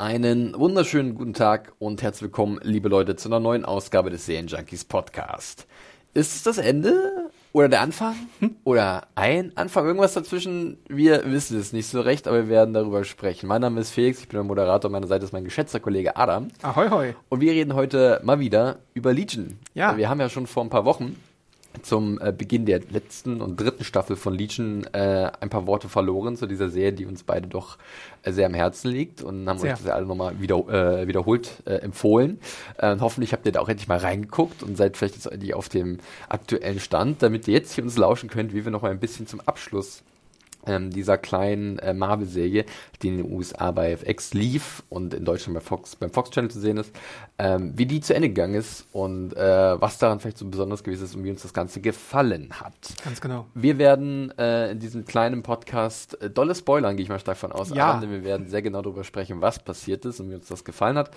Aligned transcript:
Einen 0.00 0.58
wunderschönen 0.58 1.14
guten 1.14 1.34
Tag 1.34 1.74
und 1.78 2.00
herzlich 2.00 2.22
willkommen, 2.22 2.58
liebe 2.62 2.88
Leute, 2.88 3.16
zu 3.16 3.28
einer 3.28 3.38
neuen 3.38 3.66
Ausgabe 3.66 4.08
des 4.08 4.24
Serienjunkies 4.24 4.86
Podcast. 4.86 5.66
Ist 6.14 6.36
es 6.36 6.42
das 6.42 6.56
Ende 6.56 7.28
oder 7.52 7.68
der 7.68 7.82
Anfang 7.82 8.14
hm? 8.38 8.56
oder 8.64 9.08
ein 9.14 9.52
Anfang? 9.56 9.84
Irgendwas 9.84 10.14
dazwischen? 10.14 10.78
Wir 10.88 11.30
wissen 11.30 11.60
es 11.60 11.74
nicht 11.74 11.86
so 11.86 12.00
recht, 12.00 12.26
aber 12.26 12.44
wir 12.44 12.48
werden 12.48 12.72
darüber 12.72 13.04
sprechen. 13.04 13.46
Mein 13.46 13.60
Name 13.60 13.78
ist 13.78 13.90
Felix, 13.90 14.20
ich 14.20 14.28
bin 14.28 14.38
der 14.38 14.44
Moderator, 14.44 14.90
meiner 14.90 15.06
Seite 15.06 15.26
ist 15.26 15.34
mein 15.34 15.44
geschätzter 15.44 15.80
Kollege 15.80 16.16
Adam. 16.16 16.48
Ahoi, 16.62 16.88
hoi. 16.88 17.14
Und 17.28 17.42
wir 17.42 17.52
reden 17.52 17.74
heute 17.74 18.22
mal 18.24 18.40
wieder 18.40 18.78
über 18.94 19.12
Legion. 19.12 19.58
Ja. 19.74 19.98
Wir 19.98 20.08
haben 20.08 20.18
ja 20.18 20.30
schon 20.30 20.46
vor 20.46 20.64
ein 20.64 20.70
paar 20.70 20.86
Wochen 20.86 21.14
zum 21.82 22.20
äh, 22.20 22.32
Beginn 22.32 22.66
der 22.66 22.80
letzten 22.90 23.40
und 23.40 23.60
dritten 23.60 23.84
Staffel 23.84 24.16
von 24.16 24.34
Legion 24.34 24.84
äh, 24.92 25.30
ein 25.40 25.50
paar 25.50 25.66
Worte 25.66 25.88
verloren 25.88 26.36
zu 26.36 26.46
dieser 26.46 26.68
Serie, 26.68 26.92
die 26.92 27.06
uns 27.06 27.22
beide 27.22 27.48
doch 27.48 27.78
äh, 28.22 28.32
sehr 28.32 28.46
am 28.46 28.54
Herzen 28.54 28.90
liegt 28.90 29.22
und 29.22 29.48
haben 29.48 29.58
Sehr. 29.58 29.72
euch 29.72 29.78
das 29.78 29.86
ja 29.86 29.94
alle 29.94 30.06
nochmal 30.06 30.40
wieder, 30.40 30.56
äh, 30.68 31.06
wiederholt 31.06 31.62
äh, 31.66 31.76
empfohlen. 31.76 32.40
Äh, 32.78 32.92
und 32.92 33.00
hoffentlich 33.00 33.32
habt 33.32 33.46
ihr 33.46 33.52
da 33.52 33.60
auch 33.60 33.68
endlich 33.68 33.88
mal 33.88 33.98
reingeguckt 33.98 34.62
und 34.62 34.76
seid 34.76 34.96
vielleicht 34.96 35.14
jetzt 35.14 35.26
endlich 35.26 35.54
auf 35.54 35.68
dem 35.68 35.98
aktuellen 36.28 36.80
Stand, 36.80 37.22
damit 37.22 37.48
ihr 37.48 37.54
jetzt 37.54 37.72
hier 37.72 37.84
uns 37.84 37.96
lauschen 37.96 38.28
könnt, 38.28 38.54
wie 38.54 38.64
wir 38.64 38.72
noch 38.72 38.82
mal 38.82 38.90
ein 38.90 39.00
bisschen 39.00 39.26
zum 39.26 39.40
Abschluss 39.40 40.02
ähm, 40.70 40.90
dieser 40.90 41.18
kleinen 41.18 41.78
äh, 41.80 41.92
Marvel-Serie, 41.92 42.64
die 43.02 43.08
in 43.08 43.16
den 43.18 43.32
USA 43.32 43.70
bei 43.72 43.90
FX 43.92 44.34
lief 44.34 44.82
und 44.88 45.14
in 45.14 45.24
Deutschland 45.24 45.54
bei 45.54 45.60
Fox, 45.60 45.96
beim 45.96 46.10
Fox 46.10 46.30
Channel 46.30 46.50
zu 46.50 46.60
sehen 46.60 46.76
ist, 46.76 46.94
ähm, 47.38 47.72
wie 47.76 47.86
die 47.86 48.00
zu 48.00 48.14
Ende 48.14 48.28
gegangen 48.28 48.54
ist 48.54 48.86
und 48.92 49.32
äh, 49.36 49.80
was 49.80 49.98
daran 49.98 50.20
vielleicht 50.20 50.38
so 50.38 50.46
besonders 50.48 50.84
gewesen 50.84 51.04
ist 51.04 51.14
und 51.16 51.24
wie 51.24 51.30
uns 51.30 51.42
das 51.42 51.52
Ganze 51.52 51.80
gefallen 51.80 52.50
hat. 52.60 52.74
Ganz 53.04 53.20
genau. 53.20 53.46
Wir 53.54 53.78
werden 53.78 54.32
äh, 54.38 54.70
in 54.70 54.78
diesem 54.78 55.04
kleinen 55.04 55.42
Podcast 55.42 56.20
äh, 56.22 56.30
dolle 56.30 56.54
spoilern, 56.54 56.96
gehe 56.96 57.02
ich 57.04 57.08
mal 57.08 57.18
stark 57.18 57.36
von 57.38 57.52
aus. 57.52 57.70
Ja. 57.70 57.90
Adam, 57.90 58.02
denn 58.02 58.10
wir 58.10 58.24
werden 58.24 58.48
sehr 58.48 58.62
genau 58.62 58.82
darüber 58.82 59.04
sprechen, 59.04 59.40
was 59.40 59.58
passiert 59.58 60.04
ist 60.04 60.20
und 60.20 60.30
wie 60.30 60.34
uns 60.34 60.46
das 60.46 60.64
gefallen 60.64 60.96
hat. 60.96 61.10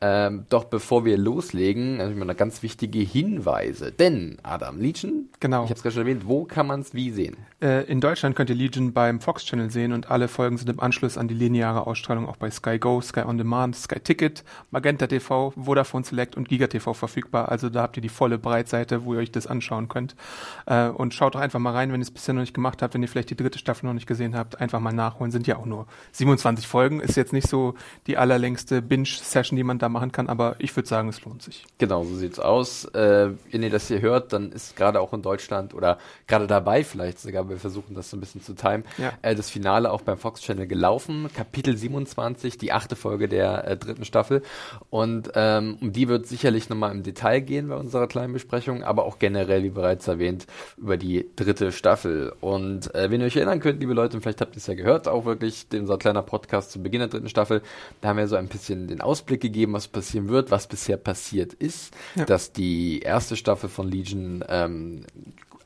Ähm, 0.00 0.46
doch 0.48 0.64
bevor 0.64 1.04
wir 1.04 1.16
loslegen, 1.16 2.00
habe 2.00 2.10
ich 2.10 2.16
mal 2.16 2.34
ganz 2.34 2.62
wichtige 2.62 2.98
Hinweise. 2.98 3.92
Denn, 3.92 4.38
Adam, 4.42 4.80
Legion, 4.80 5.28
Genau. 5.40 5.64
ich 5.64 5.70
habe 5.70 5.74
es 5.76 5.82
gerade 5.82 5.94
schon 5.94 6.02
erwähnt, 6.02 6.26
wo 6.26 6.44
kann 6.44 6.66
man 6.66 6.80
es 6.80 6.94
wie 6.94 7.10
sehen? 7.10 7.36
Äh, 7.62 7.84
in 7.84 8.00
Deutschland 8.00 8.34
könnt 8.36 8.50
ihr 8.50 8.56
Legion 8.56 8.92
beim 8.96 9.20
Fox 9.20 9.44
Channel 9.44 9.70
sehen 9.70 9.92
und 9.92 10.10
alle 10.10 10.26
Folgen 10.26 10.56
sind 10.56 10.70
im 10.70 10.80
Anschluss 10.80 11.18
an 11.18 11.28
die 11.28 11.34
lineare 11.34 11.86
Ausstrahlung 11.86 12.26
auch 12.26 12.38
bei 12.38 12.50
Sky 12.50 12.78
Go, 12.78 13.02
Sky 13.02 13.24
On 13.26 13.36
Demand, 13.36 13.76
Sky 13.76 14.00
Ticket, 14.00 14.42
Magenta 14.70 15.06
TV, 15.06 15.50
Vodafone 15.50 16.02
Select 16.02 16.34
und 16.34 16.48
Giga 16.48 16.66
TV 16.66 16.94
verfügbar. 16.94 17.50
Also 17.50 17.68
da 17.68 17.82
habt 17.82 17.98
ihr 17.98 18.00
die 18.00 18.08
volle 18.08 18.38
Breitseite, 18.38 19.04
wo 19.04 19.12
ihr 19.12 19.20
euch 19.20 19.30
das 19.30 19.46
anschauen 19.46 19.88
könnt. 19.88 20.16
Äh, 20.64 20.88
und 20.88 21.12
schaut 21.12 21.34
doch 21.34 21.40
einfach 21.40 21.58
mal 21.58 21.72
rein, 21.72 21.92
wenn 21.92 22.00
ihr 22.00 22.04
es 22.04 22.10
bisher 22.10 22.32
noch 22.32 22.40
nicht 22.40 22.54
gemacht 22.54 22.80
habt, 22.80 22.94
wenn 22.94 23.02
ihr 23.02 23.08
vielleicht 23.08 23.28
die 23.28 23.36
dritte 23.36 23.58
Staffel 23.58 23.84
noch 23.84 23.92
nicht 23.92 24.06
gesehen 24.06 24.34
habt, 24.34 24.62
einfach 24.62 24.80
mal 24.80 24.94
nachholen. 24.94 25.30
Sind 25.30 25.46
ja 25.46 25.58
auch 25.58 25.66
nur 25.66 25.86
27 26.12 26.66
Folgen. 26.66 27.00
Ist 27.00 27.18
jetzt 27.18 27.34
nicht 27.34 27.48
so 27.48 27.74
die 28.06 28.16
allerlängste 28.16 28.80
Binge-Session, 28.80 29.58
die 29.58 29.62
man 29.62 29.78
da 29.78 29.90
machen 29.90 30.10
kann, 30.10 30.30
aber 30.30 30.56
ich 30.58 30.74
würde 30.74 30.88
sagen, 30.88 31.10
es 31.10 31.22
lohnt 31.22 31.42
sich. 31.42 31.66
Genau, 31.76 32.02
so 32.04 32.16
sieht's 32.16 32.38
aus. 32.38 32.86
Äh, 32.86 33.32
wenn 33.50 33.62
ihr 33.62 33.68
das 33.68 33.88
hier 33.88 34.00
hört, 34.00 34.32
dann 34.32 34.52
ist 34.52 34.74
gerade 34.74 35.02
auch 35.02 35.12
in 35.12 35.20
Deutschland 35.20 35.74
oder 35.74 35.98
gerade 36.26 36.46
dabei 36.46 36.82
vielleicht 36.82 37.20
sogar, 37.20 37.46
wir 37.50 37.58
versuchen 37.58 37.94
das 37.94 38.08
so 38.08 38.16
ein 38.16 38.20
bisschen 38.20 38.40
zu 38.40 38.54
timen, 38.82 38.94
Ja. 38.98 39.12
äh, 39.22 39.34
das 39.34 39.50
Finale 39.50 39.90
auch 39.90 40.02
beim 40.02 40.18
Fox 40.18 40.40
Channel 40.42 40.66
gelaufen. 40.66 41.28
Kapitel 41.34 41.76
27, 41.76 42.58
die 42.58 42.72
achte 42.72 42.96
Folge 42.96 43.28
der 43.28 43.66
äh, 43.66 43.76
dritten 43.76 44.04
Staffel. 44.04 44.42
Und 44.90 45.30
ähm, 45.34 45.78
um 45.80 45.92
die 45.92 46.08
wird 46.08 46.26
sicherlich 46.26 46.68
nochmal 46.68 46.92
im 46.92 47.02
Detail 47.02 47.40
gehen 47.40 47.68
bei 47.68 47.76
unserer 47.76 48.06
kleinen 48.06 48.32
Besprechung, 48.32 48.82
aber 48.82 49.04
auch 49.04 49.18
generell, 49.18 49.62
wie 49.62 49.70
bereits 49.70 50.06
erwähnt, 50.08 50.46
über 50.76 50.96
die 50.96 51.28
dritte 51.36 51.72
Staffel. 51.72 52.32
Und 52.40 52.94
äh, 52.94 53.10
wenn 53.10 53.20
ihr 53.20 53.26
euch 53.26 53.36
erinnern 53.36 53.60
könnt, 53.60 53.80
liebe 53.80 53.94
Leute, 53.94 54.16
und 54.16 54.22
vielleicht 54.22 54.40
habt 54.40 54.54
ihr 54.54 54.58
es 54.58 54.66
ja 54.66 54.74
gehört, 54.74 55.08
auch 55.08 55.24
wirklich, 55.24 55.66
unser 55.72 55.98
kleiner 55.98 56.22
Podcast 56.22 56.72
zu 56.72 56.82
Beginn 56.82 57.00
der 57.00 57.08
dritten 57.08 57.28
Staffel, 57.28 57.62
da 58.00 58.08
haben 58.08 58.18
wir 58.18 58.28
so 58.28 58.36
ein 58.36 58.48
bisschen 58.48 58.88
den 58.88 59.00
Ausblick 59.00 59.40
gegeben, 59.40 59.72
was 59.72 59.88
passieren 59.88 60.28
wird, 60.28 60.50
was 60.50 60.66
bisher 60.66 60.96
passiert 60.96 61.52
ist, 61.54 61.94
Ja. 62.14 62.24
dass 62.24 62.52
die 62.52 63.00
erste 63.00 63.36
Staffel 63.36 63.68
von 63.68 63.88
Legion 63.88 64.44
ähm, 64.48 65.04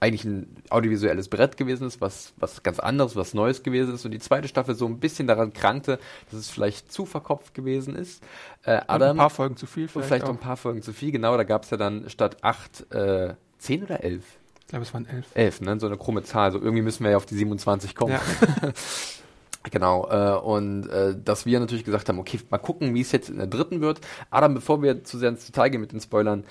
eigentlich 0.01 0.25
ein 0.25 0.57
audiovisuelles 0.71 1.29
Brett 1.29 1.57
gewesen 1.57 1.87
ist, 1.87 2.01
was, 2.01 2.33
was 2.39 2.63
ganz 2.63 2.81
anderes, 2.81 3.17
was 3.17 3.35
Neues 3.35 3.63
gewesen 3.63 3.95
ist 3.95 4.05
und 4.05 4.11
die 4.13 4.19
zweite 4.19 4.49
Staffel 4.49 4.75
so 4.75 4.87
ein 4.87 4.99
bisschen 4.99 5.27
daran 5.27 5.53
krankte, 5.53 5.99
dass 6.31 6.41
es 6.41 6.51
vielleicht 6.51 6.91
zu 6.91 7.05
verkopft 7.07 7.55
gewesen 7.55 7.95
ist. 7.95 8.23
Äh, 8.65 8.79
Und 8.79 8.85
Adam, 8.89 9.11
ein 9.11 9.17
paar 9.19 9.31
Folgen 9.31 9.57
zu 9.57 9.67
viel 9.67 9.85
und 9.85 9.91
vielleicht, 9.91 10.09
vielleicht 10.09 10.25
auch. 10.25 10.31
ein 10.31 10.39
paar 10.39 10.57
Folgen 10.57 10.83
zu 10.83 10.93
viel, 10.93 11.13
genau, 11.13 11.37
da 11.37 11.45
gab 11.45 11.65
es 11.65 11.71
ja 11.71 11.77
dann 11.77 12.09
statt 12.09 12.39
acht, 12.43 12.91
äh, 12.93 13.35
zehn 13.59 13.85
oder 13.85 14.03
elf? 14.03 14.25
Ich 14.61 14.67
glaube, 14.69 14.85
es 14.85 14.95
waren 14.95 15.07
elf. 15.07 15.27
Elf, 15.35 15.61
ne? 15.61 15.79
So 15.81 15.87
eine 15.89 15.97
krumme 15.99 16.23
Zahl. 16.23 16.45
Also 16.45 16.59
irgendwie 16.61 16.83
müssen 16.83 17.03
wir 17.03 17.11
ja 17.11 17.17
auf 17.17 17.27
die 17.27 17.35
27 17.35 17.95
kommen. 17.95 18.13
Ja. 18.13 18.21
Genau, 19.71 20.09
äh, 20.11 20.41
und 20.41 20.89
äh, 20.89 21.15
dass 21.23 21.45
wir 21.45 21.61
natürlich 21.61 21.85
gesagt 21.85 22.09
haben, 22.09 22.19
okay, 22.19 22.41
mal 22.49 22.57
gucken, 22.57 22.95
wie 22.95 23.03
es 23.03 23.13
jetzt 23.13 23.29
in 23.29 23.37
der 23.37 23.47
dritten 23.47 23.83
wird. 23.83 24.01
Adam, 24.31 24.55
bevor 24.55 24.83
wir 24.83 25.05
zu 25.05 25.19
sehr 25.19 25.29
ins 25.29 25.45
Detail 25.45 25.69
gehen 25.69 25.83
mit 25.83 25.93
den 25.93 26.01
Spoilern, 26.01 26.45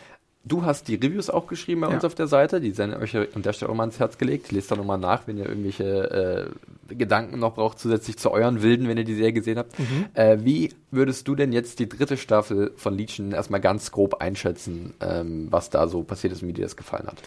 du 0.49 0.63
hast 0.63 0.89
die 0.89 0.95
Reviews 0.95 1.29
auch 1.29 1.47
geschrieben 1.47 1.79
bei 1.81 1.87
Ja. 1.87 1.93
uns 1.93 2.03
auf 2.03 2.15
der 2.15 2.27
Seite, 2.27 2.59
die 2.59 2.71
sind 2.71 2.93
euch 2.93 3.15
an 3.15 3.41
der 3.41 3.53
Stelle 3.53 3.71
auch 3.71 3.75
mal 3.75 3.83
ans 3.83 3.99
Herz 3.99 4.17
gelegt. 4.17 4.51
Lest 4.51 4.69
da 4.71 4.75
nochmal 4.75 4.97
nach, 4.97 5.27
wenn 5.27 5.37
ihr 5.37 5.47
irgendwelche 5.47 6.49
äh, 6.89 6.95
Gedanken 6.95 7.39
noch 7.39 7.53
braucht, 7.55 7.79
zusätzlich 7.79 8.17
zu 8.17 8.31
euren 8.31 8.61
Wilden, 8.61 8.87
wenn 8.89 8.97
ihr 8.97 9.05
die 9.05 9.15
Serie 9.15 9.31
gesehen 9.33 9.57
habt. 9.59 9.77
Mhm. 9.79 10.05
Äh, 10.15 10.39
wie 10.43 10.73
würdest 10.91 11.27
du 11.27 11.35
denn 11.35 11.53
jetzt 11.53 11.79
die 11.79 11.87
dritte 11.87 12.17
Staffel 12.17 12.71
von 12.75 12.97
Legion 12.97 13.31
erstmal 13.31 13.61
ganz 13.61 13.91
grob 13.91 14.15
einschätzen, 14.21 14.93
ähm, 14.99 15.47
was 15.51 15.69
da 15.69 15.87
so 15.87 16.03
passiert 16.03 16.33
ist 16.33 16.41
und 16.41 16.49
wie 16.49 16.53
dir 16.53 16.63
das 16.63 16.75
gefallen 16.75 17.07
hat? 17.07 17.17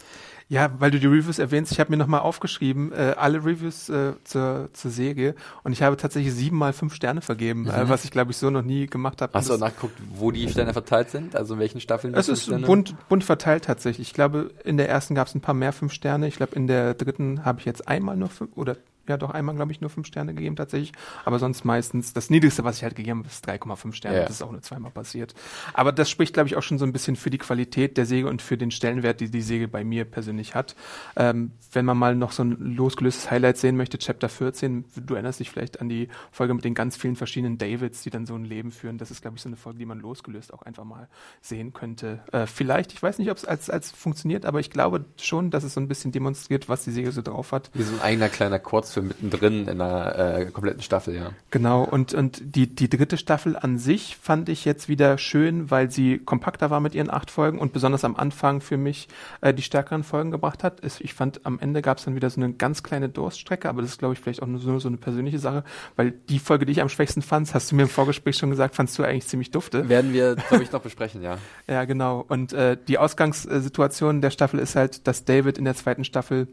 Ja, 0.53 0.71
weil 0.79 0.91
du 0.91 1.01
die 1.01 1.07
Reviews 1.07 1.39
erwähnst, 1.39 1.73
ich 1.73 1.81
habe 1.81 1.91
mir 1.91 1.97
nochmal 1.97 2.21
aufgeschrieben, 2.21 2.93
äh, 2.93 3.15
alle 3.17 3.39
Reviews 3.39 3.89
äh, 3.89 4.13
zur, 4.23 4.69
zur 4.75 4.91
Serie 4.91 5.35
und 5.63 5.73
ich 5.73 5.83
habe 5.83 5.97
tatsächlich 5.97 6.35
siebenmal 6.35 6.75
fünf 6.75 6.95
Sterne 6.95 7.23
vergeben, 7.23 7.67
äh, 7.69 7.89
was 7.89 8.05
ich 8.05 8.11
glaube 8.11 8.33
ich 8.33 8.37
so 8.37 8.51
noch 8.51 8.61
nie 8.61 8.87
gemacht 8.87 9.23
habe. 9.23 9.33
Hast 9.33 9.49
du 9.49 9.57
nachgeguckt, 9.57 9.95
wo 10.15 10.31
die 10.31 10.47
Sterne 10.51 10.75
verteilt 10.75 11.09
sind? 11.09 11.35
Also 11.35 11.55
in 11.55 11.61
welchen 11.61 11.81
Staffeln? 11.81 12.13
Es 12.13 12.29
ist 12.29 12.43
Sterne? 12.43 12.67
bunt, 12.67 12.95
bunt 13.09 13.25
verteilt 13.25 13.65
tatsächlich. 13.65 14.09
Ich 14.09 14.13
glaube, 14.13 14.51
in 14.63 14.77
der 14.77 14.91
ersten 14.91 15.15
gab 15.15 15.27
es 15.27 15.35
ein 15.35 15.41
paar 15.41 15.55
mehr 15.55 15.73
fünf 15.73 15.91
Sterne. 15.95 16.29
Ich 16.29 16.37
glaube, 16.37 16.55
in 16.55 16.67
der 16.67 16.93
dritten 16.93 17.47
habe 17.47 17.61
ich 17.61 17.65
jetzt 17.65 17.89
einmal 17.89 18.19
nur 18.19 18.29
fünf, 18.29 18.51
oder 18.55 18.77
ja 19.09 19.17
doch 19.17 19.31
einmal, 19.31 19.55
glaube 19.55 19.73
ich, 19.73 19.81
nur 19.81 19.91
fünf 19.91 20.07
Sterne 20.07 20.35
gegeben 20.35 20.57
tatsächlich. 20.57 20.93
Aber 21.25 21.39
sonst 21.39 21.65
meistens, 21.65 22.13
das 22.13 22.31
Niedrigste, 22.31 22.65
was 22.65 22.79
ich 22.79 22.85
halt 22.85 22.95
gegeben 22.95 23.21
habe, 23.21 23.29
ist 23.29 23.49
3,5 23.49 23.93
Sterne. 23.93 24.19
Ja. 24.19 24.23
Das 24.25 24.37
ist 24.37 24.43
auch 24.43 24.53
nur 24.53 24.63
zweimal 24.63 24.91
passiert. 24.91 25.35
Aber 25.75 25.93
das 25.93 26.11
spricht, 26.11 26.35
glaube 26.35 26.49
ich, 26.49 26.57
auch 26.57 26.63
schon 26.63 26.79
so 26.79 26.85
ein 26.85 26.93
bisschen 26.93 27.17
für 27.17 27.31
die 27.31 27.39
Qualität 27.39 27.97
der 27.97 28.07
Säge 28.07 28.29
und 28.29 28.43
für 28.43 28.57
den 28.57 28.71
Stellenwert, 28.71 29.21
die 29.21 29.31
die 29.31 29.43
Säge 29.43 29.69
bei 29.69 29.85
mir 29.85 30.05
persönlich 30.05 30.55
hat. 30.55 30.77
Ähm, 31.17 31.53
wenn 31.73 31.85
man 31.85 31.97
mal 31.97 32.15
noch 32.15 32.33
so 32.33 32.45
ein 32.45 32.75
losgelöstes 32.77 33.31
Highlight 33.31 33.59
sehen 33.59 33.77
möchte, 33.77 33.99
Chapter 33.99 34.29
14, 34.29 34.85
du 34.97 35.15
erinnerst 35.15 35.41
dich 35.41 35.51
vielleicht 35.51 35.81
an 35.81 35.89
die 35.89 36.09
Folge 36.31 36.55
mit 36.55 36.65
den 36.65 36.75
ganz 36.75 36.97
vielen 36.97 37.17
verschiedenen 37.17 37.59
Davids, 37.59 38.03
die 38.03 38.11
dann 38.11 38.27
so 38.27 38.35
ein 38.35 38.45
Leben 38.45 38.71
führen. 38.71 38.99
Das 38.99 39.11
ist, 39.11 39.23
glaube 39.23 39.37
ich, 39.37 39.43
so 39.43 39.49
eine 39.49 39.57
Folge, 39.57 39.79
die 39.79 39.87
man 39.87 40.01
losgelöst 40.01 40.53
auch 40.53 40.63
einfach 40.63 40.85
mal 40.85 41.09
sehen 41.41 41.73
könnte. 41.73 42.21
Äh, 42.33 42.47
vielleicht, 42.47 42.93
ich 42.93 43.03
weiß 43.03 43.19
nicht, 43.19 43.31
ob 43.31 43.37
es 43.37 43.45
als, 43.45 43.71
als 43.71 43.91
funktioniert, 43.91 44.45
aber 44.45 44.61
ich 44.61 44.71
glaube 44.71 45.05
schon, 45.21 45.51
dass 45.51 45.65
es 45.65 45.75
so 45.75 45.81
ein 45.81 45.89
bisschen 45.89 46.13
demonstriert, 46.13 46.69
was 46.69 46.85
die 46.85 46.91
Säge 46.91 47.13
so 47.13 47.23
drauf 47.23 47.53
hat. 47.53 47.71
Wie 47.75 47.83
so 47.83 47.95
ein 47.95 48.01
eigener 48.01 48.29
kleiner 48.29 48.59
Kurzfilm 48.93 49.09
mittendrin 49.09 49.69
in 49.69 49.81
einer 49.81 50.39
äh, 50.39 50.47
kompletten 50.47 50.83
Staffel, 50.83 51.15
ja. 51.15 51.31
Genau, 51.51 51.83
und, 51.83 52.15
und 52.15 52.43
die, 52.45 52.67
die 52.67 52.89
dritte 52.89 53.17
Staffel 53.17 53.57
an 53.57 53.79
sich 53.79 54.17
fand 54.21 54.49
ich 54.49 54.65
jetzt 54.65 54.89
wieder 54.89 55.19
schön, 55.19 55.71
weil 55.71 55.91
sie 55.91 56.19
kompakter 56.19 56.71
war 56.71 56.81
mit 56.81 56.95
ihren 56.95 57.11
acht 57.11 57.31
Folgen 57.31 57.59
und 57.59 57.73
besonders 57.73 58.05
am 58.05 58.17
Anfang 58.17 58.61
für 58.61 58.77
mich 58.77 59.09
äh, 59.41 59.55
die 59.55 59.63
stärkeren 59.63 60.05
Folgen 60.05 60.31
gebracht 60.31 60.63
hat. 60.63 60.85
Es, 60.85 61.01
ich 61.01 61.15
fand, 61.15 61.47
am 61.47 61.59
Ende 61.59 61.83
gab 61.83 61.99
es 61.99 62.05
dann 62.05 62.15
wieder 62.15 62.29
so 62.29 62.41
eine 62.41 62.53
ganz 62.53 62.83
kleine 62.83 63.09
Durststrecke, 63.09 63.69
aber 63.69 63.83
das 63.83 63.93
ist, 63.93 63.99
glaube 63.99 64.15
ich, 64.15 64.21
vielleicht 64.21 64.43
auch 64.43 64.47
nur 64.47 64.61
so, 64.61 64.79
so 64.79 64.89
eine 64.89 64.99
persönliche 64.99 65.39
Sache, 65.39 65.65
weil 65.97 66.13
die 66.29 66.39
Folge, 66.39 66.67
die 66.67 66.73
ich 66.73 66.83
am 66.83 66.89
schwächsten 66.89 67.23
fand, 67.23 67.53
hast 67.55 67.71
du 67.71 67.77
mir 67.77 67.83
im 67.83 67.89
Vorgespräch 67.89 68.37
schon 68.37 68.51
gesagt, 68.51 68.75
fandst 68.75 68.99
du 68.99 69.05
eigentlich 69.05 69.27
ziemlich 69.27 69.51
dufte. 69.51 69.89
Werden 69.89 70.13
wir, 70.13 70.37
glaube 70.37 70.63
ich, 70.63 70.73
noch 70.73 70.83
besprechen, 70.83 71.23
ja. 71.23 71.39
Ja, 71.67 71.85
genau. 71.85 72.25
Und 72.29 72.53
äh, 72.53 72.77
die 72.89 72.99
Ausgangssituation 72.99 74.21
der 74.21 74.31
Staffel 74.31 74.59
ist 74.59 74.77
halt, 74.77 75.07
dass 75.07 75.25
David 75.25 75.59
in 75.59 75.65
der 75.65 75.75
zweiten 75.75 76.05
Staffel 76.05 76.49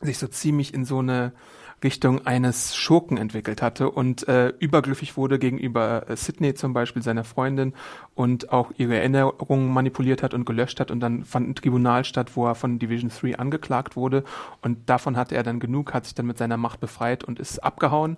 sich 0.00 0.18
so 0.18 0.26
ziemlich 0.26 0.72
in 0.74 0.84
so 0.84 0.98
eine 0.98 1.32
Richtung 1.84 2.26
eines 2.26 2.74
Schurken 2.74 3.16
entwickelt 3.18 3.62
hatte 3.62 3.90
und 3.90 4.26
äh, 4.26 4.48
überglücklich 4.58 5.16
wurde 5.16 5.38
gegenüber 5.38 6.08
äh, 6.08 6.16
Sydney 6.16 6.54
zum 6.54 6.72
Beispiel, 6.72 7.02
seiner 7.02 7.24
Freundin, 7.24 7.74
und 8.14 8.52
auch 8.52 8.72
ihre 8.76 8.96
Erinnerungen 8.96 9.72
manipuliert 9.72 10.22
hat 10.22 10.34
und 10.34 10.46
gelöscht 10.46 10.80
hat. 10.80 10.90
Und 10.90 11.00
dann 11.00 11.24
fand 11.24 11.48
ein 11.48 11.54
Tribunal 11.54 12.04
statt, 12.04 12.32
wo 12.34 12.46
er 12.46 12.54
von 12.54 12.78
Division 12.78 13.10
3 13.10 13.38
angeklagt 13.38 13.96
wurde. 13.96 14.24
Und 14.62 14.88
davon 14.88 15.16
hatte 15.16 15.36
er 15.36 15.42
dann 15.42 15.60
genug, 15.60 15.94
hat 15.94 16.06
sich 16.06 16.14
dann 16.14 16.26
mit 16.26 16.38
seiner 16.38 16.56
Macht 16.56 16.80
befreit 16.80 17.22
und 17.22 17.38
ist 17.38 17.58
abgehauen. 17.58 18.16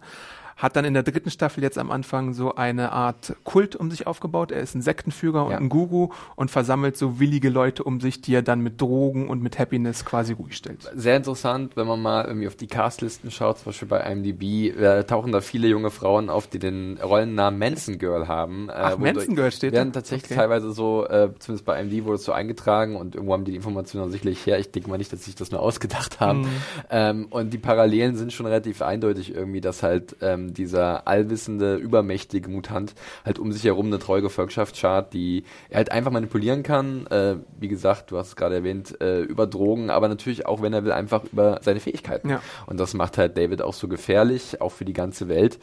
Hat 0.56 0.74
dann 0.74 0.84
in 0.86 0.94
der 0.94 1.02
dritten 1.02 1.30
Staffel 1.30 1.62
jetzt 1.62 1.76
am 1.78 1.90
Anfang 1.90 2.32
so 2.32 2.54
eine 2.54 2.90
Art 2.92 3.36
Kult 3.44 3.76
um 3.76 3.90
sich 3.90 4.06
aufgebaut. 4.06 4.50
Er 4.52 4.60
ist 4.62 4.74
ein 4.74 4.80
Sektenführer 4.82 5.50
Ja. 5.50 5.56
und 5.58 5.64
ein 5.64 5.68
Guru 5.68 6.08
und 6.34 6.50
versammelt 6.50 6.96
so 6.96 7.20
willige 7.20 7.50
Leute 7.50 7.84
um 7.84 8.00
sich, 8.00 8.22
die 8.22 8.34
er 8.34 8.40
dann 8.42 8.60
mit 8.60 8.80
Drogen 8.80 9.28
und 9.28 9.42
mit 9.42 9.58
Happiness 9.58 10.04
quasi 10.04 10.32
ruhig 10.32 10.56
stellt. 10.56 10.90
Sehr 10.94 11.16
interessant, 11.16 11.76
wenn 11.76 11.86
man 11.86 12.00
mal 12.00 12.24
irgendwie 12.24 12.46
auf 12.46 12.56
die 12.56 12.68
Castlisten 12.68 13.30
schaut, 13.30 13.58
zum 13.58 13.66
Beispiel 13.66 13.88
bei 13.88 14.00
IMDb, 14.00 14.74
äh, 14.74 15.04
tauchen 15.04 15.30
da 15.32 15.40
viele 15.42 15.68
junge 15.68 15.90
Frauen 15.90 16.30
auf, 16.30 16.46
die 16.46 16.58
den 16.58 16.98
Rollennamen 17.02 17.58
Manson 17.58 17.98
Girl 17.98 18.26
haben. 18.26 18.68
Äh, 18.70 18.72
Ach, 18.74 18.98
Manson 18.98 19.34
Girl 19.36 19.50
steht 19.52 19.72
da? 19.74 19.78
Werden 19.78 19.92
tatsächlich 19.92 20.30
Okay. 20.30 20.40
teilweise 20.40 20.72
so, 20.72 21.06
äh, 21.06 21.30
zumindest 21.38 21.66
bei 21.66 21.78
IMDb 21.80 22.04
wurde 22.04 22.14
es 22.14 22.24
so 22.24 22.32
eingetragen 22.32 22.96
und 22.96 23.14
irgendwo 23.14 23.34
haben 23.34 23.44
die 23.44 23.50
die 23.50 23.56
Informationen 23.58 24.10
sicherlich 24.10 24.44
her. 24.46 24.58
Ich 24.58 24.70
denke 24.72 24.88
mal 24.90 24.96
nicht, 24.98 25.12
dass 25.12 25.20
sie 25.20 25.26
sich 25.26 25.34
das 25.34 25.50
nur 25.50 25.60
ausgedacht 25.60 26.20
haben. 26.20 26.40
Mhm. 26.40 26.48
Ähm, 26.90 27.26
und 27.30 27.50
die 27.52 27.58
Parallelen 27.58 28.16
sind 28.16 28.32
schon 28.32 28.46
relativ 28.46 28.82
eindeutig 28.82 29.34
irgendwie, 29.34 29.60
dass 29.60 29.82
halt 29.82 30.16
ähm, 30.20 30.45
dieser 30.54 31.06
allwissende, 31.08 31.76
übermächtige 31.76 32.48
Mutant 32.50 32.94
halt 33.24 33.38
um 33.38 33.52
sich 33.52 33.64
herum 33.64 33.86
eine 33.86 33.98
treue 33.98 34.22
Gefolgschaft 34.22 34.76
schart, 34.76 35.12
die 35.12 35.44
er 35.68 35.78
halt 35.78 35.92
einfach 35.92 36.10
manipulieren 36.10 36.62
kann. 36.62 37.06
Äh, 37.08 37.36
wie 37.58 37.68
gesagt, 37.68 38.10
du 38.10 38.18
hast 38.18 38.28
es 38.28 38.36
gerade 38.36 38.56
erwähnt, 38.56 39.00
äh, 39.00 39.20
über 39.22 39.46
Drogen, 39.46 39.90
aber 39.90 40.08
natürlich 40.08 40.46
auch, 40.46 40.62
wenn 40.62 40.72
er 40.72 40.84
will, 40.84 40.92
einfach 40.92 41.24
über 41.32 41.60
seine 41.62 41.80
Fähigkeiten. 41.80 42.28
Ja. 42.30 42.42
Und 42.66 42.78
das 42.78 42.94
macht 42.94 43.18
halt 43.18 43.36
David 43.36 43.62
auch 43.62 43.74
so 43.74 43.88
gefährlich, 43.88 44.60
auch 44.60 44.72
für 44.72 44.84
die 44.84 44.92
ganze 44.92 45.28
Welt. 45.28 45.58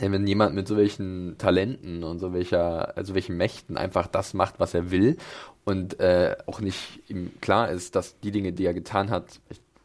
Denn 0.00 0.12
wenn 0.12 0.26
jemand 0.26 0.54
mit 0.54 0.68
so 0.68 0.76
welchen 0.76 1.38
Talenten 1.38 2.04
und 2.04 2.18
so 2.18 2.34
welcher, 2.34 2.96
also 2.98 3.14
welchen 3.14 3.36
Mächten 3.38 3.78
einfach 3.78 4.06
das 4.06 4.34
macht, 4.34 4.60
was 4.60 4.74
er 4.74 4.90
will 4.90 5.16
und 5.64 5.98
äh, 6.00 6.36
auch 6.46 6.60
nicht 6.60 7.00
ihm 7.08 7.32
klar 7.40 7.70
ist, 7.70 7.96
dass 7.96 8.20
die 8.20 8.30
Dinge, 8.30 8.52
die 8.52 8.66
er 8.66 8.74
getan 8.74 9.08
hat, 9.10 9.24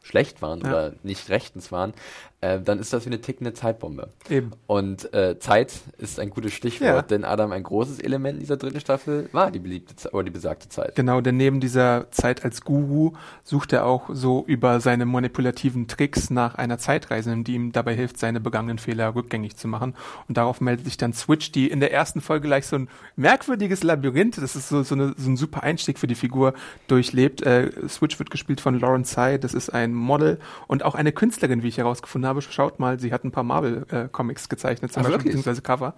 schlecht 0.04 0.42
waren 0.42 0.62
Ja. 0.62 0.68
oder 0.68 0.94
nicht 1.04 1.30
rechtens 1.30 1.72
waren, 1.72 1.94
äh, 2.42 2.60
dann 2.60 2.80
ist 2.80 2.92
das 2.92 3.06
wie 3.06 3.10
eine 3.10 3.22
tickende 3.22 3.54
Zeitbombe. 3.54 4.10
Eben. 4.30 4.52
Und 4.68 5.14
äh, 5.14 5.38
Zeit 5.40 5.74
ist 6.00 6.20
ein 6.20 6.32
gutes 6.32 6.54
Stichwort, 6.54 6.90
Ja. 6.90 7.02
denn 7.04 7.24
Adam, 7.24 7.52
ein 7.52 7.64
großes 7.64 8.00
Element 8.00 8.36
in 8.36 8.40
dieser 8.42 8.58
dritten 8.58 8.80
Staffel 8.80 9.30
war 9.32 9.52
die 9.52 9.60
beliebte 9.60 9.96
Ze- 9.96 10.10
oder 10.12 10.24
die 10.24 10.32
besagte 10.32 10.68
Zeit. 10.68 10.96
Genau, 10.96 11.22
denn 11.22 11.38
neben 11.38 11.60
dieser 11.60 12.10
Zeit 12.12 12.44
als 12.44 12.62
Guru 12.62 13.14
sucht 13.44 13.74
er 13.74 13.86
auch 13.86 14.10
so 14.12 14.44
über 14.48 14.80
seine 14.80 15.06
manipulativen 15.06 15.88
Tricks 15.88 16.32
nach 16.32 16.56
einer 16.56 16.80
Zeitreisenden, 16.80 17.44
die 17.44 17.54
ihm 17.54 17.72
dabei 17.72 17.94
hilft, 17.96 18.18
seine 18.18 18.40
begangenen 18.40 18.80
Fehler 18.80 19.14
rückgängig 19.14 19.56
zu 19.56 19.68
machen. 19.68 19.94
Und 20.28 20.38
darauf 20.38 20.62
meldet 20.62 20.86
sich 20.86 20.98
dann 20.98 21.14
Switch, 21.14 21.52
die 21.52 21.70
in 21.70 21.80
der 21.80 21.94
ersten 21.94 22.22
Folge 22.22 22.48
gleich 22.48 22.66
so 22.66 22.76
ein 22.76 22.90
merkwürdiges 23.16 23.84
Labyrinth, 23.84 24.38
das 24.38 24.56
ist 24.56 24.68
so, 24.70 24.82
so, 24.82 24.96
eine, 24.96 25.14
so 25.16 25.30
ein 25.30 25.38
super 25.38 25.62
Einstieg 25.62 26.00
für 26.00 26.08
die 26.08 26.16
Figur, 26.16 26.56
durchlebt. 26.88 27.44
Äh, 27.44 27.70
Switch 27.88 28.18
wird 28.18 28.32
gespielt 28.32 28.62
von 28.62 28.80
Lauren 28.80 29.06
Tsai, 29.06 29.38
das 29.38 29.54
ist 29.54 29.70
ein 29.70 29.94
Model 29.94 30.40
und 30.68 30.84
auch 30.84 30.96
eine 30.96 31.12
Künstlerin, 31.12 31.62
wie 31.62 31.68
ich 31.68 31.78
herausgefunden 31.78 32.28
habe. 32.28 32.31
Schaut 32.40 32.80
mal, 32.80 33.00
sie 33.00 33.12
hat 33.12 33.24
ein 33.24 33.32
paar 33.32 33.44
Marvel-Comics 33.44 34.48
gezeichnet, 34.48 34.94
zum 34.94 35.02
Ach, 35.02 35.08
Beispiel, 35.08 35.26
beziehungsweise 35.26 35.62
Cover. 35.62 35.96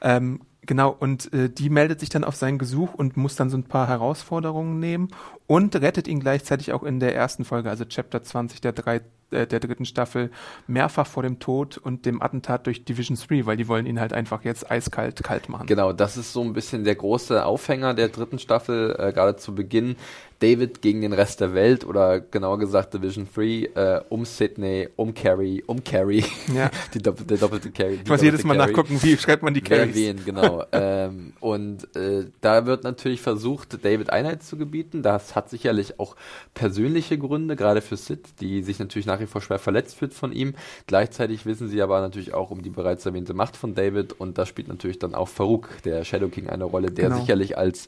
Ähm, 0.00 0.40
genau, 0.62 0.90
und 0.98 1.32
äh, 1.32 1.50
die 1.50 1.68
meldet 1.68 2.00
sich 2.00 2.08
dann 2.08 2.24
auf 2.24 2.36
sein 2.36 2.58
Gesuch 2.58 2.94
und 2.94 3.16
muss 3.16 3.36
dann 3.36 3.50
so 3.50 3.56
ein 3.56 3.64
paar 3.64 3.88
Herausforderungen 3.88 4.78
nehmen 4.78 5.08
und 5.46 5.76
rettet 5.76 6.08
ihn 6.08 6.20
gleichzeitig 6.20 6.72
auch 6.72 6.82
in 6.82 7.00
der 7.00 7.14
ersten 7.14 7.44
Folge, 7.44 7.68
also 7.68 7.84
Chapter 7.84 8.22
20 8.22 8.60
der, 8.60 8.72
drei, 8.72 9.02
äh, 9.34 9.46
der 9.46 9.60
dritten 9.60 9.84
Staffel, 9.84 10.30
mehrfach 10.66 11.06
vor 11.06 11.22
dem 11.22 11.38
Tod 11.38 11.78
und 11.78 12.06
dem 12.06 12.22
Attentat 12.22 12.66
durch 12.66 12.84
Division 12.84 13.16
3, 13.16 13.46
weil 13.46 13.56
die 13.56 13.68
wollen 13.68 13.86
ihn 13.86 14.00
halt 14.00 14.12
einfach 14.12 14.44
jetzt 14.44 14.70
eiskalt 14.70 15.22
kalt 15.22 15.48
machen. 15.48 15.66
Genau, 15.66 15.92
das 15.92 16.16
ist 16.16 16.32
so 16.32 16.42
ein 16.42 16.52
bisschen 16.52 16.84
der 16.84 16.94
große 16.94 17.44
Aufhänger 17.44 17.94
der 17.94 18.08
dritten 18.08 18.38
Staffel, 18.38 18.96
äh, 18.98 19.12
gerade 19.12 19.36
zu 19.36 19.54
Beginn. 19.54 19.96
David 20.44 20.82
gegen 20.82 21.00
den 21.00 21.14
Rest 21.14 21.40
der 21.40 21.54
Welt 21.54 21.86
oder 21.86 22.20
genauer 22.20 22.58
gesagt 22.58 22.92
Division 22.92 23.26
3 23.34 23.42
äh, 23.42 24.00
um 24.10 24.26
Sydney, 24.26 24.88
um 24.96 25.14
Carrie, 25.14 25.62
um 25.66 25.82
Carrie. 25.82 26.24
Ja. 26.54 26.70
die 26.94 26.98
dopp 26.98 27.26
der 27.26 27.38
doppelte 27.38 27.70
Carrie. 27.70 28.00
Ich 28.02 28.10
muss 28.10 28.20
jedes 28.20 28.44
Mal 28.44 28.56
nachgucken, 28.56 28.98
wie 29.02 29.16
schreibt 29.16 29.42
man 29.42 29.54
die 29.54 29.62
Wer 29.66 29.78
Carries. 29.78 29.94
wen, 29.94 30.24
genau. 30.24 30.64
ähm, 30.72 31.32
und 31.40 31.96
äh, 31.96 32.26
da 32.42 32.66
wird 32.66 32.84
natürlich 32.84 33.22
versucht, 33.22 33.84
David 33.84 34.10
Einheit 34.10 34.42
zu 34.42 34.58
gebieten. 34.58 35.02
Das 35.02 35.34
hat 35.34 35.48
sicherlich 35.48 35.98
auch 35.98 36.16
persönliche 36.52 37.16
Gründe, 37.16 37.56
gerade 37.56 37.80
für 37.80 37.96
Sid, 37.96 38.40
die 38.40 38.62
sich 38.62 38.78
natürlich 38.78 39.06
nach 39.06 39.20
wie 39.24 39.30
vor 39.30 39.40
schwer 39.40 39.58
verletzt 39.58 39.96
fühlt 39.96 40.14
von 40.14 40.32
ihm. 40.32 40.54
Gleichzeitig 40.86 41.44
wissen 41.46 41.68
sie 41.68 41.82
aber 41.82 42.00
natürlich 42.00 42.32
auch 42.34 42.50
um 42.50 42.62
die 42.62 42.70
bereits 42.70 43.04
erwähnte 43.06 43.34
Macht 43.34 43.56
von 43.56 43.74
David 43.74 44.12
und 44.12 44.38
da 44.38 44.46
spielt 44.46 44.68
natürlich 44.68 44.98
dann 44.98 45.14
auch 45.14 45.28
Farouk, 45.28 45.82
der 45.84 46.04
Shadow 46.04 46.28
King, 46.28 46.48
eine 46.48 46.64
Rolle, 46.64 46.90
der 46.90 47.08
Genau. 47.08 47.20
sicherlich 47.20 47.58
als 47.58 47.86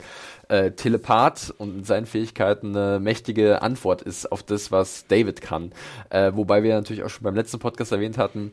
äh, 0.48 0.72
Telepath 0.72 1.54
und 1.58 1.86
seinen 1.86 2.06
Fähigkeiten 2.06 2.76
eine 2.76 3.00
mächtige 3.00 3.62
Antwort 3.62 4.02
ist 4.02 4.30
auf 4.30 4.42
das, 4.42 4.70
was 4.72 5.06
David 5.06 5.40
kann. 5.40 5.72
Äh, 6.10 6.32
wobei 6.34 6.62
wir 6.62 6.74
natürlich 6.74 7.02
auch 7.04 7.10
schon 7.10 7.24
beim 7.24 7.34
letzten 7.34 7.58
Podcast 7.58 7.92
erwähnt 7.92 8.18
hatten, 8.18 8.52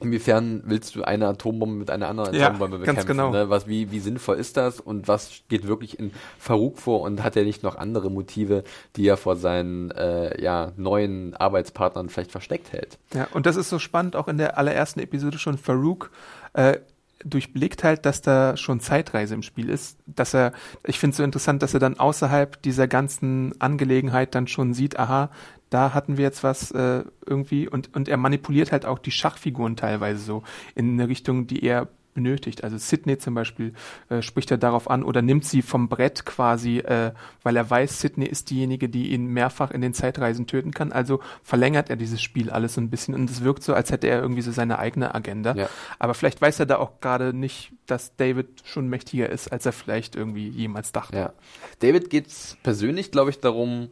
Inwiefern 0.00 0.62
willst 0.64 0.94
du 0.96 1.02
eine 1.02 1.28
Atombombe 1.28 1.76
mit 1.76 1.90
einer 1.90 2.08
anderen 2.08 2.34
Ja, 2.34 2.48
Atombombe 2.48 2.78
ganz 2.78 2.86
bekämpfen? 2.86 3.06
genau. 3.06 3.30
Ne? 3.30 3.50
Was, 3.50 3.66
wie, 3.68 3.90
wie 3.90 4.00
sinnvoll 4.00 4.36
ist 4.36 4.56
das 4.56 4.80
und 4.80 5.08
was 5.08 5.42
geht 5.48 5.66
wirklich 5.66 5.98
in 5.98 6.10
Farouk 6.38 6.78
vor 6.78 7.02
und 7.02 7.22
hat 7.22 7.36
er 7.36 7.44
nicht 7.44 7.62
noch 7.62 7.76
andere 7.76 8.10
Motive, 8.10 8.64
die 8.96 9.06
er 9.06 9.16
vor 9.16 9.36
seinen 9.36 9.90
äh, 9.90 10.40
ja, 10.42 10.72
neuen 10.76 11.34
Arbeitspartnern 11.36 12.08
vielleicht 12.08 12.32
versteckt 12.32 12.72
hält? 12.72 12.98
Ja, 13.14 13.28
und 13.32 13.46
das 13.46 13.56
ist 13.56 13.68
so 13.68 13.78
spannend, 13.78 14.16
auch 14.16 14.28
in 14.28 14.38
der 14.38 14.56
allerersten 14.58 15.00
Episode 15.00 15.38
schon 15.38 15.58
Farouk 15.58 16.10
äh, 16.54 16.78
durchblickt 17.24 17.84
halt, 17.84 18.06
dass 18.06 18.22
da 18.22 18.56
schon 18.56 18.80
Zeitreise 18.80 19.34
im 19.34 19.42
Spiel 19.42 19.68
ist, 19.68 19.98
dass 20.06 20.34
er, 20.34 20.52
ich 20.84 20.98
finde 20.98 21.12
es 21.12 21.16
so 21.18 21.22
interessant, 21.22 21.62
dass 21.62 21.74
er 21.74 21.80
dann 21.80 21.98
außerhalb 21.98 22.62
dieser 22.62 22.88
ganzen 22.88 23.52
Angelegenheit 23.60 24.34
dann 24.34 24.46
schon 24.46 24.72
sieht, 24.72 24.98
aha, 24.98 25.30
da 25.70 25.94
hatten 25.94 26.16
wir 26.16 26.24
jetzt 26.24 26.42
was 26.42 26.70
äh, 26.72 27.04
irgendwie 27.24 27.68
und, 27.68 27.94
und 27.94 28.08
er 28.08 28.16
manipuliert 28.16 28.72
halt 28.72 28.84
auch 28.84 28.98
die 28.98 29.12
Schachfiguren 29.12 29.76
teilweise 29.76 30.20
so 30.20 30.42
in 30.74 30.92
eine 30.92 31.08
Richtung, 31.08 31.46
die 31.46 31.62
er 31.62 31.88
benötigt. 32.14 32.64
Also 32.64 32.76
Sydney 32.76 33.18
zum 33.18 33.34
Beispiel 33.34 33.72
äh, 34.08 34.22
spricht 34.22 34.50
er 34.50 34.58
darauf 34.58 34.90
an 34.90 35.02
oder 35.02 35.22
nimmt 35.22 35.44
sie 35.44 35.62
vom 35.62 35.88
Brett 35.88 36.26
quasi, 36.26 36.78
äh, 36.78 37.12
weil 37.42 37.56
er 37.56 37.68
weiß, 37.68 38.00
Sydney 38.00 38.26
ist 38.26 38.50
diejenige, 38.50 38.88
die 38.88 39.12
ihn 39.12 39.26
mehrfach 39.26 39.70
in 39.70 39.80
den 39.80 39.94
Zeitreisen 39.94 40.46
töten 40.46 40.72
kann. 40.72 40.92
Also 40.92 41.20
verlängert 41.42 41.90
er 41.90 41.96
dieses 41.96 42.20
Spiel 42.20 42.50
alles 42.50 42.74
so 42.74 42.80
ein 42.80 42.90
bisschen 42.90 43.14
und 43.14 43.30
es 43.30 43.42
wirkt 43.44 43.62
so, 43.62 43.74
als 43.74 43.90
hätte 43.90 44.08
er 44.08 44.20
irgendwie 44.20 44.42
so 44.42 44.52
seine 44.52 44.78
eigene 44.78 45.14
Agenda. 45.14 45.54
Ja. 45.54 45.68
Aber 45.98 46.14
vielleicht 46.14 46.40
weiß 46.40 46.60
er 46.60 46.66
da 46.66 46.78
auch 46.78 47.00
gerade 47.00 47.32
nicht, 47.32 47.72
dass 47.86 48.16
David 48.16 48.62
schon 48.64 48.88
mächtiger 48.88 49.28
ist, 49.28 49.48
als 49.48 49.66
er 49.66 49.72
vielleicht 49.72 50.16
irgendwie 50.16 50.48
jemals 50.48 50.92
dachte. 50.92 51.16
Ja. 51.16 51.32
David 51.78 52.10
geht 52.10 52.28
es 52.28 52.56
persönlich, 52.62 53.10
glaube 53.10 53.30
ich, 53.30 53.40
darum, 53.40 53.88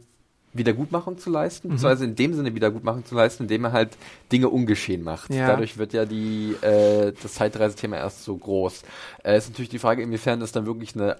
Wiedergutmachung 0.53 1.17
zu 1.17 1.29
leisten, 1.29 1.67
Mhm. 1.67 1.71
beziehungsweise 1.73 2.05
in 2.05 2.15
dem 2.15 2.33
Sinne 2.33 2.55
Wiedergutmachung 2.55 3.05
zu 3.05 3.15
leisten, 3.15 3.43
indem 3.43 3.65
er 3.65 3.71
halt 3.71 3.89
Dinge 4.31 4.49
ungeschehen 4.49 5.03
macht. 5.03 5.33
Ja. 5.33 5.47
Dadurch 5.47 5.77
wird 5.77 5.93
ja 5.93 6.05
die, 6.05 6.55
äh, 6.61 7.13
das 7.21 7.35
Zeitreisethema 7.35 7.97
erst 7.97 8.23
so 8.23 8.35
groß. 8.35 8.83
Äh, 9.23 9.37
ist 9.37 9.49
natürlich 9.49 9.69
die 9.69 9.79
Frage, 9.79 10.01
inwiefern 10.01 10.39
das 10.39 10.51
dann 10.51 10.65
wirklich 10.65 10.95
eine 10.95 11.17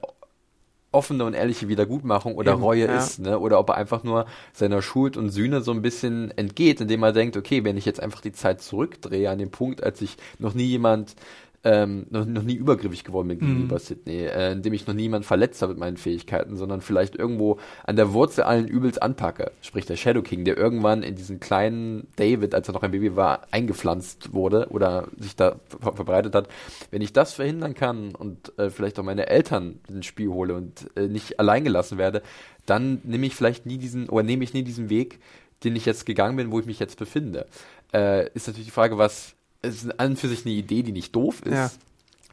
offene 0.91 1.23
und 1.23 1.35
ehrliche 1.35 1.67
Wiedergutmachung 1.67 2.33
oder 2.33 2.53
Eben, 2.53 2.63
Reue 2.63 2.87
ja. 2.87 2.97
ist, 2.97 3.19
ne? 3.19 3.37
Oder 3.37 3.59
ob 3.59 3.69
er 3.69 3.75
einfach 3.75 4.03
nur 4.03 4.25
seiner 4.53 4.81
Schuld 4.81 5.17
und 5.17 5.29
Sühne 5.29 5.61
so 5.61 5.71
ein 5.71 5.83
bisschen 5.83 6.35
entgeht, 6.35 6.81
indem 6.81 7.03
er 7.03 7.13
denkt, 7.13 7.37
okay, 7.37 7.63
wenn 7.63 7.77
ich 7.77 7.85
jetzt 7.85 7.99
einfach 7.99 8.21
die 8.21 8.31
Zeit 8.31 8.61
zurückdrehe 8.63 9.29
an 9.29 9.37
den 9.37 9.51
Punkt, 9.51 9.83
als 9.83 10.01
ich 10.01 10.17
noch 10.39 10.55
nie 10.55 10.65
jemand 10.65 11.15
ähm, 11.63 12.05
noch, 12.09 12.25
noch 12.25 12.43
nie 12.43 12.55
übergriffig 12.55 13.03
geworden 13.03 13.27
bin 13.27 13.39
gegenüber 13.39 13.75
Mhm. 13.75 13.79
Sydney, 13.79 14.25
äh, 14.25 14.53
indem 14.53 14.73
ich 14.73 14.87
noch 14.87 14.93
niemand 14.93 15.25
verletzt 15.25 15.61
habe 15.61 15.73
mit 15.73 15.79
meinen 15.79 15.97
Fähigkeiten, 15.97 16.55
sondern 16.55 16.81
vielleicht 16.81 17.15
irgendwo 17.15 17.59
an 17.83 17.95
der 17.97 18.13
Wurzel 18.13 18.43
allen 18.43 18.67
Übels 18.67 18.97
anpacke. 18.97 19.51
Sprich 19.61 19.85
der 19.85 19.97
Shadow 19.97 20.21
King, 20.21 20.45
der 20.45 20.57
irgendwann 20.57 21.03
in 21.03 21.15
diesen 21.15 21.39
kleinen 21.39 22.07
David, 22.15 22.55
als 22.55 22.69
er 22.69 22.73
noch 22.73 22.83
ein 22.83 22.91
Baby 22.91 23.15
war, 23.15 23.41
eingepflanzt 23.51 24.33
wurde 24.33 24.67
oder 24.69 25.07
sich 25.17 25.35
da 25.35 25.59
ver 25.81 25.93
verbreitet 25.93 26.33
hat. 26.33 26.47
Wenn 26.91 27.01
ich 27.01 27.11
das 27.13 27.33
verhindern 27.33 27.73
kann 27.73 28.15
und 28.15 28.57
äh, 28.57 28.69
vielleicht 28.69 28.97
auch 28.99 29.03
meine 29.03 29.27
Eltern 29.27 29.79
ins 29.89 30.05
Spiel 30.05 30.29
hole 30.29 30.55
und 30.55 30.89
äh, 30.95 31.07
nicht 31.07 31.39
allein 31.39 31.63
gelassen 31.65 31.97
werde, 31.97 32.21
dann 32.65 33.01
nehme 33.03 33.25
ich 33.25 33.35
vielleicht 33.35 33.65
nie 33.65 33.77
diesen 33.77 34.07
oder 34.09 34.23
nehme 34.23 34.43
ich 34.43 34.53
nie 34.53 34.63
diesen 34.63 34.89
Weg, 34.89 35.19
den 35.63 35.75
ich 35.75 35.85
jetzt 35.85 36.05
gegangen 36.05 36.37
bin, 36.37 36.51
wo 36.51 36.59
ich 36.59 36.65
mich 36.65 36.79
jetzt 36.79 36.97
befinde. 36.97 37.47
Äh, 37.93 38.29
ist 38.33 38.47
natürlich 38.47 38.67
die 38.67 38.71
Frage, 38.71 38.97
was 38.97 39.35
es 39.61 39.83
ist 39.83 39.99
an 39.99 40.11
und 40.11 40.19
für 40.19 40.27
sich 40.27 40.45
eine 40.45 40.53
Idee, 40.55 40.83
die 40.83 40.91
nicht 40.91 41.15
doof 41.15 41.41
ist, 41.43 41.53
Ja. 41.53 41.71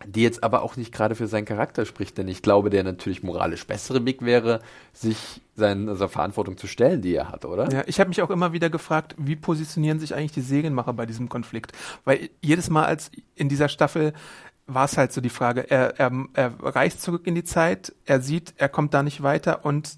die 0.07 0.23
jetzt 0.23 0.45
aber 0.45 0.63
auch 0.63 0.77
nicht 0.77 0.93
gerade 0.93 1.15
für 1.15 1.27
seinen 1.27 1.45
Charakter 1.47 1.87
spricht, 1.87 2.19
denn 2.19 2.29
ich 2.29 2.43
glaube, 2.43 2.71
der 2.71 2.85
natürlich 2.85 3.23
moralisch 3.23 3.67
bessere 3.67 4.05
Weg 4.05 4.23
wäre, 4.23 4.61
sich 4.93 5.41
seiner 5.55 5.97
Verantwortung 6.09 6.57
zu 6.59 6.67
stellen, 6.67 7.01
die 7.03 7.15
er 7.15 7.31
hat, 7.31 7.45
oder? 7.47 7.71
Ja, 7.73 7.83
ich 7.87 7.99
habe 7.99 8.09
mich 8.09 8.21
auch 8.23 8.31
immer 8.31 8.53
wieder 8.53 8.69
gefragt, 8.71 9.15
wie 9.19 9.37
positionieren 9.37 9.99
sich 9.99 10.15
eigentlich 10.15 10.33
die 10.33 10.43
Serienmacher 10.43 10.93
bei 10.93 11.07
diesem 11.07 11.29
Konflikt? 11.29 11.73
Weil 12.05 12.29
jedes 12.43 12.69
Mal 12.71 12.85
als 12.85 13.11
in 13.35 13.49
dieser 13.49 13.69
Staffel 13.69 14.13
war 14.67 14.85
es 14.85 14.97
halt 14.99 15.13
so 15.13 15.21
die 15.21 15.29
Frage, 15.31 15.71
er, 15.71 15.99
er, 15.99 16.13
er 16.35 16.53
reist 16.61 17.01
zurück 17.01 17.27
in 17.27 17.35
die 17.35 17.45
Zeit, 17.45 17.95
er 18.05 18.21
sieht, 18.21 18.53
er 18.57 18.69
kommt 18.69 18.93
da 18.95 19.03
nicht 19.03 19.23
weiter 19.23 19.65
und 19.65 19.97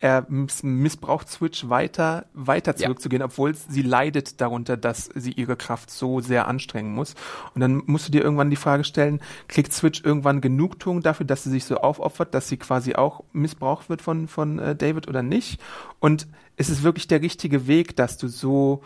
er 0.00 0.26
miss 0.28 0.62
missbraucht 0.62 1.28
Switch 1.28 1.68
weiter, 1.68 2.26
weiter 2.32 2.72
Ja. 2.76 2.86
zurückzugehen, 2.86 3.22
obwohl 3.22 3.54
sie 3.54 3.82
leidet 3.82 4.40
darunter, 4.40 4.76
dass 4.76 5.10
sie 5.14 5.32
ihre 5.32 5.56
Kraft 5.56 5.90
so 5.90 6.20
sehr 6.20 6.46
anstrengen 6.46 6.94
muss. 6.94 7.14
Und 7.54 7.60
dann 7.60 7.82
musst 7.86 8.06
du 8.06 8.12
dir 8.12 8.22
irgendwann 8.22 8.50
die 8.50 8.56
Frage 8.56 8.84
stellen, 8.84 9.20
kriegt 9.48 9.72
Switch 9.72 10.04
irgendwann 10.04 10.40
Genugtuung 10.40 11.02
dafür, 11.02 11.26
dass 11.26 11.42
sie 11.42 11.50
sich 11.50 11.64
so 11.64 11.78
aufopfert, 11.78 12.32
dass 12.32 12.48
sie 12.48 12.58
quasi 12.58 12.94
auch 12.94 13.24
missbraucht 13.32 13.88
wird 13.88 14.00
von, 14.00 14.28
von 14.28 14.58
äh, 14.60 14.76
David 14.76 15.08
oder 15.08 15.22
nicht? 15.22 15.60
Und 15.98 16.28
ist 16.56 16.70
es 16.70 16.82
wirklich 16.82 17.08
der 17.08 17.22
richtige 17.22 17.66
Weg, 17.66 17.96
dass 17.96 18.18
du 18.18 18.28
so 18.28 18.82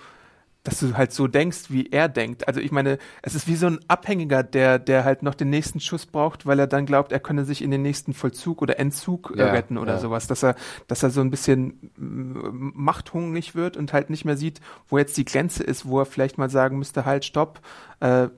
dass 0.65 0.79
du 0.79 0.97
halt 0.97 1.13
so 1.13 1.27
denkst, 1.27 1.71
wie 1.71 1.91
er 1.91 2.09
denkt. 2.09 2.47
Also 2.47 2.61
ich 2.61 2.71
meine, 2.71 2.99
es 3.23 3.35
ist 3.35 3.49
wie 3.49 3.57
so 3.57 3.67
ein 3.67 3.81
Abhängiger, 3.89 4.43
der, 4.43 4.79
der 4.79 5.05
halt 5.05 5.23
noch 5.23 5.35
den 5.35 5.51
nächsten 5.51 5.81
Schuss 5.81 6.07
braucht, 6.07 6.47
weil 6.47 6.59
er 6.59 6.69
dann 6.69 6.87
glaubt, 6.87 7.11
er 7.11 7.19
könne 7.21 7.45
sich 7.45 7.63
in 7.63 7.71
den 7.71 7.83
nächsten 7.83 8.15
Vollzug 8.15 8.63
oder 8.63 8.79
Entzug 8.79 9.33
äh, 9.37 9.41
Ja, 9.41 9.53
retten 9.53 9.77
oder 9.77 9.95
ja. 9.95 9.99
sowas. 9.99 10.29
Dass 10.29 10.45
er, 10.45 10.55
dass 10.87 11.03
er 11.03 11.11
so 11.11 11.21
ein 11.21 11.31
bisschen 11.31 11.91
machthungrig 11.97 13.55
wird 13.55 13.77
und 13.77 13.93
halt 13.93 14.11
nicht 14.11 14.25
mehr 14.25 14.37
sieht, 14.37 14.61
wo 14.89 14.99
jetzt 14.99 15.17
die 15.17 15.25
Grenze 15.25 15.65
ist, 15.65 15.87
wo 15.87 15.99
er 15.99 16.07
vielleicht 16.07 16.39
mal 16.39 16.51
sagen 16.51 16.79
müsste, 16.79 17.05
halt, 17.05 17.25
stopp, 17.25 17.61
äh, 18.01 18.29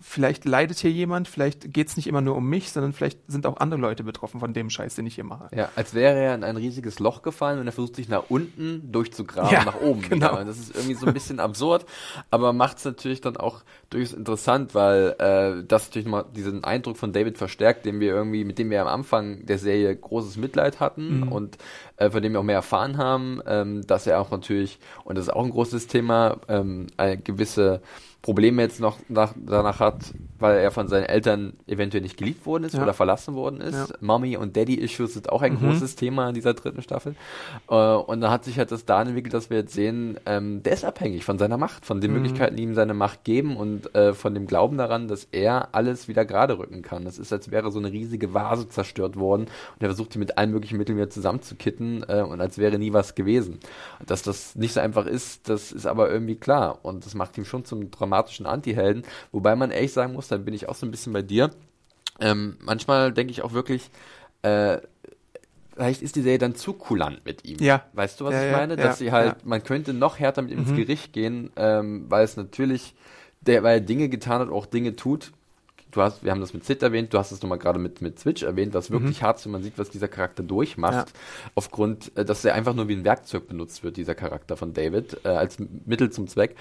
vielleicht 0.00 0.44
leidet 0.44 0.78
hier 0.78 0.90
jemand, 0.90 1.28
vielleicht 1.28 1.72
geht's 1.72 1.96
nicht 1.96 2.06
immer 2.06 2.20
nur 2.20 2.36
um 2.36 2.48
mich, 2.48 2.72
sondern 2.72 2.92
vielleicht 2.92 3.18
sind 3.28 3.46
auch 3.46 3.58
andere 3.58 3.80
Leute 3.80 4.02
betroffen 4.02 4.40
von 4.40 4.52
dem 4.54 4.70
Scheiß, 4.70 4.94
den 4.94 5.06
ich 5.06 5.14
hier 5.14 5.24
mache. 5.24 5.48
Ja, 5.54 5.68
als 5.76 5.94
wäre 5.94 6.18
er 6.18 6.34
in 6.34 6.42
ein 6.44 6.56
riesiges 6.56 6.98
Loch 6.98 7.22
gefallen 7.22 7.58
und 7.60 7.66
er 7.66 7.72
versucht 7.72 7.96
sich 7.96 8.08
nach 8.08 8.24
unten 8.28 8.90
durchzugraben, 8.92 9.50
Ja, 9.52 9.64
nach 9.64 9.80
oben. 9.80 10.02
genau. 10.02 10.32
Wieder. 10.32 10.44
Das 10.44 10.58
ist 10.58 10.74
irgendwie 10.74 10.94
so 10.94 11.06
ein 11.06 11.12
bisschen 11.14 11.40
absurd, 11.40 11.84
aber 12.30 12.52
macht 12.52 12.78
es 12.78 12.84
natürlich 12.84 13.20
dann 13.20 13.36
auch 13.36 13.62
durchaus 13.90 14.12
interessant, 14.14 14.74
weil 14.74 15.14
äh, 15.18 15.64
das 15.66 15.88
natürlich 15.88 16.08
mal 16.08 16.24
diesen 16.34 16.64
Eindruck 16.64 16.96
von 16.96 17.12
David 17.12 17.38
verstärkt, 17.38 17.84
den 17.84 18.00
wir 18.00 18.12
irgendwie, 18.14 18.44
mit 18.44 18.58
dem 18.58 18.70
wir 18.70 18.80
am 18.82 18.88
Anfang 18.88 19.44
der 19.46 19.58
Serie 19.58 19.94
großes 19.94 20.36
Mitleid 20.36 20.80
hatten 20.80 21.20
Mhm. 21.20 21.28
und 21.32 21.58
äh, 21.96 22.10
von 22.10 22.22
dem 22.22 22.32
wir 22.32 22.40
auch 22.40 22.44
mehr 22.44 22.54
erfahren 22.56 22.96
haben, 22.98 23.40
ähm, 23.46 23.86
dass 23.86 24.06
er 24.06 24.20
auch 24.20 24.30
natürlich, 24.30 24.78
und 25.04 25.16
das 25.18 25.26
ist 25.26 25.32
auch 25.34 25.44
ein 25.44 25.50
großes 25.50 25.86
Thema, 25.88 26.36
ähm, 26.48 26.86
eine 26.96 27.16
gewisse 27.18 27.82
Probleme 28.22 28.60
jetzt 28.62 28.80
noch 28.80 28.98
nach, 29.08 29.32
danach 29.36 29.80
hat, 29.80 30.12
weil 30.38 30.58
er 30.58 30.70
von 30.70 30.88
seinen 30.88 31.04
Eltern 31.04 31.54
eventuell 31.66 32.02
nicht 32.02 32.18
geliebt 32.18 32.44
worden 32.44 32.64
ist 32.64 32.74
Ja. 32.74 32.82
oder 32.82 32.92
verlassen 32.92 33.34
worden 33.34 33.60
ist. 33.62 33.74
Ja. 33.90 33.96
Mommy 34.00 34.36
und 34.36 34.56
Daddy-Issues 34.56 35.14
sind 35.14 35.30
auch 35.30 35.40
ein 35.42 35.54
Mhm. 35.54 35.58
großes 35.60 35.96
Thema 35.96 36.28
in 36.28 36.34
dieser 36.34 36.52
dritten 36.54 36.82
Staffel. 36.82 37.14
Äh, 37.70 37.74
und 37.74 38.20
da 38.20 38.30
hat 38.30 38.44
sich 38.44 38.58
halt 38.58 38.72
das 38.72 38.84
da 38.84 39.00
entwickelt, 39.02 39.32
dass 39.32 39.48
wir 39.48 39.58
jetzt 39.58 39.72
sehen, 39.72 40.18
ähm, 40.26 40.62
der 40.62 40.74
ist 40.74 40.84
abhängig 40.84 41.24
von 41.24 41.38
seiner 41.38 41.56
Macht, 41.56 41.86
von 41.86 42.00
den 42.02 42.10
Mhm. 42.10 42.16
Möglichkeiten, 42.18 42.56
die 42.56 42.62
ihm 42.64 42.74
seine 42.74 42.92
Macht 42.94 43.24
geben 43.24 43.56
und 43.56 43.94
äh, 43.94 44.12
von 44.12 44.34
dem 44.34 44.46
Glauben 44.46 44.76
daran, 44.76 45.08
dass 45.08 45.24
er 45.32 45.68
alles 45.74 46.06
wieder 46.08 46.24
gerade 46.26 46.58
rücken 46.58 46.82
kann. 46.82 47.04
Das 47.06 47.18
ist, 47.18 47.32
als 47.32 47.50
wäre 47.50 47.70
so 47.70 47.78
eine 47.78 47.90
riesige 47.90 48.34
Vase 48.34 48.68
zerstört 48.68 49.16
worden 49.16 49.42
und 49.42 49.80
er 49.82 49.88
versucht, 49.88 50.12
die 50.14 50.18
mit 50.18 50.36
allen 50.36 50.50
möglichen 50.50 50.76
Mitteln 50.76 50.96
wieder 50.98 51.08
zusammenzukitten 51.10 52.04
äh, 52.08 52.20
und 52.22 52.40
als 52.40 52.58
wäre 52.58 52.78
nie 52.78 52.92
was 52.92 53.14
gewesen. 53.14 53.60
Dass 54.06 54.22
das 54.22 54.54
nicht 54.56 54.74
so 54.74 54.80
einfach 54.80 55.06
ist, 55.06 55.48
das 55.48 55.72
ist 55.72 55.86
aber 55.86 56.10
irgendwie 56.10 56.36
klar 56.36 56.78
und 56.82 57.06
das 57.06 57.14
macht 57.14 57.38
ihn 57.38 57.44
schon 57.44 57.64
zum 57.64 57.90
dramatischen 58.10 58.46
Anti-Helden, 58.46 59.04
wobei 59.32 59.54
man 59.56 59.70
ehrlich 59.70 59.92
sagen 59.92 60.12
muss, 60.12 60.28
dann 60.28 60.44
bin 60.44 60.54
ich 60.54 60.68
auch 60.68 60.74
so 60.74 60.86
ein 60.86 60.90
bisschen 60.90 61.12
bei 61.12 61.22
dir, 61.22 61.50
ähm, 62.20 62.56
manchmal 62.60 63.12
denke 63.12 63.30
ich 63.30 63.42
auch 63.42 63.52
wirklich, 63.52 63.90
äh, 64.42 64.78
vielleicht 65.74 66.02
ist 66.02 66.16
die 66.16 66.22
Serie 66.22 66.38
dann 66.38 66.54
zu 66.54 66.72
kulant 66.74 67.24
mit 67.24 67.46
ihm. 67.46 67.58
Ja. 67.60 67.82
Weißt 67.94 68.20
du, 68.20 68.24
was 68.24 68.34
Ja, 68.34 68.44
ich 68.46 68.52
meine? 68.52 68.76
ja, 68.76 68.82
Dass 68.82 68.98
sie 68.98 69.12
halt, 69.12 69.46
man 69.46 69.62
könnte 69.62 69.94
noch 69.94 70.18
härter 70.18 70.42
mit 70.42 70.50
ihm 70.50 70.58
ins 70.60 70.70
Mhm. 70.70 70.76
Gericht 70.76 71.12
gehen, 71.12 71.50
ähm, 71.56 72.06
weil 72.08 72.24
es 72.24 72.36
natürlich, 72.36 72.94
der, 73.40 73.62
weil 73.62 73.78
er 73.78 73.80
Dinge 73.80 74.08
getan 74.08 74.40
hat, 74.40 74.50
auch 74.50 74.66
Dinge 74.66 74.96
tut. 74.96 75.32
Du 75.90 76.02
hast, 76.02 76.22
wir 76.24 76.30
haben 76.30 76.40
das 76.40 76.54
mit 76.54 76.64
Sid 76.64 76.82
erwähnt, 76.82 77.12
du 77.12 77.18
hast 77.18 77.32
es 77.32 77.42
nochmal 77.42 77.58
gerade 77.58 77.78
mit, 77.78 78.00
mit 78.00 78.18
Switch 78.18 78.42
erwähnt, 78.42 78.74
was 78.74 78.90
wirklich 78.90 79.22
hart 79.22 79.38
ist, 79.38 79.44
wenn 79.46 79.52
man 79.52 79.62
sieht, 79.62 79.78
was 79.78 79.90
dieser 79.90 80.08
Charakter 80.08 80.42
durchmacht, 80.42 80.90
Mhm. 81.08 81.12
Ja. 81.44 81.50
aufgrund, 81.54 82.16
äh, 82.16 82.24
dass 82.24 82.44
er 82.44 82.54
einfach 82.54 82.74
nur 82.74 82.88
wie 82.88 82.94
ein 82.94 83.04
Werkzeug 83.04 83.48
benutzt 83.48 83.82
wird, 83.82 83.96
dieser 83.96 84.14
Charakter 84.14 84.56
von 84.56 84.72
David, 84.72 85.18
äh, 85.24 85.28
als 85.28 85.58
Mittel 85.86 86.10
zum 86.10 86.28
Zweck. 86.28 86.56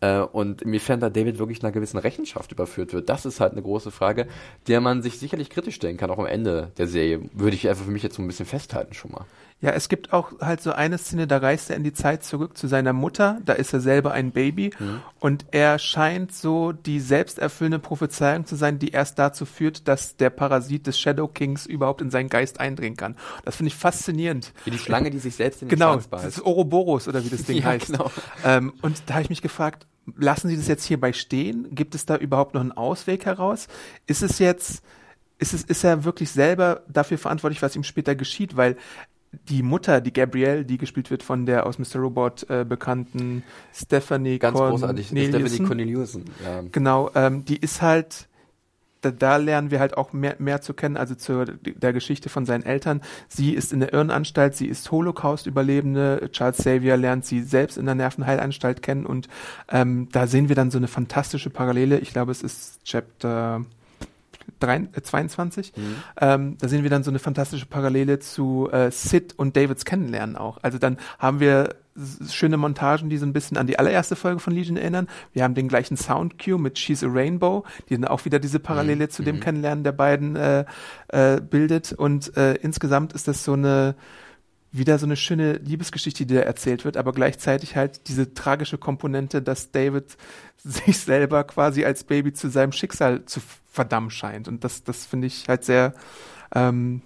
Äh, 0.00 0.18
und 0.20 0.62
inwiefern 0.62 1.00
da 1.00 1.10
David 1.10 1.38
wirklich 1.38 1.62
einer 1.62 1.72
gewissen 1.72 1.98
Rechenschaft 1.98 2.52
überführt 2.52 2.92
wird, 2.92 3.08
das 3.08 3.24
ist 3.26 3.40
halt 3.40 3.52
eine 3.52 3.62
große 3.62 3.90
Frage, 3.90 4.26
der 4.68 4.80
man 4.80 5.02
sich 5.02 5.18
sicherlich 5.18 5.50
kritisch 5.50 5.74
stellen 5.76 5.96
kann, 5.96 6.10
auch 6.10 6.18
am 6.18 6.26
Ende 6.26 6.70
der 6.78 6.86
Serie. 6.86 7.20
Würde 7.32 7.56
ich 7.56 7.68
einfach 7.68 7.84
für 7.84 7.90
mich 7.90 8.02
jetzt 8.02 8.16
so 8.16 8.22
ein 8.22 8.26
bisschen 8.26 8.46
festhalten 8.46 8.94
schon 8.94 9.12
mal. 9.12 9.24
Ja, 9.60 9.70
es 9.70 9.88
gibt 9.88 10.12
auch 10.12 10.40
halt 10.40 10.60
so 10.60 10.72
eine 10.72 10.98
Szene, 10.98 11.26
da 11.26 11.38
reist 11.38 11.70
er 11.70 11.76
in 11.76 11.84
die 11.84 11.94
Zeit 11.94 12.22
zurück 12.22 12.58
zu 12.58 12.66
seiner 12.68 12.92
Mutter, 12.92 13.38
da 13.46 13.54
ist 13.54 13.72
er 13.72 13.80
selber 13.80 14.12
ein 14.12 14.30
Baby 14.32 14.70
Mhm. 14.78 15.00
und 15.20 15.46
er 15.52 15.78
scheint 15.78 16.34
so 16.34 16.72
die 16.72 17.00
selbsterfüllende 17.00 17.78
Prophezeiung 17.78 18.44
zu 18.44 18.56
sein, 18.56 18.73
die 18.78 18.90
erst 18.90 19.18
dazu 19.18 19.44
führt, 19.46 19.88
dass 19.88 20.16
der 20.16 20.30
Parasit 20.30 20.86
des 20.86 20.98
Shadow 20.98 21.28
Kings 21.28 21.66
überhaupt 21.66 22.00
in 22.00 22.10
seinen 22.10 22.28
Geist 22.28 22.60
eindringen 22.60 22.96
kann. 22.96 23.16
Das 23.44 23.56
finde 23.56 23.68
ich 23.68 23.74
faszinierend. 23.76 24.52
Wie 24.64 24.70
die 24.70 24.78
Schlange, 24.78 25.10
die 25.10 25.18
sich 25.18 25.36
selbst 25.36 25.62
in 25.62 25.68
den 25.68 25.76
Genau, 25.78 25.92
Schwanz 25.92 26.08
das 26.10 26.22
beißt. 26.22 26.38
ist 26.38 26.44
Ouroboros 26.46 27.08
oder 27.08 27.24
wie 27.24 27.28
das 27.30 27.44
Ding 27.44 27.56
Ja, 27.62 27.64
heißt. 27.66 27.86
genau. 27.86 28.10
Ähm, 28.44 28.72
und 28.82 29.02
da 29.06 29.14
habe 29.14 29.22
ich 29.22 29.30
mich 29.30 29.42
gefragt, 29.42 29.86
lassen 30.16 30.48
Sie 30.48 30.56
das 30.56 30.68
jetzt 30.68 30.84
hierbei 30.84 31.12
stehen? 31.12 31.68
Gibt 31.74 31.94
es 31.94 32.06
da 32.06 32.16
überhaupt 32.16 32.54
noch 32.54 32.60
einen 32.60 32.72
Ausweg 32.72 33.24
heraus? 33.26 33.68
Ist 34.06 34.22
es 34.22 34.38
jetzt, 34.38 34.82
ist 35.38 35.54
es, 35.54 35.62
ist 35.64 35.82
er 35.84 36.04
wirklich 36.04 36.30
selber 36.30 36.82
dafür 36.88 37.18
verantwortlich, 37.18 37.62
was 37.62 37.74
ihm 37.76 37.84
später 37.84 38.14
geschieht? 38.14 38.56
Weil 38.56 38.76
die 39.48 39.64
Mutter, 39.64 40.00
die 40.00 40.12
Gabrielle, 40.12 40.64
die 40.64 40.78
gespielt 40.78 41.10
wird 41.10 41.24
von 41.24 41.44
der 41.44 41.66
aus 41.66 41.78
Mr. 41.80 41.96
Robot 41.96 42.48
äh, 42.48 42.64
bekannten 42.64 43.42
Stephanie 43.74 44.38
Ganz 44.38 44.56
großartig. 44.56 45.08
Corneliuson. 45.08 45.40
Stephanie 45.48 45.66
Corneliusen. 45.66 46.24
Ja. 46.44 46.62
Genau, 46.70 47.10
ähm, 47.16 47.44
die 47.44 47.56
ist 47.56 47.82
halt, 47.82 48.28
da, 49.04 49.10
da 49.10 49.36
lernen 49.36 49.70
wir 49.70 49.80
halt 49.80 49.96
auch 49.96 50.12
mehr, 50.12 50.36
mehr 50.38 50.60
zu 50.60 50.74
kennen, 50.74 50.96
also 50.96 51.14
zur 51.14 51.46
der 51.46 51.92
Geschichte 51.92 52.28
von 52.28 52.46
seinen 52.46 52.64
Eltern. 52.64 53.00
Sie 53.28 53.52
ist 53.52 53.72
in 53.72 53.80
der 53.80 53.92
Irrenanstalt, 53.92 54.54
sie 54.54 54.66
ist 54.66 54.90
Holocaust-Überlebende. 54.90 56.28
Charles 56.32 56.58
Xavier 56.58 56.96
lernt 56.96 57.24
sie 57.24 57.42
selbst 57.42 57.76
in 57.76 57.86
der 57.86 57.94
Nervenheilanstalt 57.94 58.82
kennen 58.82 59.06
und 59.06 59.28
ähm, 59.68 60.08
da 60.12 60.26
sehen 60.26 60.48
wir 60.48 60.56
dann 60.56 60.70
so 60.70 60.78
eine 60.78 60.88
fantastische 60.88 61.50
Parallele. 61.50 61.98
Ich 61.98 62.12
glaube, 62.12 62.32
es 62.32 62.42
ist 62.42 62.84
Chapter 62.84 63.64
3, 64.60 64.88
äh, 64.92 65.02
22. 65.02 65.72
Ähm, 66.20 66.56
da 66.58 66.68
sehen 66.68 66.82
wir 66.82 66.90
dann 66.90 67.02
so 67.02 67.10
eine 67.10 67.18
fantastische 67.18 67.66
Parallele 67.66 68.18
zu 68.18 68.68
äh, 68.72 68.90
Sid 68.90 69.34
und 69.36 69.56
Davids 69.56 69.84
Kennenlernen 69.84 70.36
auch. 70.36 70.58
Also 70.62 70.78
dann 70.78 70.98
haben 71.18 71.40
wir 71.40 71.76
schöne 72.28 72.56
Montagen, 72.56 73.08
die 73.08 73.18
so 73.18 73.26
ein 73.26 73.32
bisschen 73.32 73.56
an 73.56 73.66
die 73.66 73.78
allererste 73.78 74.16
Folge 74.16 74.40
von 74.40 74.52
Legion 74.52 74.76
erinnern. 74.76 75.08
Wir 75.32 75.44
haben 75.44 75.54
den 75.54 75.68
gleichen 75.68 75.96
Soundcue 75.96 76.58
mit 76.58 76.78
She's 76.78 77.04
a 77.04 77.08
Rainbow, 77.08 77.64
die 77.88 77.94
dann 77.94 78.04
auch 78.04 78.24
wieder 78.24 78.38
diese 78.38 78.58
Parallele 78.58 79.08
zu 79.08 79.22
dem 79.22 79.40
Kennenlernen 79.40 79.84
der 79.84 79.92
beiden 79.92 80.36
äh, 80.36 80.64
äh, 81.08 81.40
bildet. 81.40 81.92
Und 81.92 82.36
äh, 82.36 82.54
insgesamt 82.54 83.12
ist 83.12 83.28
das 83.28 83.44
so 83.44 83.52
eine 83.52 83.94
wieder 84.76 84.98
so 84.98 85.06
eine 85.06 85.14
schöne 85.14 85.52
Liebesgeschichte, 85.58 86.26
die 86.26 86.34
da 86.34 86.40
erzählt 86.40 86.84
wird, 86.84 86.96
aber 86.96 87.12
gleichzeitig 87.12 87.76
halt 87.76 88.08
diese 88.08 88.34
tragische 88.34 88.76
Komponente, 88.76 89.40
dass 89.40 89.70
David 89.70 90.16
sich 90.56 90.98
selber 90.98 91.44
quasi 91.44 91.84
als 91.84 92.02
Baby 92.02 92.32
zu 92.32 92.50
seinem 92.50 92.72
Schicksal 92.72 93.24
zu 93.24 93.40
verdammen 93.70 94.10
scheint. 94.10 94.48
Und 94.48 94.64
das, 94.64 94.82
das 94.82 95.06
finde 95.06 95.28
ich 95.28 95.48
halt 95.48 95.64
sehr 95.64 95.94
ähm, 96.54 97.02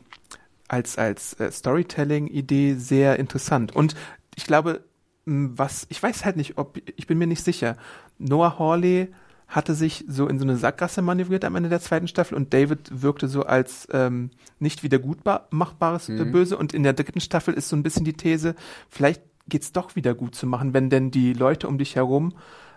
als, 0.67 0.97
als 0.97 1.35
äh, 1.35 1.51
Storytelling-Idee 1.51 2.75
sehr 2.75 3.19
interessant. 3.19 3.75
Und 3.75 3.95
ich 4.39 4.47
glaube, 4.47 4.85
was, 5.27 5.85
ich 5.91 6.01
weiß 6.01 6.25
halt 6.25 6.37
nicht, 6.37 6.59
ob, 6.59 6.79
ich 6.95 7.09
bin 7.09 7.19
mir 7.19 7.27
nicht 7.27 7.43
sicher. 7.43 7.77
Noah 8.19 8.57
Hawley 8.61 9.09
hatte 9.49 9.75
sich 9.75 10.05
so 10.07 10.29
in 10.29 10.39
so 10.39 10.45
eine 10.45 10.57
Sackgasse 10.57 11.03
manövriert 11.03 11.45
am 11.45 11.57
Ende 11.57 11.69
der 11.69 11.81
zweiten 11.81 12.07
Staffel 12.07 12.37
und 12.37 12.55
David 12.55 13.03
wirkte 13.03 13.27
so 13.27 13.43
als 13.43 13.89
ähm, 13.91 14.31
nicht 14.61 14.85
wieder 14.85 15.01
gut 15.01 15.19
machbares 15.51 16.09
äh, 16.09 16.25
Böse. 16.25 16.57
Und 16.57 16.73
in 16.73 16.85
der 16.85 16.93
dritten 16.93 17.21
Staffel 17.21 17.55
ist 17.55 17.69
so 17.69 17.75
ein 17.75 17.83
bisschen 17.83 18.05
die 18.05 18.13
These, 18.13 18.55
vielleicht 18.89 19.23
geht's 19.49 19.73
doch 19.73 19.97
wieder 19.97 20.15
gut 20.15 20.37
zu 20.37 20.47
machen, 20.47 20.73
wenn 20.73 20.89
denn 20.89 21.11
die 21.11 21.33
Leute 21.33 21.67
um 21.67 21.79
dich 21.79 21.97
herum 21.97 22.35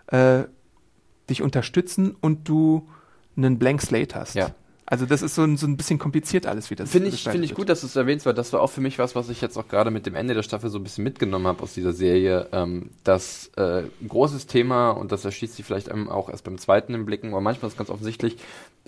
äh, 0.08 0.42
dich 1.30 1.42
unterstützen 1.42 2.16
und 2.20 2.48
du 2.48 2.88
einen 3.36 3.60
Blank 3.60 3.82
Slate 3.82 4.18
hast. 4.18 4.34
Ja. 4.34 4.50
Also 4.84 5.06
das 5.06 5.22
ist 5.22 5.34
so 5.36 5.42
ein, 5.42 5.56
so 5.56 5.66
ein 5.66 5.76
bisschen 5.76 5.98
kompliziert 5.98 6.44
alles, 6.46 6.70
wie 6.70 6.74
das 6.74 6.90
Finde 6.90 7.08
ich, 7.08 7.22
finde 7.22 7.44
ich 7.44 7.54
gut, 7.54 7.68
dass 7.68 7.80
du 7.80 7.86
es 7.86 7.96
erwähnst, 7.96 8.26
weil 8.26 8.34
das 8.34 8.52
war 8.52 8.60
auch 8.60 8.70
für 8.70 8.80
mich 8.80 8.98
was, 8.98 9.14
was 9.14 9.28
ich 9.28 9.40
jetzt 9.40 9.56
auch 9.56 9.68
gerade 9.68 9.90
mit 9.90 10.06
dem 10.06 10.14
Ende 10.14 10.34
der 10.34 10.42
Staffel 10.42 10.70
so 10.70 10.78
ein 10.78 10.82
bisschen 10.82 11.04
mitgenommen 11.04 11.46
habe 11.46 11.62
aus 11.62 11.72
dieser 11.72 11.92
Serie. 11.92 12.48
Ähm, 12.52 12.90
das 13.04 13.50
äh, 13.56 13.84
ein 14.00 14.08
großes 14.08 14.46
Thema, 14.48 14.90
und 14.90 15.12
das 15.12 15.24
erschließt 15.24 15.54
sich 15.54 15.64
vielleicht 15.64 15.90
einem 15.90 16.08
auch 16.08 16.28
erst 16.28 16.44
beim 16.44 16.58
zweiten 16.58 16.94
im 16.94 17.06
Blicken, 17.06 17.28
aber 17.28 17.40
manchmal 17.40 17.70
ist 17.70 17.78
ganz 17.78 17.90
offensichtlich, 17.90 18.36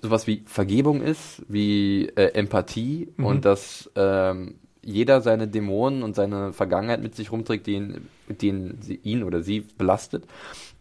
sowas 0.02 0.26
wie 0.26 0.42
Vergebung 0.46 1.00
ist, 1.00 1.42
wie 1.48 2.06
äh, 2.16 2.34
Empathie 2.34 3.08
Mhm. 3.16 3.24
und 3.24 3.44
dass 3.44 3.90
ähm, 3.94 4.56
jeder 4.82 5.22
seine 5.22 5.48
Dämonen 5.48 6.02
und 6.02 6.14
seine 6.14 6.52
Vergangenheit 6.52 7.02
mit 7.02 7.14
sich 7.14 7.32
rumträgt, 7.32 7.66
die 7.66 7.74
ihn, 7.74 8.78
sie, 8.82 9.00
ihn 9.02 9.22
oder 9.22 9.42
sie 9.42 9.60
belastet. 9.78 10.24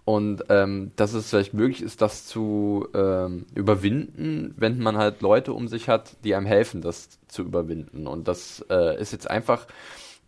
Und 0.06 0.44
ähm, 0.50 0.92
dass 0.98 1.14
es 1.14 1.30
vielleicht 1.30 1.54
möglich 1.54 1.82
ist, 1.82 2.02
das 2.02 2.26
zu 2.26 2.88
ähm, 2.94 3.46
überwinden, 3.56 4.54
wenn 4.58 4.80
man 4.80 4.98
halt 4.98 5.22
Leute 5.22 5.54
um 5.54 5.70
sich 5.70 5.88
hat, 5.88 6.18
die 6.26 6.36
einem 6.36 6.46
helfen, 6.46 6.82
das 6.82 7.08
zu 7.30 7.42
überwinden. 7.44 8.06
Und 8.08 8.28
das 8.28 8.66
äh, 8.70 9.00
ist 9.00 9.14
jetzt 9.14 9.30
einfach 9.30 9.66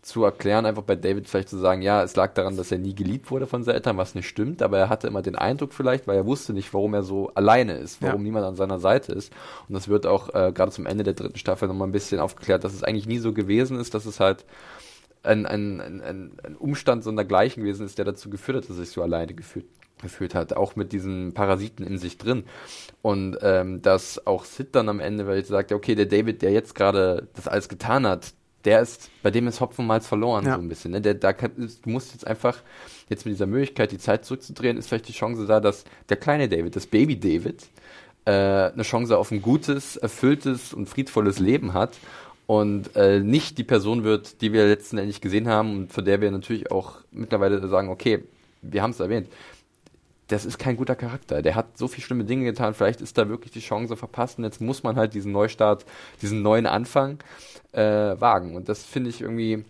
zu 0.02 0.24
erklären, 0.24 0.68
einfach 0.68 0.84
bei 0.84 0.96
David 0.96 1.28
vielleicht 1.28 1.50
zu 1.50 1.58
sagen, 1.58 1.82
ja, 1.82 2.04
es 2.04 2.16
lag 2.16 2.36
daran, 2.36 2.56
dass 2.56 2.72
er 2.72 2.78
nie 2.78 2.94
geliebt 2.94 3.32
wurde 3.32 3.48
von 3.48 3.64
seinen 3.64 3.76
Eltern, 3.76 3.98
was 3.98 4.14
nicht 4.14 4.28
stimmt, 4.30 4.62
aber 4.62 4.78
er 4.78 4.88
hatte 4.88 5.08
immer 5.08 5.24
den 5.24 5.36
Eindruck 5.36 5.74
vielleicht, 5.74 6.06
weil 6.08 6.16
er 6.16 6.28
wusste 6.28 6.54
nicht, 6.54 6.72
warum 6.76 6.94
er 6.94 7.02
so 7.02 7.32
alleine 7.34 7.74
ist, 7.78 8.04
warum 8.04 8.22
Ja. 8.22 8.24
niemand 8.24 8.46
an 8.46 8.56
seiner 8.56 8.80
Seite 8.80 9.14
ist. 9.14 9.34
Und 9.68 9.74
das 9.74 9.88
wird 9.88 10.06
auch 10.06 10.30
äh, 10.30 10.52
gerade 10.54 10.72
zum 10.72 10.86
Ende 10.86 11.04
der 11.04 11.16
dritten 11.16 11.40
Staffel 11.40 11.68
nochmal 11.68 11.88
ein 11.88 11.92
bisschen 11.92 12.20
aufgeklärt, 12.20 12.64
dass 12.64 12.74
es 12.76 12.84
eigentlich 12.84 13.08
nie 13.08 13.18
so 13.18 13.34
gewesen 13.34 13.80
ist, 13.80 13.96
dass 13.96 14.06
es 14.06 14.20
halt 14.20 14.46
ein, 15.26 15.46
ein, 15.46 15.82
ein, 15.82 16.32
ein, 16.44 16.56
Umstand 16.58 17.04
so 17.04 17.12
dergleichen 17.12 17.64
gewesen 17.64 17.86
ist, 17.86 17.98
der 17.98 18.06
dazu 18.06 18.30
geführt 18.30 18.58
hat, 18.58 18.70
dass 18.70 18.78
er 18.78 18.86
sich 18.86 18.94
so 18.94 19.02
alleine 19.02 19.34
gefühlt, 19.34 19.66
gefühlt 20.02 20.36
hat, 20.36 20.54
auch 20.54 20.76
mit 20.76 20.92
diesen 20.92 21.34
Parasiten 21.34 21.86
in 21.86 21.98
sich 21.98 22.18
drin. 22.18 22.44
Und 23.02 23.38
ähm, 23.42 23.82
dass 23.82 24.26
auch 24.28 24.46
Sid 24.46 24.76
dann 24.76 24.90
am 24.90 25.00
Ende, 25.00 25.28
weil 25.28 25.40
ich 25.40 25.48
sagte, 25.48 25.76
okay, 25.76 25.96
der 25.96 26.06
David, 26.06 26.42
der 26.42 26.52
jetzt 26.52 26.76
gerade 26.76 27.28
das 27.34 27.48
alles 27.48 27.70
getan 27.70 28.06
hat, 28.06 28.34
der 28.66 28.82
ist, 28.82 29.10
bei 29.22 29.32
dem 29.32 29.48
ist 29.48 29.62
Hopfen 29.62 29.86
mal 29.86 30.02
verloren, 30.02 30.46
Ja. 30.46 30.56
so 30.56 30.62
ein 30.62 30.68
bisschen. 30.68 30.92
Ne? 30.92 31.02
Der, 31.02 31.14
da 31.14 31.34
kann, 31.34 31.52
du 31.56 31.90
musst 31.90 32.14
jetzt 32.14 32.26
einfach, 32.26 32.58
jetzt 33.10 33.26
mit 33.26 33.36
dieser 33.36 33.46
Möglichkeit, 33.46 33.92
die 33.92 34.00
Zeit 34.00 34.26
zurückzudrehen, 34.26 34.78
ist 34.78 34.88
vielleicht 34.88 35.08
die 35.08 35.14
Chance 35.14 35.46
da, 35.46 35.60
dass 35.60 35.84
der 36.10 36.18
kleine 36.18 36.50
David, 36.50 36.76
das 36.76 36.88
Baby 36.88 37.20
David, 37.20 37.68
äh, 38.26 38.32
eine 38.32 38.84
Chance 38.84 39.18
auf 39.18 39.32
ein 39.32 39.42
gutes, 39.42 39.98
erfülltes 39.98 40.74
und 40.74 40.90
friedvolles 40.90 41.40
Leben 41.40 41.74
hat 41.74 41.98
und 42.48 42.96
äh, 42.96 43.20
nicht 43.20 43.58
die 43.58 43.64
Person 43.64 44.04
wird, 44.04 44.42
die 44.42 44.54
wir 44.54 44.66
letztendlich 44.66 45.22
gesehen 45.22 45.48
haben 45.48 45.78
und 45.78 45.94
von 45.94 46.06
der 46.06 46.22
wir 46.22 46.32
natürlich 46.32 46.72
auch 46.72 46.98
mittlerweile 47.12 47.66
sagen, 47.68 47.90
okay, 47.90 48.24
wir 48.62 48.82
haben 48.82 48.92
es 48.92 49.00
erwähnt, 49.00 49.28
das 50.28 50.46
ist 50.46 50.58
kein 50.58 50.76
guter 50.76 50.96
Charakter. 50.96 51.42
Der 51.42 51.56
hat 51.56 51.78
so 51.78 51.88
viele 51.88 52.04
schlimme 52.04 52.26
Dinge 52.26 52.46
getan. 52.46 52.74
Vielleicht 52.74 53.02
ist 53.02 53.18
da 53.18 53.30
wirklich 53.30 53.52
die 53.52 53.60
Chance 53.60 53.96
verpasst 53.96 54.40
und 54.40 54.44
jetzt 54.44 54.60
muss 54.60 54.82
man 54.82 54.96
halt 54.96 55.14
diesen 55.14 55.32
Neustart, 55.32 55.86
diesen 56.22 56.42
neuen 56.42 56.66
Anfang 56.66 57.20
äh, 57.74 57.82
wagen. 57.82 58.56
Und 58.56 58.68
das 58.68 58.84
finde 58.84 59.12
ich 59.12 59.22
irgendwie 59.22 59.66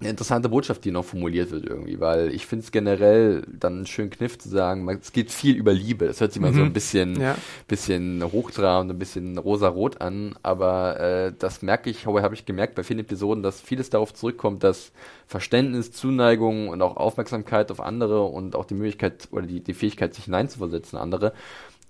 eine 0.00 0.10
interessante 0.10 0.48
Botschaft, 0.48 0.84
die 0.84 0.92
noch 0.92 1.04
formuliert 1.04 1.50
wird 1.50 1.66
irgendwie, 1.66 1.98
weil 1.98 2.32
ich 2.32 2.46
finde 2.46 2.64
es 2.64 2.70
generell 2.70 3.42
dann 3.52 3.78
einen 3.78 3.86
schönen 3.86 4.10
Kniff 4.10 4.38
zu 4.38 4.48
sagen, 4.48 4.88
es 4.88 5.12
geht 5.12 5.32
viel 5.32 5.56
über 5.56 5.72
Liebe. 5.72 6.06
Das 6.06 6.20
hört 6.20 6.32
sich 6.32 6.40
mal 6.40 6.54
so 6.54 6.62
ein 6.62 6.72
bisschen, 6.72 7.20
Ja. 7.20 7.36
bisschen 7.66 8.22
hochtrabend, 8.22 8.92
ein 8.92 8.98
bisschen 8.98 9.38
rosarot 9.38 10.00
an, 10.00 10.36
aber 10.44 11.00
äh, 11.00 11.32
das 11.36 11.62
merke 11.62 11.90
ich, 11.90 12.06
habe 12.06 12.34
ich 12.34 12.44
gemerkt 12.44 12.76
bei 12.76 12.84
vielen 12.84 13.00
Episoden, 13.00 13.42
dass 13.42 13.60
vieles 13.60 13.90
darauf 13.90 14.14
zurückkommt, 14.14 14.62
dass 14.62 14.92
Verständnis, 15.26 15.90
Zuneigung 15.90 16.68
und 16.68 16.80
auch 16.80 16.96
Aufmerksamkeit 16.96 17.72
auf 17.72 17.80
andere 17.80 18.22
und 18.22 18.54
auch 18.54 18.66
die 18.66 18.74
Möglichkeit 18.74 19.26
oder 19.32 19.46
die, 19.46 19.60
die 19.60 19.74
Fähigkeit, 19.74 20.14
sich 20.14 20.26
hineinzuversetzen 20.26 20.96
in 20.96 21.02
andere, 21.02 21.32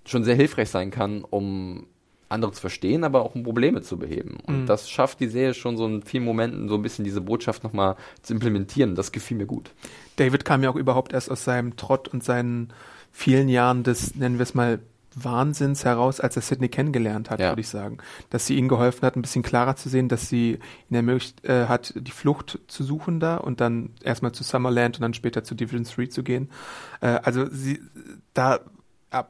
schon 0.05 0.23
sehr 0.23 0.35
hilfreich 0.35 0.69
sein 0.69 0.89
kann, 0.89 1.23
um 1.23 1.85
andere 2.29 2.51
zu 2.51 2.61
verstehen, 2.61 3.03
aber 3.03 3.23
auch 3.23 3.35
um 3.35 3.43
Probleme 3.43 3.81
zu 3.81 3.97
beheben. 3.97 4.37
Und 4.45 4.61
Mhm. 4.61 4.65
das 4.67 4.89
schafft 4.89 5.19
die 5.19 5.27
Serie 5.27 5.53
schon 5.53 5.77
so 5.77 5.85
in 5.85 6.03
vielen 6.03 6.23
Momenten 6.23 6.69
so 6.69 6.75
ein 6.75 6.81
bisschen 6.81 7.03
diese 7.03 7.21
Botschaft 7.21 7.63
nochmal 7.63 7.95
zu 8.21 8.33
implementieren. 8.33 8.95
Das 8.95 9.11
gefiel 9.11 9.35
mir 9.37 9.47
gut. 9.47 9.71
David 10.17 10.45
kam 10.45 10.63
ja 10.63 10.69
auch 10.69 10.75
überhaupt 10.75 11.11
erst 11.13 11.31
aus 11.31 11.43
seinem 11.43 11.75
Trott 11.75 12.07
und 12.07 12.23
seinen 12.23 12.69
vielen 13.11 13.49
Jahren 13.49 13.83
des, 13.83 14.15
nennen 14.15 14.37
wir 14.37 14.43
es 14.43 14.53
mal, 14.53 14.79
Wahnsinns 15.15 15.85
heraus, 15.85 16.19
als 16.19 16.35
er 16.35 16.43
Sidney 16.43 16.69
kennengelernt 16.69 17.31
hat, 17.31 17.39
Ja. 17.39 17.49
würde 17.49 17.61
ich 17.61 17.67
sagen. 17.67 17.97
Dass 18.29 18.45
sie 18.45 18.55
ihm 18.57 18.67
geholfen 18.67 19.01
hat, 19.01 19.15
ein 19.15 19.23
bisschen 19.23 19.41
klarer 19.41 19.75
zu 19.75 19.89
sehen, 19.89 20.07
dass 20.07 20.29
sie 20.29 20.59
ihn 20.89 20.95
ermöglicht 20.95 21.43
äh, 21.45 21.65
hat, 21.65 21.93
die 21.97 22.11
Flucht 22.11 22.59
zu 22.67 22.83
suchen 22.83 23.19
da 23.19 23.37
und 23.37 23.59
dann 23.59 23.89
erstmal 24.03 24.33
zu 24.33 24.43
Summerland 24.43 24.97
und 24.97 25.01
dann 25.01 25.15
später 25.15 25.43
zu 25.43 25.55
Division 25.55 25.83
3 25.83 26.05
zu 26.05 26.21
gehen. 26.23 26.49
Äh, 27.01 27.07
also 27.23 27.47
sie, 27.49 27.81
da 28.35 28.59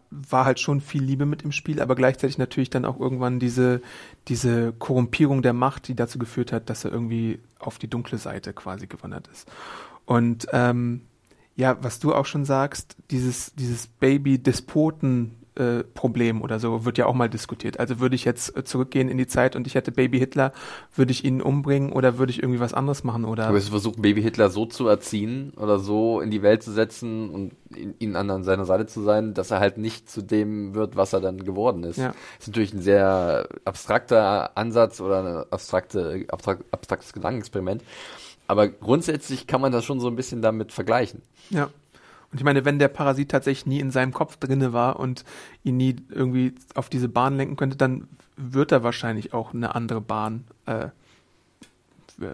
war 0.10 0.46
halt 0.46 0.60
schon 0.60 0.82
viel 0.82 1.04
Liebe 1.04 1.26
mit 1.26 1.44
im 1.44 1.52
Spiel, 1.52 1.82
aber 1.82 1.96
gleichzeitig 1.96 2.38
natürlich 2.38 2.70
dann 2.70 2.86
auch 2.86 3.00
irgendwann 3.00 3.40
diese, 3.40 3.82
diese 4.28 4.74
Korrumpierung 4.74 5.42
der 5.42 5.54
Macht, 5.54 5.88
die 5.88 5.96
dazu 5.96 6.20
geführt 6.20 6.52
hat, 6.52 6.70
dass 6.70 6.84
er 6.84 6.92
irgendwie 6.92 7.40
auf 7.60 7.78
die 7.78 7.90
dunkle 7.90 8.18
Seite 8.18 8.54
quasi 8.54 8.88
gewandert 8.88 9.30
ist. 9.30 9.50
Und 10.06 10.48
ähm, 10.52 11.02
ja, 11.56 11.78
was 11.82 12.00
du 12.00 12.14
auch 12.14 12.26
schon 12.26 12.46
sagst, 12.46 12.96
dieses, 13.12 13.54
dieses 13.56 13.88
Baby-Despoten 13.88 15.36
äh, 15.60 15.84
Problem 15.84 16.42
oder 16.42 16.60
so 16.60 16.86
wird 16.86 16.98
ja 16.98 17.06
auch 17.06 17.14
mal 17.14 17.30
diskutiert. 17.30 17.80
Also 17.80 18.00
würde 18.00 18.16
ich 18.16 18.26
jetzt 18.26 18.56
äh, 18.58 18.64
zurückgehen 18.64 19.10
in 19.10 19.18
die 19.18 19.28
Zeit 19.28 19.56
und 19.56 19.68
ich 19.68 19.76
hätte 19.76 19.92
Baby 19.92 20.20
Hitler, 20.20 20.54
würde 20.96 21.12
ich 21.12 21.24
ihn 21.26 21.42
umbringen 21.42 21.92
oder 21.92 22.18
würde 22.18 22.32
ich 22.32 22.42
irgendwie 22.42 22.60
was 22.60 22.74
anderes 22.74 23.04
machen 23.04 23.26
oder 23.26 23.48
Aber 23.48 23.58
es 23.58 23.70
versucht, 23.70 24.02
Baby 24.02 24.22
Hitler 24.22 24.50
so 24.50 24.66
zu 24.66 24.88
erziehen 24.88 25.54
oder 25.58 25.80
so 25.80 26.22
in 26.22 26.32
die 26.32 26.42
Welt 26.42 26.64
zu 26.64 26.72
setzen 26.72 27.30
und 27.30 27.52
ihn, 28.00 28.16
an 28.16 28.44
seiner 28.44 28.66
Seite 28.66 28.88
zu 28.88 29.02
sein, 29.02 29.34
dass 29.34 29.52
er 29.52 29.60
halt 29.60 29.78
nicht 29.78 30.10
zu 30.10 30.22
dem 30.22 30.74
wird, 30.74 30.96
was 30.96 31.14
er 31.14 31.22
dann 31.22 31.44
geworden 31.44 31.84
ist. 31.84 31.98
Ja. 31.98 32.14
ist 32.40 32.48
natürlich 32.48 32.74
ein 32.74 32.82
sehr 32.82 33.48
abstrakter 33.66 34.58
Ansatz 34.58 35.02
oder 35.02 35.24
ein 35.24 35.52
abstrakte, 35.52 36.26
abstrakt, 36.30 36.64
abstraktes 36.72 37.14
Gedankenexperiment. 37.14 37.84
Aber 38.48 38.68
grundsätzlich 38.68 39.46
kann 39.46 39.62
man 39.62 39.72
das 39.72 39.86
schon 39.86 40.00
so 40.00 40.08
ein 40.08 40.16
bisschen 40.16 40.42
damit 40.42 40.72
vergleichen. 40.72 41.22
Ja. 41.52 41.70
Und 42.32 42.40
ich 42.40 42.44
meine, 42.44 42.66
wenn 42.66 42.80
der 42.80 42.90
Parasit 42.90 43.32
tatsächlich 43.32 43.66
nie 43.66 43.80
in 43.80 43.92
seinem 43.92 44.14
Kopf 44.14 44.38
drinne 44.38 44.72
war 44.74 45.00
und 45.00 45.24
ihn 45.64 45.78
nie 45.78 45.96
irgendwie 46.10 46.54
auf 46.76 46.90
diese 46.90 47.10
Bahn 47.10 47.38
lenken 47.38 47.56
könnte, 47.56 47.78
dann 47.78 48.08
wird 48.38 48.72
er 48.72 48.84
wahrscheinlich 48.84 49.34
auch 49.34 49.54
eine 49.54 49.76
andere 49.76 50.02
Bahn 50.02 50.46
äh, 50.66 50.90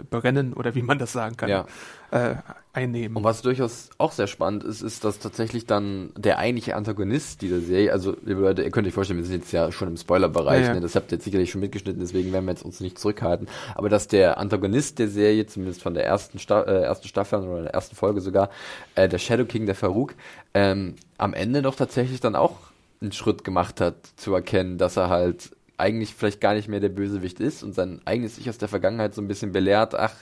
berennen 0.10 0.54
oder 0.54 0.76
wie 0.76 0.82
man 0.82 0.98
das 1.00 1.12
sagen 1.14 1.38
kann, 1.38 1.50
Ja. 1.50 1.66
äh, 2.12 2.36
einnehmen. 2.74 3.16
Und 3.16 3.24
was 3.24 3.42
durchaus 3.42 3.90
auch 3.98 4.12
sehr 4.12 4.28
spannend 4.28 4.64
ist, 4.64 4.82
ist, 4.82 5.04
dass 5.06 5.20
tatsächlich 5.20 5.66
dann 5.66 6.12
der 6.18 6.40
eigentliche 6.40 6.76
Antagonist 6.76 7.42
dieser 7.42 7.60
Serie, 7.62 7.92
also 7.94 8.18
liebe 8.26 8.42
Leute, 8.42 8.64
ihr 8.64 8.72
könnt 8.72 8.88
euch 8.88 8.94
vorstellen, 8.94 9.20
wir 9.20 9.26
sind 9.26 9.36
jetzt 9.42 9.52
ja 9.54 9.72
schon 9.72 9.88
im 9.88 9.98
Spoilerbereich, 9.98 10.66
Ja, 10.66 10.74
ne? 10.74 10.82
das 10.82 10.96
habt 10.96 11.12
ihr 11.12 11.16
jetzt 11.18 11.24
sicherlich 11.26 11.52
schon 11.52 11.62
mitgeschnitten, 11.62 12.02
deswegen 12.02 12.34
werden 12.34 12.46
wir 12.46 12.52
jetzt 12.52 12.66
uns 12.66 12.80
nicht 12.82 13.00
zurückhalten, 13.00 13.48
aber 13.76 13.88
dass 13.90 14.08
der 14.08 14.38
Antagonist 14.38 15.00
der 15.00 15.08
Serie, 15.08 15.46
zumindest 15.46 15.82
von 15.82 15.94
der 15.94 16.06
ersten, 16.06 16.40
Sta 16.40 16.64
äh, 16.64 16.82
ersten 16.82 17.08
Staffel 17.08 17.40
oder 17.40 17.64
der 17.64 17.74
ersten 17.74 17.96
Folge 17.96 18.20
sogar, 18.22 18.50
äh, 18.96 19.08
der 19.08 19.20
Shadow 19.20 19.46
King, 19.46 19.66
der 19.66 19.76
Farouk, 19.76 20.16
ähm, 20.54 20.96
am 21.18 21.34
Ende 21.34 21.62
doch 21.62 21.76
tatsächlich 21.76 22.20
dann 22.20 22.36
auch 22.36 22.58
einen 23.02 23.12
Schritt 23.12 23.44
gemacht 23.44 23.80
hat, 23.82 23.96
zu 24.18 24.34
erkennen, 24.34 24.78
dass 24.78 24.98
er 24.98 25.10
halt 25.10 25.52
eigentlich 25.78 26.14
vielleicht 26.16 26.42
gar 26.42 26.54
nicht 26.54 26.68
mehr 26.68 26.80
der 26.80 26.90
Bösewicht 26.90 27.40
ist 27.40 27.64
und 27.64 27.74
sein 27.76 28.02
eigenes 28.06 28.38
Ich 28.38 28.50
aus 28.50 28.58
der 28.58 28.68
Vergangenheit 28.70 29.14
so 29.14 29.22
ein 29.22 29.28
bisschen 29.28 29.52
belehrt, 29.52 29.94
ach, 29.96 30.14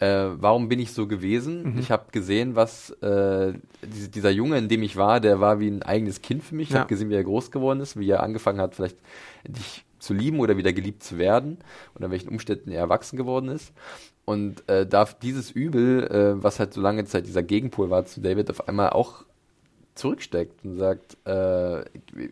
äh, 0.00 0.26
warum 0.40 0.68
bin 0.68 0.80
ich 0.80 0.92
so 0.92 1.06
gewesen? 1.06 1.78
Ich 1.78 1.90
habe 1.90 2.06
gesehen, 2.10 2.56
was 2.56 2.90
äh, 3.02 3.52
diese, 3.82 4.08
dieser 4.08 4.30
Junge, 4.30 4.58
in 4.58 4.68
dem 4.68 4.82
ich 4.82 4.96
war, 4.96 5.20
der 5.20 5.40
war 5.40 5.60
wie 5.60 5.68
ein 5.68 5.82
eigenes 5.82 6.20
Kind 6.22 6.42
für 6.42 6.54
mich. 6.54 6.68
Ich 6.68 6.74
Ja. 6.74 6.80
habe 6.80 6.88
gesehen, 6.88 7.10
wie 7.10 7.14
er 7.14 7.22
groß 7.24 7.50
geworden 7.50 7.80
ist, 7.80 7.98
wie 7.98 8.08
er 8.10 8.22
angefangen 8.22 8.60
hat, 8.60 8.74
vielleicht 8.74 8.96
dich 9.46 9.84
zu 10.00 10.12
lieben 10.12 10.40
oder 10.40 10.56
wieder 10.56 10.72
geliebt 10.72 11.02
zu 11.02 11.16
werden 11.18 11.58
oder 11.94 12.06
in 12.06 12.10
welchen 12.10 12.28
Umständen 12.28 12.70
er 12.72 12.80
erwachsen 12.80 13.16
geworden 13.16 13.48
ist. 13.48 13.72
Und 14.24 14.68
äh, 14.68 14.86
darf 14.86 15.18
dieses 15.18 15.50
Übel, 15.50 16.04
äh, 16.08 16.42
was 16.42 16.58
halt 16.58 16.72
so 16.74 16.80
lange 16.80 17.04
Zeit 17.04 17.26
dieser 17.26 17.42
Gegenpol 17.42 17.90
war 17.90 18.04
zu 18.04 18.20
David, 18.20 18.50
auf 18.50 18.68
einmal 18.68 18.90
auch 18.90 19.24
zurücksteckt 19.94 20.64
und 20.64 20.76
sagt, 20.76 21.16
äh, 21.24 21.84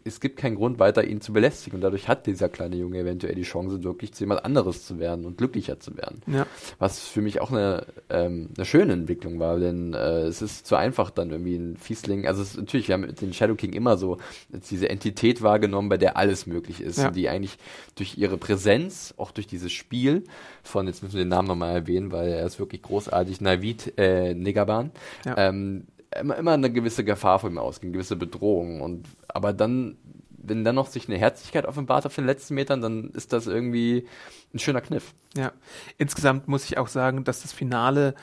es 0.05 0.19
gibt 0.21 0.37
keinen 0.37 0.57
Grund 0.57 0.79
weiter, 0.81 1.05
ihn 1.05 1.21
zu 1.21 1.33
belästigen. 1.33 1.77
Und 1.77 1.81
dadurch 1.83 2.09
hat 2.09 2.27
dieser 2.27 2.49
kleine 2.49 2.75
Junge 2.77 2.99
eventuell 2.99 3.35
die 3.37 3.43
Chance, 3.43 3.85
wirklich 3.85 4.13
zu 4.15 4.25
jemand 4.25 4.45
anderes 4.45 4.85
zu 4.85 4.99
werden 4.99 5.25
und 5.25 5.39
glücklicher 5.39 5.79
zu 5.79 5.97
werden. 5.97 6.23
ja. 6.27 6.47
Was 6.79 7.07
für 7.07 7.21
mich 7.21 7.41
auch 7.41 7.53
eine, 7.53 7.87
ähm, 8.11 8.49
eine 8.57 8.65
schöne 8.67 8.93
Entwicklung 8.95 9.39
war, 9.39 9.59
denn 9.61 9.95
äh, 9.95 10.23
es 10.23 10.43
ist 10.43 10.67
zu 10.67 10.75
einfach 10.77 11.11
dann 11.11 11.31
irgendwie 11.31 11.55
ein 11.57 11.77
Fiesling. 11.77 12.27
Also 12.27 12.43
es 12.43 12.51
ist, 12.51 12.57
natürlich, 12.57 12.89
wir 12.89 12.95
haben 12.95 13.03
mit 13.03 13.21
den 13.21 13.33
Shadow 13.33 13.55
King 13.55 13.73
immer 13.75 13.97
so 13.97 14.19
jetzt 14.53 14.71
diese 14.71 14.89
Entität 14.91 15.41
wahrgenommen, 15.43 15.89
bei 15.89 15.99
der 15.99 16.17
alles 16.17 16.47
möglich 16.47 16.81
ist. 16.81 16.99
Ja. 16.99 17.09
Und 17.09 17.17
die 17.17 17.29
eigentlich 17.29 17.59
durch 17.95 18.19
ihre 18.19 18.39
Präsenz, 18.39 19.15
auch 19.19 19.31
durch 19.31 19.47
dieses 19.47 19.71
Spiel 19.71 20.25
von, 20.65 20.87
jetzt 20.89 21.03
müssen 21.03 21.15
wir 21.17 21.25
den 21.25 21.29
Namen 21.29 21.47
nochmal 21.49 21.75
erwähnen, 21.77 22.11
weil 22.11 22.29
er 22.31 22.47
ist 22.47 22.59
wirklich 22.59 22.83
großartig, 22.83 23.41
Navid 23.41 23.93
äh, 23.99 24.35
Negaban, 24.35 24.91
Ja. 25.25 25.37
ähm, 25.39 25.87
immer, 26.21 26.37
immer 26.37 26.53
eine 26.53 26.71
gewisse 26.71 27.05
Gefahr 27.05 27.39
von 27.39 27.53
ihm 27.53 27.59
ausging, 27.59 27.89
eine 27.89 27.93
gewisse 27.95 28.17
Bedrohung. 28.17 28.81
Und 28.81 29.07
aber 29.29 29.53
dann, 29.53 29.97
wenn 30.31 30.65
dann 30.65 30.75
noch 30.75 30.87
sich 30.89 31.09
eine 31.09 31.19
Herzlichkeit 31.19 31.67
offenbart 31.67 32.07
auf 32.07 32.15
den 32.15 32.27
letzten 32.27 32.55
Metern, 32.55 32.81
dann 32.81 33.11
ist 33.11 33.33
das 33.33 33.47
irgendwie 33.47 34.07
ein 34.55 34.59
schöner 34.59 34.81
Kniff. 34.81 35.15
Ja, 35.37 35.53
insgesamt 35.99 36.49
muss 36.49 36.65
ich 36.65 36.79
auch 36.79 36.89
sagen, 36.89 37.25
dass 37.25 37.43
das 37.43 37.53
Finale 37.53 38.15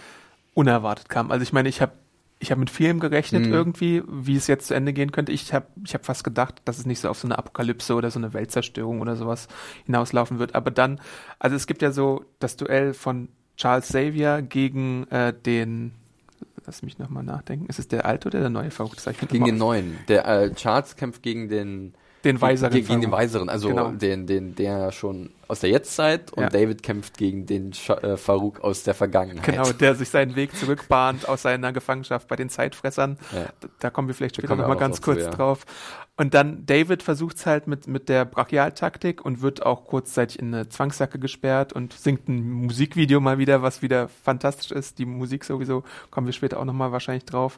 unerwartet 0.53 1.09
kam. 1.09 1.31
Also 1.31 1.43
ich 1.43 1.53
meine, 1.53 1.69
ich 1.69 1.81
habe 1.81 1.93
ich 2.41 2.51
habe 2.51 2.59
mit 2.59 2.69
vielem 2.69 3.01
gerechnet 3.01 3.47
Mhm. 3.47 3.53
irgendwie, 3.53 4.01
wie 4.07 4.37
es 4.37 4.47
jetzt 4.47 4.67
zu 4.67 4.73
Ende 4.73 4.93
gehen 4.93 5.11
könnte. 5.11 5.33
Ich 5.33 5.53
habe 5.53 5.65
ich 5.83 5.93
hab 5.93 6.05
fast 6.05 6.23
gedacht, 6.23 6.61
dass 6.63 6.77
es 6.77 6.85
nicht 6.85 6.99
so 7.01 7.09
auf 7.09 7.19
so 7.19 7.27
eine 7.27 7.37
Apokalypse 7.37 7.93
oder 7.95 8.11
so 8.11 8.19
eine 8.19 8.33
Weltzerstörung 8.33 9.01
oder 9.01 9.17
sowas 9.17 9.49
hinauslaufen 9.85 10.39
wird. 10.39 10.55
Aber 10.55 10.71
dann, 10.71 11.01
also 11.37 11.57
es 11.57 11.67
gibt 11.67 11.81
ja 11.81 11.91
so 11.91 12.23
das 12.39 12.55
Duell 12.55 12.93
von 12.93 13.27
Charles 13.57 13.89
Xavier 13.89 14.41
gegen 14.41 15.05
äh, 15.11 15.33
den, 15.33 15.91
lass 16.69 16.83
mich 16.83 16.99
nochmal 16.99 17.23
nachdenken, 17.23 17.65
ist 17.65 17.79
es 17.79 17.87
der 17.87 18.05
alte 18.05 18.27
oder 18.27 18.41
der 18.41 18.51
neue 18.51 18.69
find 19.17 19.31
Gegen 19.31 19.45
den 19.45 19.57
neuen. 19.57 19.97
Der 20.07 20.27
äh, 20.27 20.53
Charles 20.53 20.95
kämpft 20.95 21.23
gegen 21.23 21.49
den 21.49 21.95
den 22.23 22.41
weiseren 22.41 22.71
gegen, 22.73 22.87
gegen 22.87 23.01
den. 23.01 23.11
Weiseren, 23.11 23.49
also 23.49 23.69
Genau. 23.69 23.91
den, 23.91 24.27
den, 24.27 24.55
der 24.55 24.91
schon 24.91 25.31
aus 25.47 25.61
der 25.61 25.69
Jetztzeit 25.69 26.31
und 26.33 26.43
Ja. 26.43 26.49
David 26.49 26.83
kämpft 26.83 27.17
gegen 27.17 27.45
den 27.45 27.73
Scha 27.73 27.95
äh, 27.99 28.17
Farouk 28.17 28.59
aus 28.61 28.83
der 28.83 28.93
Vergangenheit. 28.93 29.45
Genau, 29.45 29.71
der 29.71 29.95
sich 29.95 30.09
seinen 30.09 30.35
Weg 30.35 30.55
zurückbahnt 30.55 31.27
aus 31.29 31.43
seiner 31.43 31.71
Gefangenschaft 31.73 32.27
bei 32.27 32.35
den 32.35 32.49
Zeitfressern. 32.49 33.17
Ja. 33.31 33.45
Da- 33.61 33.67
Da 33.79 33.89
kommen 33.89 34.07
wir 34.07 34.15
vielleicht 34.15 34.35
später 34.35 34.55
nochmal 34.55 34.77
ganz 34.77 35.01
kurz 35.01 35.19
zu, 35.19 35.25
ja. 35.25 35.31
drauf. 35.31 35.65
Und 36.17 36.33
dann 36.33 36.65
David 36.65 37.01
versucht 37.01 37.37
es 37.37 37.45
halt 37.45 37.67
mit, 37.67 37.87
mit 37.87 38.09
der 38.09 38.25
Brachialtaktik 38.25 39.23
und 39.23 39.41
wird 39.41 39.65
auch 39.65 39.85
kurzzeitig 39.85 40.37
in 40.39 40.53
eine 40.53 40.67
Zwangssacke 40.67 41.17
gesperrt 41.17 41.71
und 41.71 41.93
singt 41.93 42.27
ein 42.27 42.41
Musikvideo 42.43 43.21
mal 43.21 43.37
wieder, 43.37 43.61
was 43.61 43.81
wieder 43.81 44.09
fantastisch 44.09 44.71
ist. 44.71 44.99
Die 44.99 45.05
Musik 45.05 45.45
sowieso, 45.45 45.83
kommen 46.11 46.27
wir 46.27 46.33
später 46.33 46.59
auch 46.59 46.65
nochmal 46.65 46.91
wahrscheinlich 46.91 47.23
drauf. 47.23 47.57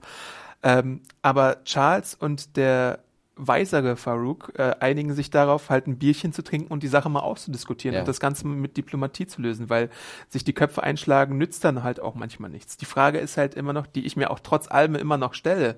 Ähm, 0.62 1.02
aber 1.24 1.64
Charles 1.66 2.14
und 2.14 2.56
der 2.56 3.00
weisere 3.44 3.96
Farouk 3.96 4.54
äh, 4.58 4.76
einigen 4.80 5.14
sich 5.14 5.32
darauf, 5.32 5.72
halt 5.72 5.88
ein 5.88 5.98
Bierchen 5.98 6.32
zu 6.32 6.44
trinken 6.44 6.72
und 6.72 6.84
die 6.84 6.88
Sache 6.88 7.10
mal 7.10 7.22
auszudiskutieren 7.22 7.96
Ja. 7.96 8.02
und 8.02 8.08
das 8.08 8.20
Ganze 8.20 8.46
mit 8.48 8.78
Diplomatie 8.78 9.26
zu 9.26 9.42
lösen, 9.42 9.70
weil 9.70 9.90
sich 10.30 10.44
die 10.44 10.54
Köpfe 10.54 10.84
einschlagen 10.84 11.38
nützt 11.40 11.64
dann 11.64 11.82
halt 11.82 12.00
auch 12.00 12.14
manchmal 12.14 12.52
nichts. 12.52 12.78
Die 12.78 12.86
Frage 12.86 13.18
ist 13.18 13.38
halt 13.38 13.56
immer 13.56 13.74
noch, 13.74 13.88
die 13.88 14.06
ich 14.06 14.16
mir 14.16 14.30
auch 14.30 14.40
trotz 14.40 14.70
allem 14.70 14.94
immer 14.96 15.18
noch 15.18 15.34
stelle, 15.34 15.78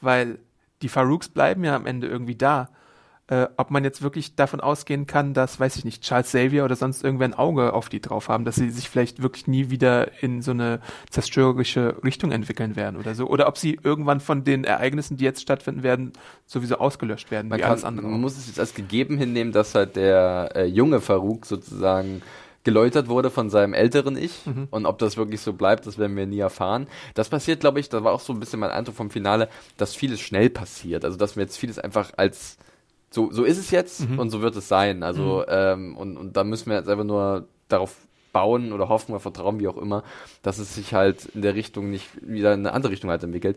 weil 0.00 0.38
die 0.82 0.88
Farouks 0.88 1.28
bleiben 1.28 1.62
ja 1.62 1.76
am 1.76 1.86
Ende 1.86 2.08
irgendwie 2.08 2.34
da. 2.36 2.68
Äh, 3.28 3.46
ob 3.56 3.70
man 3.70 3.84
jetzt 3.84 4.02
wirklich 4.02 4.36
davon 4.36 4.60
ausgehen 4.60 5.06
kann, 5.06 5.32
dass, 5.32 5.58
weiß 5.58 5.76
ich 5.76 5.84
nicht, 5.84 6.02
Charles 6.02 6.28
Xavier 6.28 6.64
oder 6.64 6.76
sonst 6.76 7.02
irgendwer 7.02 7.28
ein 7.28 7.34
Auge 7.34 7.72
auf 7.72 7.88
die 7.88 8.00
drauf 8.00 8.28
haben, 8.28 8.44
dass 8.44 8.56
sie 8.56 8.70
sich 8.70 8.90
vielleicht 8.90 9.22
wirklich 9.22 9.46
nie 9.46 9.70
wieder 9.70 10.22
in 10.22 10.42
so 10.42 10.50
eine 10.50 10.80
zerstörerische 11.08 11.96
Richtung 12.04 12.32
entwickeln 12.32 12.76
werden 12.76 12.96
oder 12.96 13.14
so. 13.14 13.26
Oder 13.26 13.48
ob 13.48 13.56
sie 13.56 13.78
irgendwann 13.82 14.20
von 14.20 14.44
den 14.44 14.64
Ereignissen, 14.64 15.16
die 15.16 15.24
jetzt 15.24 15.40
stattfinden 15.40 15.82
werden, 15.82 16.12
sowieso 16.44 16.76
ausgelöscht 16.76 17.30
werden, 17.30 17.48
man 17.48 17.58
wie 17.58 17.62
kann, 17.62 17.70
alles 17.72 17.84
andere. 17.84 18.06
Man 18.08 18.20
muss 18.20 18.36
es 18.36 18.46
jetzt 18.46 18.60
als 18.60 18.74
gegeben 18.74 19.16
hinnehmen, 19.16 19.52
dass 19.52 19.74
halt 19.74 19.96
der 19.96 20.50
äh, 20.54 20.64
junge 20.66 21.00
Farouk 21.00 21.46
sozusagen 21.46 22.20
geläutert 22.62 23.08
wurde 23.08 23.30
von 23.30 23.48
seinem 23.48 23.72
älteren 23.72 24.16
Ich. 24.18 24.44
Mhm. 24.44 24.68
Und 24.70 24.84
ob 24.84 24.98
das 24.98 25.16
wirklich 25.16 25.40
so 25.40 25.52
bleibt, 25.52 25.86
das 25.86 25.98
werden 25.98 26.16
wir 26.16 26.26
nie 26.26 26.40
erfahren. 26.40 26.88
Das 27.14 27.28
passiert, 27.28 27.60
glaube 27.60 27.80
ich, 27.80 27.88
das 27.88 28.02
war 28.04 28.12
auch 28.12 28.20
so 28.20 28.32
ein 28.32 28.40
bisschen 28.40 28.60
mein 28.60 28.70
Eindruck 28.70 28.96
vom 28.96 29.10
Finale, 29.10 29.48
dass 29.76 29.94
vieles 29.94 30.20
schnell 30.20 30.50
passiert. 30.50 31.04
Also, 31.04 31.16
dass 31.16 31.36
wir 31.36 31.42
jetzt 31.42 31.56
vieles 31.56 31.78
einfach 31.78 32.12
als 32.16 32.58
so, 33.14 33.30
so 33.30 33.44
ist 33.44 33.58
es 33.58 33.70
jetzt 33.70 34.08
mhm. 34.08 34.18
und 34.18 34.30
so 34.30 34.42
wird 34.42 34.56
es 34.56 34.68
sein. 34.68 35.02
Also, 35.02 35.44
mhm. 35.46 35.52
ähm, 35.52 35.96
und, 35.96 36.16
und 36.16 36.36
da 36.36 36.44
müssen 36.44 36.70
wir 36.70 36.76
jetzt 36.76 36.88
einfach 36.88 37.04
nur 37.04 37.46
darauf 37.68 37.96
bauen 38.32 38.72
oder 38.72 38.88
hoffen 38.88 39.12
oder 39.12 39.20
vertrauen, 39.20 39.60
wie 39.60 39.68
auch 39.68 39.78
immer, 39.78 40.02
dass 40.42 40.58
es 40.58 40.74
sich 40.74 40.92
halt 40.92 41.26
in 41.26 41.42
der 41.42 41.54
Richtung 41.54 41.88
nicht 41.90 42.08
wieder 42.20 42.52
in 42.52 42.60
eine 42.60 42.72
andere 42.72 42.92
Richtung 42.92 43.08
halt 43.08 43.22
entwickelt. 43.22 43.56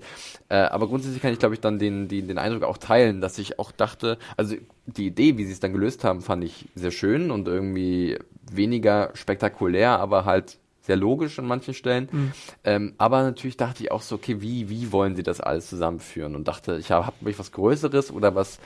Äh, 0.49 0.57
aber 0.57 0.87
grundsätzlich 0.87 1.21
kann 1.21 1.33
ich, 1.33 1.39
glaube 1.39 1.55
ich, 1.55 1.61
dann 1.61 1.79
den, 1.79 2.07
den, 2.07 2.27
den 2.27 2.37
Eindruck 2.37 2.63
auch 2.63 2.77
teilen, 2.77 3.19
dass 3.19 3.39
ich 3.39 3.57
auch 3.57 3.71
dachte, 3.71 4.19
also 4.37 4.55
die 4.85 5.07
Idee, 5.07 5.37
wie 5.37 5.45
sie 5.45 5.51
es 5.51 5.59
dann 5.59 5.73
gelöst 5.73 6.03
haben, 6.03 6.21
fand 6.21 6.43
ich 6.43 6.69
sehr 6.75 6.91
schön 6.91 7.31
und 7.31 7.47
irgendwie 7.47 8.19
weniger 8.51 9.09
spektakulär, 9.15 9.99
aber 9.99 10.25
halt 10.25 10.59
sehr 10.87 10.95
logisch 10.95 11.37
an 11.37 11.45
manchen 11.45 11.73
Stellen. 11.73 12.09
Mhm. 12.11 12.31
Ähm, 12.63 12.93
aber 12.97 13.21
natürlich 13.21 13.57
dachte 13.57 13.83
ich 13.83 13.91
auch 13.91 14.01
so, 14.01 14.15
okay, 14.15 14.41
wie, 14.41 14.69
wie 14.69 14.91
wollen 14.91 15.15
sie 15.15 15.23
das 15.23 15.39
alles 15.41 15.69
zusammenführen? 15.69 16.35
Und 16.35 16.47
dachte, 16.47 16.77
ich 16.77 16.91
habe 16.91 17.05
hab 17.05 17.21
mich 17.21 17.37
was 17.37 17.51
Größeres 17.51 18.11
oder 18.11 18.33
was 18.33 18.59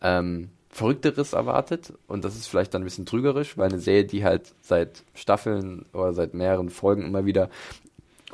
ähm, 0.00 0.50
Verrückteres 0.70 1.34
erwartet 1.34 1.92
und 2.08 2.24
das 2.24 2.34
ist 2.34 2.48
vielleicht 2.48 2.74
dann 2.74 2.82
ein 2.82 2.84
bisschen 2.84 3.06
trügerisch, 3.06 3.56
weil 3.56 3.68
eine 3.68 3.78
Serie, 3.78 4.04
die 4.04 4.24
halt 4.24 4.54
seit 4.60 5.04
Staffeln 5.14 5.86
oder 5.92 6.12
seit 6.12 6.34
mehreren 6.34 6.68
Folgen 6.68 7.02
immer 7.02 7.26
wieder 7.26 7.48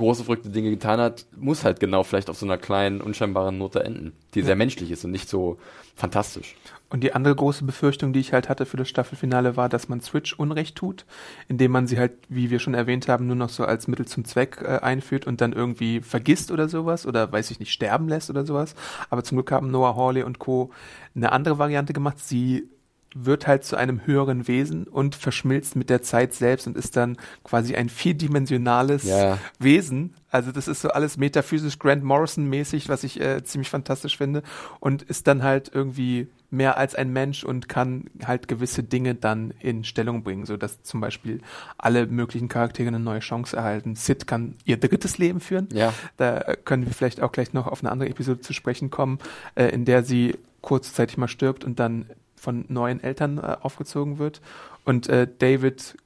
große 0.01 0.25
verrückte 0.25 0.49
Dinge 0.51 0.71
getan 0.71 1.01
hat, 1.01 1.27
muss 1.37 1.65
halt 1.65 1.79
genau 1.79 2.03
vielleicht 2.03 2.29
auf 2.29 2.37
so 2.37 2.47
einer 2.47 2.59
kleinen, 2.59 3.01
unscheinbaren 3.01 3.57
Note 3.57 3.85
enden, 3.85 4.13
die 4.35 4.41
ja. 4.41 4.47
sehr 4.47 4.57
menschlich 4.57 4.91
ist 4.91 5.05
und 5.05 5.13
nicht 5.13 5.29
so 5.29 5.59
fantastisch. 5.95 6.57
Und 6.89 7.05
die 7.05 7.15
andere 7.15 7.37
große 7.37 7.65
Befürchtung, 7.65 8.13
die 8.13 8.19
ich 8.19 8.33
halt 8.33 8.49
hatte 8.49 8.67
für 8.67 8.77
das 8.77 8.89
Staffelfinale, 8.89 9.57
war, 9.57 9.69
dass 9.69 9.89
man 9.89 10.01
Switch 10.01 10.33
Unrecht 10.33 10.75
tut, 10.75 11.05
indem 11.47 11.71
man 11.71 11.87
sie 11.87 11.99
halt, 11.99 12.13
wie 12.29 12.51
wir 12.51 12.59
schon 12.59 12.75
erwähnt 12.75 13.07
haben, 13.07 13.29
nur 13.29 13.37
noch 13.37 13.49
so 13.49 13.65
als 13.65 13.87
Mittel 13.87 14.07
zum 14.07 14.25
Zweck 14.25 14.61
äh, 14.61 14.79
einführt 14.79 15.25
und 15.25 15.41
dann 15.41 15.53
irgendwie 15.53 16.01
vergisst 16.01 16.51
oder 16.51 16.69
sowas 16.69 17.07
oder 17.07 17.31
weiß 17.31 17.53
ich 17.53 17.61
nicht, 17.61 17.71
sterben 17.71 18.09
lässt 18.09 18.29
oder 18.29 18.45
sowas. 18.45 18.75
Aber 19.09 19.23
zum 19.23 19.37
Glück 19.37 19.53
haben 19.53 19.71
Noah 19.71 19.95
Hawley 19.95 20.25
und 20.25 20.41
Co. 20.41 20.71
eine 21.15 21.31
andere 21.31 21.59
Variante 21.59 21.93
gemacht. 21.93 22.19
Sie 22.19 22.69
wird 23.15 23.47
halt 23.47 23.65
zu 23.65 23.77
einem 23.77 24.07
höheren 24.07 24.47
Wesen 24.47 24.85
und 24.85 25.15
verschmilzt 25.15 25.75
mit 25.75 25.91
der 25.91 26.03
Zeit 26.03 26.33
selbst 26.33 26.67
und 26.67 26.77
ist 26.77 26.97
dann 26.97 27.17
quasi 27.43 27.75
ein 27.75 27.89
vierdimensionales 27.89 29.05
ja. 29.05 29.39
Wesen. 29.59 30.15
Also 30.31 30.53
das 30.53 30.69
ist 30.69 30.83
so 30.83 30.91
alles 30.91 31.17
metaphysisch 31.17 31.79
Grant 31.79 32.05
Morrison 32.05 32.49
mäßig, 32.49 32.89
was 32.89 33.03
ich 33.03 33.21
äh, 33.21 33.43
ziemlich 33.43 33.69
fantastisch 33.69 34.17
finde 34.17 34.43
und 34.79 35.03
ist 35.03 35.27
dann 35.27 35.43
halt 35.43 35.71
irgendwie 35.75 36.29
mehr 36.51 36.77
als 36.77 36.95
ein 36.95 37.13
Mensch 37.13 37.45
und 37.45 37.69
kann 37.69 38.11
halt 38.25 38.49
gewisse 38.49 38.83
Dinge 38.83 39.15
dann 39.15 39.53
in 39.61 39.85
Stellung 39.85 40.23
bringen, 40.23 40.47
so 40.47 40.57
dass 40.57 40.83
zum 40.83 41.01
Beispiel 41.01 41.41
alle 41.79 42.07
möglichen 42.07 42.49
Charaktere 42.49 42.89
eine 42.89 43.01
neue 43.01 43.21
Chance 43.21 43.57
erhalten. 43.57 43.95
Sid 43.95 44.27
kann 44.27 44.57
ihr 44.65 44.77
drittes 44.77 45.19
Leben 45.19 45.41
führen. 45.41 45.69
Ja. 45.73 45.93
Da 46.17 46.55
können 46.65 46.87
wir 46.87 46.93
vielleicht 46.93 47.23
auch 47.23 47.33
gleich 47.33 47.53
noch 47.53 47.67
auf 47.67 47.83
eine 47.83 47.91
andere 47.91 48.09
Episode 48.09 48.41
zu 48.41 48.53
sprechen 48.53 48.91
kommen, 48.91 49.19
äh, 49.55 49.67
in 49.67 49.85
der 49.85 50.03
sie 50.03 50.37
kurzzeitig 50.61 51.17
mal 51.17 51.29
stirbt 51.29 51.65
und 51.65 51.81
dann 51.81 52.07
von 52.41 52.65
neuen 52.69 53.03
Eltern 53.03 53.39
äh, 53.39 53.57
aufgezogen 53.61 54.19
wird. 54.19 54.41
Und 54.85 55.09
äh, 55.09 55.29
David 55.39 55.97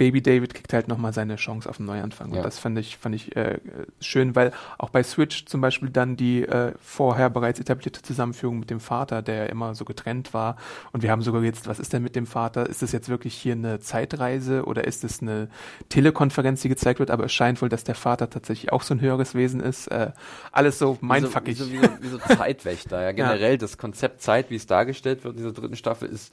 Baby 0.00 0.22
David 0.22 0.54
kriegt 0.54 0.72
halt 0.72 0.88
nochmal 0.88 1.12
seine 1.12 1.36
Chance 1.36 1.68
auf 1.68 1.78
einen 1.78 1.86
Neuanfang. 1.86 2.30
Ja. 2.30 2.38
Und 2.38 2.42
das 2.46 2.58
fand 2.58 2.78
ich, 2.78 2.96
fand 2.96 3.14
ich 3.14 3.36
äh, 3.36 3.58
schön, 4.00 4.34
weil 4.34 4.50
auch 4.78 4.88
bei 4.88 5.02
Switch 5.02 5.44
zum 5.44 5.60
Beispiel 5.60 5.90
dann 5.90 6.16
die 6.16 6.42
äh, 6.42 6.72
vorher 6.80 7.28
bereits 7.28 7.60
etablierte 7.60 8.00
Zusammenführung 8.00 8.58
mit 8.58 8.70
dem 8.70 8.80
Vater, 8.80 9.20
der 9.20 9.34
ja 9.34 9.44
immer 9.44 9.74
so 9.74 9.84
getrennt 9.84 10.32
war. 10.32 10.56
Und 10.92 11.02
wir 11.02 11.10
haben 11.10 11.20
sogar 11.20 11.42
jetzt, 11.42 11.68
was 11.68 11.78
ist 11.78 11.92
denn 11.92 12.02
mit 12.02 12.16
dem 12.16 12.24
Vater? 12.24 12.66
Ist 12.66 12.80
das 12.80 12.92
jetzt 12.92 13.10
wirklich 13.10 13.34
hier 13.34 13.52
eine 13.52 13.78
Zeitreise 13.80 14.64
oder 14.64 14.84
ist 14.84 15.04
es 15.04 15.20
eine 15.20 15.50
Telekonferenz, 15.90 16.62
die 16.62 16.70
gezeigt 16.70 16.98
wird? 16.98 17.10
Aber 17.10 17.26
es 17.26 17.34
scheint 17.34 17.60
wohl, 17.60 17.68
dass 17.68 17.84
der 17.84 17.94
Vater 17.94 18.30
tatsächlich 18.30 18.72
auch 18.72 18.84
so 18.84 18.94
ein 18.94 19.02
höheres 19.02 19.34
Wesen 19.34 19.60
ist. 19.60 19.88
Äh, 19.88 20.12
alles 20.50 20.78
so 20.78 20.96
mindfuckig. 21.02 21.58
Wie 21.58 21.62
so, 21.62 21.70
wie 21.72 21.76
so, 21.76 21.88
wie 22.00 22.08
so, 22.08 22.18
Zeitwächter. 22.36 23.02
Ja, 23.02 23.12
generell 23.12 23.52
ja. 23.52 23.56
das 23.58 23.76
Konzept 23.76 24.22
Zeit, 24.22 24.48
wie 24.48 24.56
es 24.56 24.64
dargestellt 24.64 25.24
wird 25.24 25.36
in 25.36 25.42
dieser 25.42 25.52
dritten 25.52 25.76
Staffel, 25.76 26.08
ist 26.08 26.32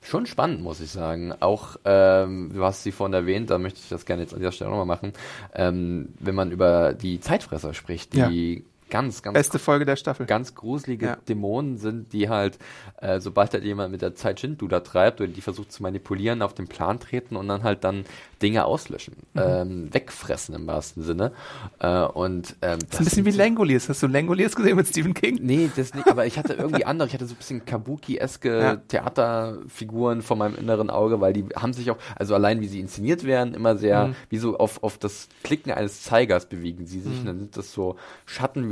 schon 0.00 0.26
spannend, 0.26 0.62
muss 0.62 0.80
ich 0.80 0.90
sagen. 0.90 1.32
Auch, 1.40 1.76
ähm, 1.84 2.50
du 2.54 2.64
hast 2.64 2.82
sie 2.82 2.92
vorhin 2.92 3.14
erwähnt, 3.14 3.50
da 3.50 3.58
möchte 3.58 3.80
ich 3.82 3.88
das 3.88 4.06
gerne 4.06 4.22
jetzt 4.22 4.32
an 4.32 4.40
dieser 4.40 4.52
Stelle 4.52 4.70
nochmal 4.70 4.86
machen, 4.86 5.12
ähm, 5.54 6.14
wenn 6.18 6.34
man 6.34 6.50
über 6.50 6.94
die 6.94 7.20
Zeitfresser 7.20 7.74
spricht, 7.74 8.14
die 8.14 8.54
ja 8.54 8.62
ganz, 8.90 9.22
ganz 9.22 9.34
beste 9.34 9.58
Folge 9.58 9.84
der 9.84 9.96
Staffel. 9.96 10.26
Ganz 10.26 10.54
gruselige 10.54 11.06
ja. 11.06 11.16
Dämonen 11.28 11.78
sind, 11.78 12.12
die 12.12 12.28
halt, 12.28 12.58
äh, 13.00 13.20
sobald 13.20 13.52
halt 13.52 13.64
jemand 13.64 13.92
mit 13.92 14.02
der 14.02 14.14
Zeit 14.14 14.40
Shindu 14.40 14.68
treibt 14.68 15.20
oder 15.20 15.30
die 15.30 15.40
versucht 15.40 15.72
zu 15.72 15.82
manipulieren, 15.82 16.42
auf 16.42 16.54
den 16.54 16.68
Plan 16.68 17.00
treten 17.00 17.36
und 17.36 17.48
dann 17.48 17.62
halt 17.62 17.84
dann 17.84 18.04
Dinge 18.42 18.64
auslöschen, 18.64 19.14
mhm. 19.34 19.40
ähm, 19.40 19.94
wegfressen 19.94 20.54
im 20.54 20.66
wahrsten 20.66 21.02
Sinne. 21.02 21.32
Äh, 21.80 22.02
und 22.02 22.56
ähm, 22.62 22.78
das 22.90 23.00
ist 23.00 23.00
ein 23.00 23.04
bisschen 23.04 23.24
wie 23.26 23.30
Langoliers. 23.30 23.88
Hast 23.88 24.02
du 24.02 24.06
Langoliers 24.06 24.54
gesehen 24.54 24.76
mit 24.76 24.86
Stephen 24.86 25.14
King? 25.14 25.38
Nee, 25.42 25.70
das 25.74 25.94
nicht. 25.94 26.08
Aber 26.08 26.26
ich 26.26 26.38
hatte 26.38 26.52
irgendwie 26.58 26.84
andere. 26.84 27.08
Ich 27.08 27.14
hatte 27.14 27.26
so 27.26 27.34
ein 27.34 27.38
bisschen 27.38 27.64
Kabuki-eske 27.64 28.60
ja. 28.60 28.76
Theaterfiguren 28.76 30.22
vor 30.22 30.36
meinem 30.36 30.56
inneren 30.56 30.90
Auge, 30.90 31.20
weil 31.20 31.32
die 31.32 31.46
haben 31.56 31.72
sich 31.72 31.90
auch, 31.90 31.98
also 32.16 32.34
allein 32.34 32.60
wie 32.60 32.68
sie 32.68 32.80
inszeniert 32.80 33.24
werden, 33.24 33.54
immer 33.54 33.76
sehr 33.76 34.08
mhm. 34.08 34.14
wie 34.28 34.38
so 34.38 34.58
auf 34.58 34.82
auf 34.82 34.98
das 34.98 35.28
Klicken 35.42 35.72
eines 35.72 36.02
Zeigers 36.02 36.46
bewegen 36.46 36.86
sie 36.86 37.00
sich. 37.00 37.12
Mhm. 37.12 37.18
Und 37.20 37.26
dann 37.26 37.38
sind 37.38 37.56
das 37.56 37.72
so 37.72 37.96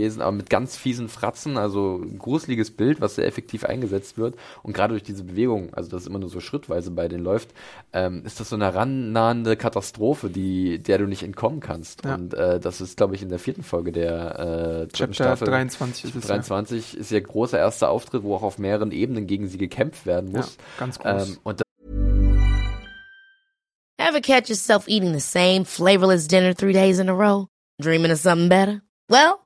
Schattenwesen, 0.06 0.22
aber 0.22 0.32
mit 0.32 0.50
ganz 0.50 0.76
fiesen 0.76 1.08
Fratzen. 1.08 1.56
Also 1.56 2.00
ein 2.02 2.18
gruseliges 2.18 2.70
Bild, 2.70 3.00
was 3.00 3.16
sehr 3.16 3.26
effektiv 3.26 3.64
eingesetzt 3.64 4.18
wird. 4.18 4.36
Und 4.62 4.72
gerade 4.72 4.92
durch 4.92 5.02
diese 5.02 5.24
Bewegung, 5.24 5.72
also 5.74 5.90
das 5.90 6.06
immer 6.06 6.18
nur 6.18 6.28
so 6.28 6.40
schrittweise 6.40 6.90
bei 6.90 7.08
denen 7.08 7.24
läuft, 7.24 7.50
ähm, 7.92 8.22
ist 8.24 8.40
das 8.40 8.50
so 8.50 8.56
eine 8.56 8.74
rannahende 8.74 9.56
Katastrophe, 9.56 10.30
die, 10.30 10.78
der 10.78 10.98
du 10.98 11.06
nicht 11.06 11.22
entkommen 11.22 11.60
kannst. 11.60 12.04
Ja. 12.04 12.14
Und 12.14 12.34
äh, 12.34 12.60
das 12.60 12.80
ist, 12.80 12.96
glaube 12.96 13.14
ich, 13.14 13.22
in 13.22 13.28
der 13.28 13.38
vierten 13.38 13.62
Folge 13.62 13.92
der 13.92 14.86
äh, 14.86 14.88
Chapter 14.92 15.14
Staffel. 15.14 15.48
23 15.48 16.04
ist 16.04 16.16
es. 16.16 16.26
23 16.26 16.92
ja. 16.92 17.00
ist 17.00 17.12
ihr 17.12 17.20
großer 17.20 17.58
erster 17.58 17.90
Auftritt, 17.90 18.22
wo 18.22 18.34
auch 18.34 18.42
auf 18.42 18.58
mehreren 18.58 18.92
Ebenen 18.92 19.26
gegen 19.26 19.48
sie 19.48 19.58
gekämpft 19.58 20.06
werden 20.06 20.32
muss. 20.32 20.56
Ja, 20.56 20.62
ganz 20.78 20.98
groß. 20.98 21.28
Ähm, 21.28 21.38
und 21.42 21.62
Ever 23.98 24.20
catch 24.20 24.48
yourself 24.48 24.84
eating 24.88 25.12
the 25.14 25.20
same 25.20 25.64
flavorless 25.64 26.28
dinner 26.28 26.54
three 26.54 26.72
days 26.72 27.00
in 27.00 27.08
a 27.08 27.14
row? 27.14 27.48
Dreaming 27.80 28.12
of 28.12 28.18
something 28.18 28.48
better? 28.48 28.82
Well, 29.08 29.45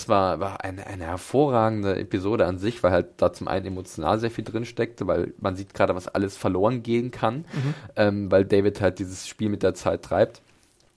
Es 0.00 0.08
war, 0.08 0.40
war 0.40 0.64
eine, 0.64 0.86
eine 0.86 1.04
hervorragende 1.04 1.98
Episode 1.98 2.46
an 2.46 2.58
sich, 2.58 2.82
weil 2.82 2.90
halt 2.90 3.08
da 3.18 3.34
zum 3.34 3.48
einen 3.48 3.66
emotional 3.66 4.18
sehr 4.18 4.30
viel 4.30 4.44
drin 4.44 4.64
steckte, 4.64 5.06
weil 5.06 5.34
man 5.38 5.56
sieht 5.56 5.74
gerade, 5.74 5.94
was 5.94 6.08
alles 6.08 6.38
verloren 6.38 6.82
gehen 6.82 7.10
kann, 7.10 7.44
mhm. 7.52 7.74
ähm, 7.96 8.30
weil 8.30 8.46
David 8.46 8.80
halt 8.80 8.98
dieses 8.98 9.28
Spiel 9.28 9.50
mit 9.50 9.62
der 9.62 9.74
Zeit 9.74 10.02
treibt. 10.02 10.40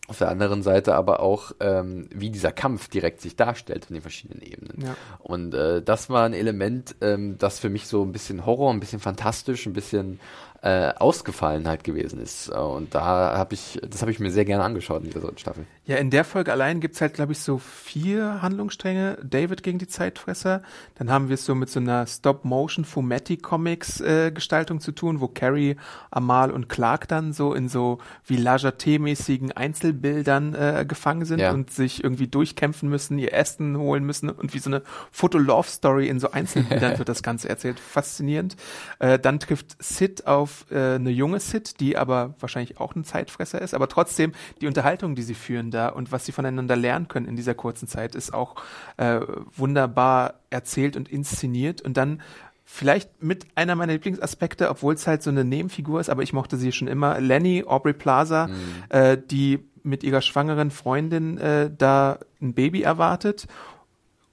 Auf 0.08 0.20
der 0.20 0.30
anderen 0.30 0.64
Seite 0.64 0.96
aber 0.96 1.20
auch, 1.20 1.52
ähm, 1.60 2.08
wie 2.14 2.30
dieser 2.30 2.54
Kampf 2.54 2.88
direkt 2.88 3.20
sich 3.20 3.36
darstellt 3.36 3.88
in 3.90 3.96
den 3.96 4.02
verschiedenen 4.02 4.42
Ebenen. 4.42 4.82
Ja. 4.86 4.96
Und 5.20 5.54
äh, 5.54 5.82
das 5.82 6.10
war 6.10 6.26
ein 6.26 6.34
Element, 6.34 6.96
ähm, 7.02 7.38
das 7.38 7.60
für 7.60 7.70
mich 7.70 7.88
so 7.88 8.04
ein 8.04 8.14
bisschen 8.14 8.46
Horror, 8.46 8.72
ein 8.72 8.80
bisschen 8.80 9.00
fantastisch, 9.00 9.66
ein 9.66 9.74
bisschen 9.74 10.20
äh, 10.64 10.94
Ausgefallenheit 10.96 11.84
gewesen 11.84 12.22
ist. 12.22 12.50
Und 12.50 12.96
da 12.96 13.38
habe 13.38 13.54
ich, 13.54 13.82
das 13.86 14.02
habe 14.02 14.12
ich 14.12 14.20
mir 14.20 14.32
sehr 14.32 14.46
gerne 14.46 14.64
angeschaut 14.64 15.02
in 15.02 15.10
dieser 15.10 15.20
dritten 15.20 15.38
Staffel. 15.38 15.66
Ja, 15.86 15.98
in 15.98 16.10
der 16.10 16.24
Folge 16.24 16.54
allein 16.54 16.80
gibt's 16.80 17.02
halt, 17.02 17.16
glaube 17.16 17.34
ich, 17.34 17.40
so 17.40 17.58
vier 17.58 18.42
Handlungsstränge. 18.42 19.18
David 19.22 19.62
gegen 19.62 19.78
die 19.78 19.88
Zeitfresser. 19.88 20.62
Dann 20.96 21.12
haben 21.12 21.28
wir 21.28 21.34
es 21.34 21.44
so 21.44 21.54
mit 21.54 21.70
so 21.70 21.82
einer 21.82 22.08
Stop-Motion 22.08 22.86
Fumetti-Comics-Gestaltung 22.86 24.78
äh, 24.78 24.80
zu 24.80 24.94
tun, 24.94 25.20
wo 25.20 25.28
Carrie, 25.28 25.76
Amal 26.12 26.50
und 26.50 26.70
Clark 26.70 27.10
dann 27.10 27.34
so 27.34 27.54
in 27.54 27.68
so 27.68 27.98
Villager-T-mäßigen 28.24 29.52
Einzelbildern 29.52 30.56
äh, 30.56 30.86
gefangen 30.88 31.26
sind 31.26 31.40
ja. 31.40 31.52
und 31.52 31.72
sich 31.72 32.02
irgendwie 32.02 32.28
durchkämpfen 32.28 32.88
müssen, 32.88 33.20
ihr 33.20 33.34
Essen 33.34 33.78
holen 33.78 34.06
müssen 34.06 34.30
und 34.30 34.54
wie 34.54 34.60
so 34.60 34.70
eine 34.70 34.82
Foto-Love-Story 35.12 36.08
in 36.08 36.22
so 36.22 36.32
Einzelbildern 36.32 36.98
wird 36.98 37.10
das 37.10 37.22
Ganze 37.22 37.50
erzählt. 37.50 37.82
Faszinierend. 37.82 38.56
Äh, 39.00 39.20
dann 39.20 39.42
trifft 39.42 39.76
Sid 39.84 40.26
auf 40.26 40.53
auf 40.54 40.66
äh, 40.72 40.96
eine 40.96 41.10
junge 41.10 41.40
Sid, 41.40 41.80
die 41.80 41.98
aber 41.98 42.36
wahrscheinlich 42.40 42.80
auch 42.80 42.96
ein 42.96 43.04
Zeitfresser 43.04 43.62
ist, 43.62 43.74
aber 43.74 43.88
trotzdem 43.88 44.34
die 44.62 44.68
Unterhaltung, 44.68 45.16
die 45.16 45.24
sie 45.24 45.34
führen 45.34 45.72
da 45.72 45.90
und 45.90 46.12
was 46.12 46.26
sie 46.26 46.32
voneinander 46.32 46.76
lernen 46.76 47.08
können 47.08 47.28
in 47.28 47.36
dieser 47.36 47.56
kurzen 47.56 47.88
Zeit, 47.88 48.16
ist 48.16 48.34
auch 48.34 48.56
äh, 48.98 49.20
wunderbar 49.56 50.36
erzählt 50.50 50.96
und 50.96 51.10
inszeniert 51.10 51.82
und 51.82 51.98
dann 51.98 52.22
vielleicht 52.66 53.22
mit 53.22 53.46
einer 53.56 53.76
meiner 53.76 53.94
Lieblingsaspekte, 53.94 54.70
obwohl 54.70 54.94
es 54.94 55.06
halt 55.08 55.24
so 55.24 55.30
eine 55.30 55.44
Nebenfigur 55.44 56.00
ist, 56.00 56.10
aber 56.10 56.24
ich 56.24 56.34
mochte 56.34 56.58
sie 56.58 56.72
schon 56.72 56.88
immer, 56.88 57.20
Lenny 57.20 57.64
Aubrey 57.66 57.94
Plaza, 57.94 58.48
mhm. 58.48 58.54
äh, 58.90 59.18
die 59.18 59.60
mit 59.84 60.04
ihrer 60.04 60.22
schwangeren 60.22 60.72
Freundin 60.72 61.38
äh, 61.38 61.70
da 61.76 62.20
ein 62.42 62.54
Baby 62.54 62.84
erwartet 62.84 63.48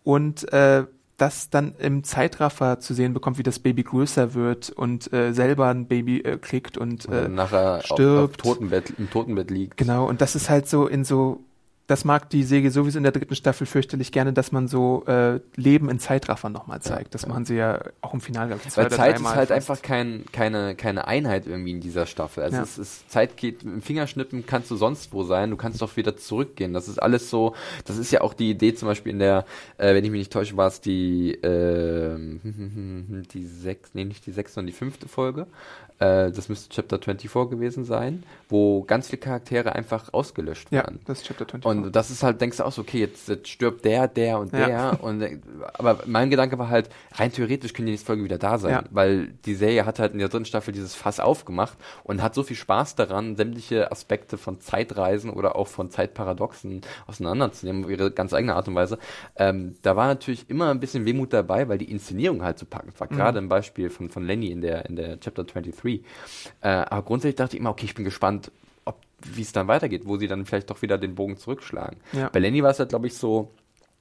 und 0.05 0.51
äh, 0.53 0.85
das 1.21 1.51
dann 1.51 1.75
im 1.79 2.05
Zeitraffer 2.05 2.81
zu 2.81 2.95
sehen 2.95 3.13
bekommt, 3.13 3.39
wie 3.39 3.43
das 3.43 3.59
Baby 3.59 3.83
größer 3.83 4.35
wird 4.35 4.71
und 4.71 5.13
äh, 5.13 5.33
selber 5.33 5.69
ein 5.69 5.87
Baby 5.87 6.21
äh, 6.21 6.39
kriegt 6.39 6.79
und, 6.79 7.07
äh, 7.07 7.27
und 7.27 7.35
nachher 7.35 7.83
stirbt. 7.85 8.43
Auf, 8.43 8.49
auf 8.49 8.57
Totenbett, 8.57 8.95
im 8.99 9.11
Totenbett 9.11 9.51
liegt. 9.51 9.77
Genau, 9.77 10.09
und 10.09 10.21
das 10.21 10.35
ist 10.35 10.49
halt 10.49 10.69
so 10.69 10.87
in 10.87 11.05
so 11.05 11.45
das 11.91 12.05
mag 12.05 12.31
die 12.31 12.45
Säge 12.45 12.71
sowieso 12.71 12.99
in 12.99 13.03
der 13.03 13.11
dritten 13.11 13.35
Staffel 13.35 13.67
fürchterlich 13.67 14.13
gerne, 14.13 14.33
dass 14.33 14.53
man 14.53 14.69
so 14.69 15.05
äh, 15.07 15.41
Leben 15.57 15.91
in 15.91 15.99
Zeitraffern 15.99 16.53
nochmal 16.53 16.81
zeigt. 16.81 17.15
Das 17.15 17.23
ja. 17.23 17.29
machen 17.29 17.45
sie 17.45 17.57
ja 17.57 17.81
auch 18.01 18.15
im 18.15 18.21
Finale, 18.21 18.55
ich, 18.55 18.71
zwei 18.71 18.83
Weil 18.83 18.91
Zeit 18.93 19.17
ist 19.19 19.25
halt 19.27 19.49
fast. 19.49 19.51
einfach 19.51 19.83
kein, 19.83 20.25
keine, 20.31 20.77
keine 20.77 21.09
Einheit 21.09 21.49
irgendwie 21.49 21.73
in 21.73 21.81
dieser 21.81 22.07
Staffel. 22.07 22.45
Also 22.45 22.59
ja. 22.59 22.63
es 22.63 22.79
ist, 22.79 23.11
Zeit 23.11 23.37
geht, 23.37 23.65
im 23.65 23.83
Fingerschnippen 23.83 24.47
kannst 24.47 24.71
du 24.71 24.77
sonst 24.77 25.13
wo 25.13 25.25
sein, 25.25 25.51
du 25.51 25.57
kannst 25.57 25.83
doch 25.83 25.97
wieder 25.97 26.17
zurückgehen. 26.17 26.73
Das 26.73 26.87
ist 26.87 27.03
alles 27.03 27.29
so, 27.29 27.57
das 27.87 27.97
ist 27.97 28.13
ja 28.13 28.21
auch 28.21 28.35
die 28.35 28.51
Idee 28.51 28.73
zum 28.73 28.87
Beispiel 28.87 29.11
in 29.11 29.19
der, 29.19 29.45
äh, 29.77 29.93
wenn 29.93 30.05
ich 30.05 30.13
mich 30.13 30.21
nicht 30.21 30.33
täusche, 30.33 30.57
war 30.57 30.69
es 30.69 30.81
die, 30.81 31.33
äh, 31.33 32.17
die 33.35 33.45
sechs, 33.45 33.91
nee, 33.95 34.05
nicht 34.05 34.25
die 34.27 34.33
sechste, 34.33 34.55
sondern 34.55 34.69
die 34.69 34.79
fünfte 34.79 35.09
Folge, 35.09 35.49
äh, 36.01 36.33
das 36.33 36.49
müsste 36.49 36.75
Chapter 36.75 36.99
24 36.99 37.51
gewesen 37.51 37.85
sein, 37.85 38.25
wo 38.49 38.83
ganz 38.83 39.09
viele 39.09 39.21
Charaktere 39.21 39.75
einfach 39.75 40.13
ausgelöscht 40.13 40.73
werden. 40.73 40.97
Ja, 40.97 41.03
das 41.07 41.19
ist 41.19 41.27
Chapter 41.27 41.45
24. 41.45 41.87
Und 41.87 41.95
das 41.95 42.11
ist 42.11 42.23
halt, 42.23 42.41
denkst 42.41 42.57
du 42.57 42.65
auch 42.65 42.73
so, 42.73 42.81
okay, 42.83 43.01
jetzt, 43.01 43.29
jetzt 43.29 43.49
stirbt 43.49 43.85
der, 43.85 44.09
der 44.09 44.39
und 44.39 44.53
der. 44.53 44.69
Ja. 44.69 44.91
Und, 44.91 45.21
äh, 45.21 45.39
aber 45.75 46.01
mein 46.07 46.31
Gedanke 46.31 46.59
war 46.59 46.71
halt, 46.71 46.89
rein 47.13 47.31
theoretisch 47.31 47.75
können 47.75 47.87
die 47.87 47.93
nächste 47.93 48.07
Folge 48.07 48.25
wieder 48.25 48.39
da 48.39 48.59
sein, 48.59 48.73
ja. 48.73 48.85
weil 48.91 49.29
die 49.45 49.55
Serie 49.55 49.85
hat 49.85 49.99
halt 49.99 50.15
in 50.15 50.19
der 50.19 50.29
dritten 50.29 50.47
Staffel 50.47 50.73
dieses 50.73 50.95
Fass 50.95 51.21
aufgemacht 51.21 51.77
und 52.03 52.23
hat 52.23 52.35
so 52.35 52.43
viel 52.43 52.57
Spaß 52.57 52.95
daran, 52.95 53.37
sämtliche 53.37 53.93
Aspekte 53.93 54.39
von 54.39 54.61
Zeitreisen 54.61 55.31
oder 55.31 55.55
auch 55.55 55.69
von 55.69 55.91
Zeitparadoxen 55.91 56.81
auseinanderzunehmen, 57.07 57.85
auf 57.85 57.91
ihre 57.91 58.11
ganz 58.11 58.33
eigene 58.33 58.55
Art 58.55 58.69
und 58.69 58.75
Weise. 58.75 58.99
Ähm, 59.37 59.77
da 59.83 59.97
war 59.97 60.07
natürlich 60.07 60.49
immer 60.49 60.71
ein 60.71 60.81
bisschen 60.81 61.05
Wehmut 61.05 61.35
dabei, 61.35 61.69
weil 61.69 61.77
die 61.77 61.91
Inszenierung 61.91 62.43
halt 62.43 62.59
so 62.59 62.65
packend 62.65 62.99
war. 62.99 63.09
Mhm. 63.11 63.17
Gerade 63.17 63.39
im 63.39 63.51
Beispiel 63.51 63.91
von, 63.91 64.09
von 64.09 64.25
Lenny 64.25 64.51
in 64.51 64.63
der, 64.63 64.87
in 64.87 64.97
der 64.97 65.21
Chapter 65.21 65.45
23 65.45 65.75
Free. 65.99 66.01
Äh, 66.61 66.69
aber 66.69 67.03
grundsätzlich 67.03 67.37
dachte 67.37 67.57
ich 67.57 67.61
immer, 67.61 67.71
okay, 67.71 67.87
ich 67.87 67.95
bin 67.95 68.05
gespannt, 68.05 68.51
wie 69.23 69.43
es 69.43 69.53
dann 69.53 69.69
weitergeht, 69.69 70.03
wo 70.05 70.17
sie 70.17 70.29
dann 70.29 70.47
vielleicht 70.47 70.71
doch 70.71 70.83
wieder 70.83 70.99
den 70.99 71.15
Bogen 71.15 71.37
zurückschlagen. 71.37 71.99
Ja. 72.13 72.29
Bei 72.29 72.39
Lenny 72.39 72.63
war 72.63 72.71
es 72.71 72.79
halt, 72.79 72.91
glaube 72.91 73.07
ich, 73.07 73.15
so, 73.15 73.51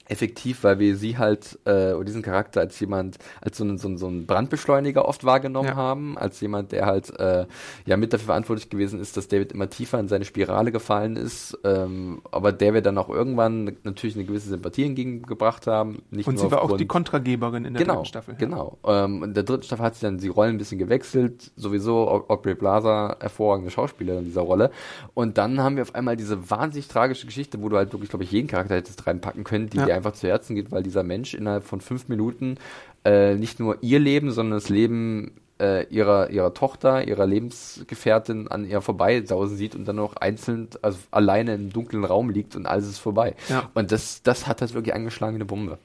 effektiv, 0.10 0.64
weil 0.64 0.80
wir 0.80 0.96
sie 0.96 1.18
halt, 1.18 1.60
äh, 1.66 1.94
oder 1.94 2.06
diesen 2.06 2.24
Charakter 2.24 2.60
als 2.60 2.80
jemand, 2.80 3.18
als 3.42 3.58
so 3.58 3.64
einen, 3.64 3.78
so, 3.78 3.88
einen, 3.88 3.98
so 3.98 4.08
einen 4.08 4.26
Brandbeschleuniger 4.26 5.06
oft 5.08 5.24
wahrgenommen 5.24 5.70
ja. 5.70 5.76
haben, 5.76 6.18
als 6.18 6.42
jemand, 6.42 6.72
der 6.72 6.88
halt 6.88 7.18
äh, 7.20 7.46
ja 7.86 7.96
mit 7.96 8.12
dafür 8.12 8.26
verantwortlich 8.26 8.70
gewesen 8.70 9.00
ist, 9.00 9.18
dass 9.18 9.28
David 9.28 9.52
immer 9.52 9.70
tiefer 9.70 10.00
in 10.00 10.08
seine 10.08 10.26
Spirale 10.26 10.72
gefallen 10.72 11.16
ist, 11.16 11.58
ähm, 11.64 12.22
aber 12.32 12.52
der 12.52 12.74
wir 12.74 12.82
dann 12.82 12.98
auch 12.98 13.10
irgendwann 13.10 13.78
natürlich 13.84 14.16
eine 14.16 14.26
gewisse 14.26 14.50
Sympathie 14.50 14.86
entgegengebracht 14.86 15.68
haben. 15.68 16.02
Nicht 16.10 16.28
Und 16.28 16.40
sie 16.40 16.52
war 16.52 16.64
auch 16.64 16.76
die 16.76 16.88
Kontrageberin 16.88 17.66
in 17.66 17.74
der 17.74 17.84
genau, 17.84 17.96
dritten 17.96 18.06
Staffel. 18.08 18.36
Genau, 18.36 18.80
ähm, 18.86 19.24
in 19.24 19.34
der 19.36 19.44
dritten 19.44 19.64
Staffel 19.64 19.86
hat 19.86 19.96
sie 19.96 20.02
dann 20.02 20.18
die 20.18 20.28
Rollen 20.28 20.56
ein 20.56 20.58
bisschen 20.58 20.80
gewechselt, 20.80 21.52
sowieso 21.56 22.26
Aubrey 22.28 22.56
Plaza, 22.56 23.16
hervorragende 23.20 23.70
Schauspielerin 23.70 24.22
in 24.22 24.26
dieser 24.26 24.42
Rolle. 24.42 24.72
Und 25.14 25.38
dann 25.38 25.62
haben 25.62 25.76
wir 25.76 25.84
auf 25.84 25.94
einmal 25.94 26.18
diese 26.18 26.50
wahnsinnig 26.50 26.88
tragische 26.88 27.28
Geschichte, 27.28 27.62
wo 27.62 27.70
du 27.70 27.78
halt 27.78 27.94
wirklich, 27.94 28.10
glaube 28.10 28.24
ich, 28.24 28.32
jeden 28.32 28.48
Charakter 28.48 28.76
hättest 28.76 29.06
reinpacken 29.06 29.44
können, 29.44 29.70
die 29.70 29.78
ja. 29.78 29.86
dir 29.86 29.99
einfach 30.00 30.14
zu 30.14 30.28
Herzen 30.28 30.56
geht, 30.56 30.72
weil 30.72 30.84
dieser 30.84 31.04
Mensch 31.04 31.34
innerhalb 31.34 31.64
von 31.64 31.82
fünf 31.82 32.10
Minuten 32.10 32.58
äh, 33.06 33.36
nicht 33.36 33.60
nur 33.60 33.78
ihr 33.82 34.00
Leben, 34.00 34.32
sondern 34.32 34.60
das 34.60 34.70
Leben 34.70 35.32
äh, 35.60 35.86
ihrer, 35.88 36.30
ihrer 36.30 36.54
Tochter, 36.54 37.08
ihrer 37.08 37.26
Lebensgefährtin 37.26 38.48
an 38.48 38.66
ihr 38.66 38.82
vorbeisausen 38.82 39.58
sieht 39.58 39.76
und 39.76 39.86
dann 39.86 39.98
noch 39.98 40.16
einzeln, 40.16 40.70
also 40.82 41.00
alleine 41.12 41.54
im 41.54 41.72
dunklen 41.72 42.04
Raum 42.06 42.30
liegt 42.30 42.56
und 42.56 42.66
alles 42.66 42.88
ist 42.88 43.00
vorbei. 43.00 43.36
Ja. 43.50 43.70
Und 43.74 43.92
das, 43.92 44.24
das 44.24 44.48
hat 44.48 44.62
das 44.62 44.74
wirklich 44.74 44.96
angeschlagen 44.96 45.36
eine 45.36 45.46
Bombe. 45.46 45.78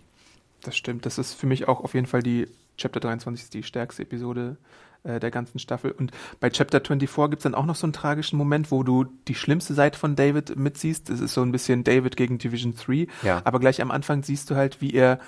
Das 0.62 0.76
stimmt. 0.76 1.04
Das 1.06 1.18
ist 1.18 1.34
für 1.34 1.46
mich 1.46 1.68
auch 1.68 1.80
auf 1.80 1.94
jeden 1.94 2.06
Fall 2.06 2.22
die 2.22 2.48
Chapter 2.76 3.00
23 3.00 3.44
ist 3.44 3.54
die 3.54 3.62
stärkste 3.62 4.02
Episode 4.02 4.56
äh, 5.04 5.20
der 5.20 5.30
ganzen 5.30 5.58
Staffel. 5.58 5.92
Und 5.92 6.10
bei 6.40 6.50
Chapter 6.50 6.80
24 6.80 7.30
gibt 7.30 7.40
es 7.40 7.42
dann 7.44 7.54
auch 7.54 7.66
noch 7.66 7.76
so 7.76 7.86
einen 7.86 7.92
tragischen 7.92 8.36
Moment, 8.36 8.70
wo 8.70 8.82
du 8.82 9.04
die 9.28 9.34
schlimmste 9.34 9.74
Seite 9.74 9.98
von 9.98 10.16
David 10.16 10.56
mitsiehst. 10.56 11.08
Das 11.10 11.20
ist 11.20 11.34
so 11.34 11.42
ein 11.42 11.52
bisschen 11.52 11.84
David 11.84 12.16
gegen 12.16 12.38
Division 12.38 12.74
3. 12.74 13.06
Ja. 13.22 13.42
Aber 13.44 13.60
gleich 13.60 13.80
am 13.80 13.90
Anfang 13.90 14.22
siehst 14.22 14.50
du 14.50 14.56
halt, 14.56 14.80
wie 14.80 14.92
er 14.92 15.18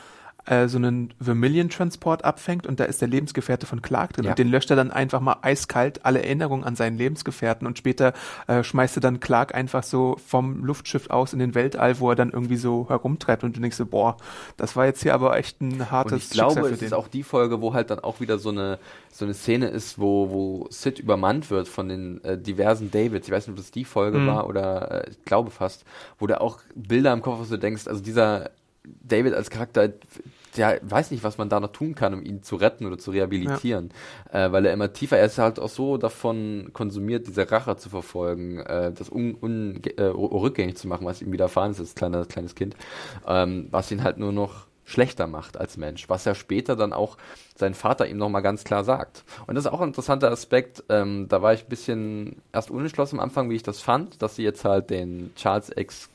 äh, 0.47 0.69
so 0.69 0.79
einen 0.79 1.13
Vermilion-Transport 1.21 2.25
abfängt 2.25 2.67
und 2.67 2.81
da 2.81 2.85
ist 2.85 3.01
der 3.01 3.09
Lebensgefährte 3.09 3.67
von 3.67 3.83
Clark 3.83 4.15
drin. 4.15 4.25
Ja. 4.25 4.31
Und 4.31 4.39
den 4.39 4.49
löscht 4.49 4.71
er 4.71 4.77
dann 4.77 4.91
einfach 4.91 5.21
mal 5.21 5.37
eiskalt, 5.43 6.05
alle 6.05 6.23
Erinnerungen 6.23 6.65
an 6.65 6.77
seinen 6.77 6.97
Lebensgefährten 6.97 7.67
und 7.67 7.79
später 7.79 8.13
äh, 8.47 8.63
schmeißt 8.63 8.97
er 8.99 9.01
dann 9.01 9.21
Clark 9.21 9.55
einfach 9.55 9.83
so 9.83 10.17
vom 10.25 10.65
Luftschiff 10.65 11.11
aus 11.11 11.33
in 11.33 11.39
den 11.39 11.55
Weltall, 11.55 11.99
wo 12.01 12.11
er 12.11 12.17
dann 12.17 12.31
irgendwie 12.31 12.57
so 12.57 12.89
herumtreibt 12.89 13.45
und 13.45 13.57
du 13.57 13.61
denkst 13.61 13.77
so, 13.77 13.87
boah, 13.87 14.17
das 14.57 14.77
war 14.77 14.87
jetzt 14.87 15.03
hier 15.03 15.15
aber 15.15 15.37
echt 15.37 15.61
ein 15.61 15.91
hartes 15.91 16.13
und 16.13 16.23
ich 16.23 16.31
glaube, 16.31 16.61
es 16.69 16.83
ist 16.83 16.95
auch 16.95 17.09
die 17.09 17.23
Folge, 17.23 17.61
wo 17.61 17.75
halt 17.75 17.91
dann 17.91 18.01
auch 18.01 18.21
wieder 18.21 18.39
so 18.39 18.51
eine 18.51 18.79
so 19.17 19.25
eine 19.25 19.35
Szene 19.35 19.69
ist, 19.69 19.99
wo, 19.99 20.31
wo 20.31 20.67
Sid 20.71 20.99
übermannt 20.99 21.51
wird 21.51 21.69
von 21.69 21.89
den 21.89 22.23
äh, 22.23 22.37
diversen 22.37 22.91
Davids. 22.91 23.27
Ich 23.27 23.33
weiß 23.33 23.47
nicht, 23.47 23.55
ob 23.55 23.57
das 23.57 23.71
die 23.71 23.85
Folge 23.85 24.19
mhm. 24.19 24.27
war 24.27 24.47
oder 24.47 25.07
äh, 25.07 25.11
ich 25.11 25.25
glaube 25.25 25.51
fast, 25.51 25.85
wo 26.19 26.27
du 26.27 26.39
auch 26.41 26.61
Bilder 26.75 27.13
im 27.13 27.23
Kopf 27.23 27.41
hast, 27.41 27.51
du 27.51 27.57
denkst, 27.57 27.89
also 27.89 28.03
dieser 28.03 28.51
David 29.03 29.35
als 29.35 29.51
Charakter, 29.51 29.93
der 30.57 30.81
weiß 30.83 31.11
nicht, 31.11 31.25
was 31.25 31.39
man 31.39 31.49
da 31.49 31.61
noch 31.61 31.73
tun 31.73 31.95
kann, 31.95 32.15
um 32.15 32.23
ihn 32.23 32.43
zu 32.43 32.57
retten 32.57 32.87
oder 32.87 32.99
zu 32.99 33.11
rehabilitieren. 33.11 33.91
Ja. 34.33 34.47
Äh, 34.47 34.53
weil 34.53 34.67
er 34.67 34.73
immer 34.73 34.93
tiefer, 34.93 35.19
er 35.19 35.27
ist 35.27 35.39
halt 35.39 35.59
auch 35.59 35.69
so 35.69 35.97
davon 35.97 36.71
konsumiert, 36.73 37.27
diese 37.27 37.51
Rache 37.51 37.77
zu 37.77 37.91
verfolgen, 37.91 38.61
äh, 38.61 38.93
das 38.93 39.11
un, 39.11 39.35
un, 39.35 39.83
äh, 39.97 40.03
rückgängig 40.03 40.77
zu 40.77 40.89
machen, 40.89 41.07
was 41.07 41.23
ihm 41.23 41.33
widerfahren 41.33 41.73
ist 41.73 41.81
als 41.81 41.95
kleiner, 41.95 42.25
kleines 42.25 42.55
Kind, 42.55 42.77
ähm, 43.27 43.69
was 43.71 43.91
ihn 43.91 44.03
halt 44.03 44.19
nur 44.19 44.33
noch 44.33 44.67
schlechter 44.87 45.27
macht 45.27 45.59
als 45.59 45.77
Mensch, 45.77 46.09
was 46.09 46.25
er 46.25 46.35
später 46.37 46.77
dann 46.77 46.93
auch 46.93 47.19
sein 47.57 47.75
Vater 47.75 48.07
ihm 48.07 48.19
nochmal 48.19 48.43
ganz 48.43 48.63
klar 48.63 48.85
sagt. 48.85 49.25
Und 49.47 49.57
das 49.57 49.65
ist 49.65 49.73
auch 49.73 49.81
ein 49.81 49.89
interessanter 49.89 50.31
Aspekt. 50.31 50.85
Ähm, 50.89 51.27
da 51.29 51.43
war 51.43 51.53
ich 51.55 51.65
ein 51.65 51.69
bisschen 51.69 52.37
erst 52.53 52.71
unentschlossen 52.71 53.17
am 53.17 53.25
Anfang, 53.25 53.51
wie 53.51 53.57
ich 53.57 53.65
das 53.65 53.83
fand, 53.83 54.23
dass 54.23 54.37
sie 54.37 54.45
jetzt 54.45 54.65
halt 54.65 54.91
den 54.91 55.33
Charles 55.35 55.73
X 55.75 56.11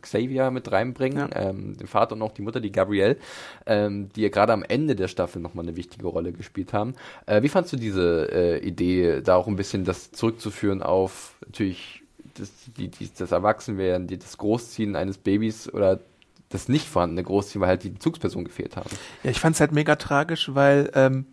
Xavier 0.00 0.50
mit 0.50 0.72
reinbringen, 0.72 1.30
ja. 1.32 1.48
ähm, 1.48 1.76
den 1.76 1.86
Vater 1.86 2.16
und 2.16 2.22
auch 2.22 2.32
die 2.32 2.42
Mutter, 2.42 2.60
die 2.60 2.72
Gabrielle, 2.72 3.18
ähm, 3.66 4.08
die 4.16 4.22
ja 4.22 4.30
gerade 4.30 4.52
am 4.52 4.64
Ende 4.64 4.96
der 4.96 5.08
Staffel 5.08 5.40
nochmal 5.40 5.64
eine 5.64 5.76
wichtige 5.76 6.08
Rolle 6.08 6.32
gespielt 6.32 6.72
haben. 6.72 6.94
Äh, 7.26 7.42
wie 7.42 7.48
fandst 7.48 7.72
du 7.72 7.76
diese 7.76 8.28
äh, 8.32 8.58
Idee, 8.66 9.20
da 9.22 9.36
auch 9.36 9.46
ein 9.46 9.56
bisschen 9.56 9.84
das 9.84 10.10
zurückzuführen 10.10 10.82
auf 10.82 11.36
natürlich 11.46 12.02
das, 12.34 12.50
die, 12.76 12.88
die, 12.88 13.10
das 13.16 13.30
Erwachsenwerden, 13.30 14.06
die, 14.06 14.18
das 14.18 14.38
Großziehen 14.38 14.96
eines 14.96 15.18
Babys 15.18 15.72
oder 15.72 16.00
das 16.54 16.68
nicht 16.68 16.88
vorhandene 16.88 17.22
Großteam, 17.22 17.62
weil 17.62 17.68
halt 17.68 17.82
die 17.84 17.90
Bezugsperson 17.90 18.44
gefehlt 18.44 18.76
haben. 18.76 18.90
Ja, 19.22 19.30
ich 19.30 19.40
fand 19.40 19.54
es 19.54 19.60
halt 19.60 19.72
mega 19.72 19.96
tragisch, 19.96 20.54
weil 20.54 20.90
ähm, 20.94 21.26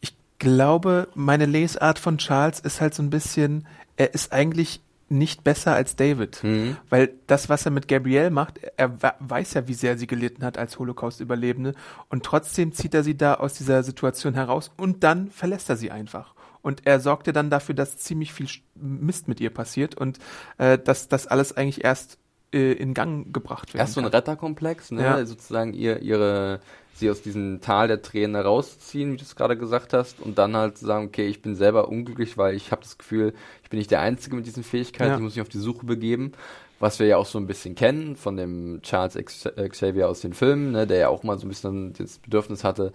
ich 0.00 0.14
glaube, 0.38 1.08
meine 1.14 1.46
Lesart 1.46 1.98
von 1.98 2.18
Charles 2.18 2.60
ist 2.60 2.80
halt 2.80 2.94
so 2.94 3.02
ein 3.02 3.10
bisschen, 3.10 3.66
er 3.96 4.14
ist 4.14 4.32
eigentlich 4.32 4.80
nicht 5.10 5.42
besser 5.42 5.74
als 5.74 5.96
David, 5.96 6.42
mhm. 6.44 6.76
weil 6.90 7.14
das, 7.26 7.48
was 7.48 7.64
er 7.64 7.70
mit 7.70 7.88
Gabrielle 7.88 8.30
macht, 8.30 8.60
er 8.76 8.98
weiß 9.20 9.54
ja, 9.54 9.66
wie 9.66 9.74
sehr 9.74 9.96
sie 9.96 10.06
gelitten 10.06 10.44
hat 10.44 10.58
als 10.58 10.78
Holocaust-Überlebende 10.78 11.74
und 12.10 12.24
trotzdem 12.24 12.72
zieht 12.72 12.94
er 12.94 13.02
sie 13.02 13.16
da 13.16 13.34
aus 13.34 13.54
dieser 13.54 13.82
Situation 13.82 14.34
heraus 14.34 14.70
und 14.76 15.04
dann 15.04 15.30
verlässt 15.30 15.70
er 15.70 15.76
sie 15.76 15.90
einfach. 15.90 16.34
Und 16.60 16.86
er 16.86 17.00
sorgte 17.00 17.32
dann 17.32 17.50
dafür, 17.50 17.74
dass 17.74 17.98
ziemlich 17.98 18.32
viel 18.32 18.48
Mist 18.74 19.28
mit 19.28 19.40
ihr 19.40 19.50
passiert 19.50 19.94
und 19.94 20.18
äh, 20.58 20.78
dass 20.78 21.08
das 21.08 21.26
alles 21.26 21.56
eigentlich 21.56 21.84
erst 21.84 22.18
äh, 22.52 22.72
in 22.72 22.94
Gang 22.94 23.32
gebracht 23.32 23.74
werden. 23.74 23.80
Erst 23.80 23.94
so 23.94 24.00
ein 24.00 24.06
Retterkomplex, 24.06 24.90
ne? 24.90 25.02
Ja. 25.02 25.26
sozusagen 25.26 25.74
ihr, 25.74 26.00
ihre, 26.00 26.60
sie 26.94 27.10
aus 27.10 27.22
diesem 27.22 27.60
Tal 27.60 27.88
der 27.88 28.02
Tränen 28.02 28.36
rausziehen, 28.36 29.12
wie 29.12 29.16
du 29.16 29.22
es 29.22 29.36
gerade 29.36 29.56
gesagt 29.56 29.92
hast, 29.92 30.20
und 30.20 30.38
dann 30.38 30.56
halt 30.56 30.78
sagen, 30.78 31.06
okay, 31.06 31.26
ich 31.26 31.42
bin 31.42 31.54
selber 31.56 31.88
unglücklich, 31.88 32.38
weil 32.38 32.54
ich 32.54 32.72
habe 32.72 32.82
das 32.82 32.98
Gefühl, 32.98 33.34
ich 33.62 33.70
bin 33.70 33.78
nicht 33.78 33.90
der 33.90 34.00
Einzige 34.00 34.36
mit 34.36 34.46
diesen 34.46 34.62
Fähigkeiten, 34.62 35.10
ja. 35.10 35.16
ich 35.16 35.22
muss 35.22 35.36
mich 35.36 35.42
auf 35.42 35.48
die 35.48 35.58
Suche 35.58 35.86
begeben. 35.86 36.32
Was 36.80 37.00
wir 37.00 37.08
ja 37.08 37.16
auch 37.16 37.26
so 37.26 37.38
ein 37.38 37.48
bisschen 37.48 37.74
kennen 37.74 38.14
von 38.14 38.36
dem 38.36 38.80
Charles 38.82 39.16
Xavier 39.16 40.08
aus 40.08 40.20
den 40.20 40.32
Filmen, 40.32 40.70
ne, 40.70 40.86
der 40.86 40.98
ja 40.98 41.08
auch 41.08 41.24
mal 41.24 41.36
so 41.36 41.44
ein 41.44 41.48
bisschen 41.48 41.92
das 41.94 42.18
Bedürfnis 42.18 42.62
hatte, 42.62 42.92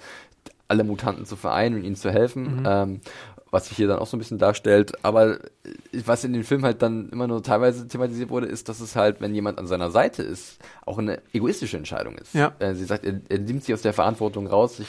alle 0.69 0.83
Mutanten 0.83 1.25
zu 1.25 1.35
vereinen 1.35 1.75
und 1.75 1.83
ihnen 1.83 1.95
zu 1.95 2.09
helfen. 2.09 2.61
Mhm. 2.61 2.65
Ähm, 2.65 3.01
was 3.53 3.67
sich 3.67 3.77
hier 3.77 3.87
dann 3.87 3.99
auch 3.99 4.07
so 4.07 4.17
ein 4.17 4.19
bisschen 4.19 4.39
darstellt. 4.39 4.93
Aber 5.05 5.35
äh, 5.35 5.39
was 6.05 6.23
in 6.23 6.33
dem 6.33 6.43
Film 6.43 6.65
halt 6.65 6.81
dann 6.81 7.09
immer 7.09 7.27
nur 7.27 7.43
teilweise 7.43 7.87
thematisiert 7.87 8.29
wurde, 8.31 8.47
ist, 8.47 8.67
dass 8.67 8.79
es 8.79 8.95
halt, 8.95 9.21
wenn 9.21 9.35
jemand 9.35 9.59
an 9.59 9.67
seiner 9.67 9.91
Seite 9.91 10.23
ist, 10.23 10.57
auch 10.85 10.97
eine 10.97 11.21
egoistische 11.33 11.77
Entscheidung 11.77 12.17
ist. 12.17 12.33
Ja. 12.33 12.53
Äh, 12.57 12.73
sie 12.73 12.85
sagt, 12.85 13.05
er, 13.05 13.21
er 13.29 13.37
nimmt 13.37 13.63
sich 13.63 13.73
aus 13.73 13.83
der 13.83 13.93
Verantwortung 13.93 14.47
raus, 14.47 14.77
sich 14.77 14.87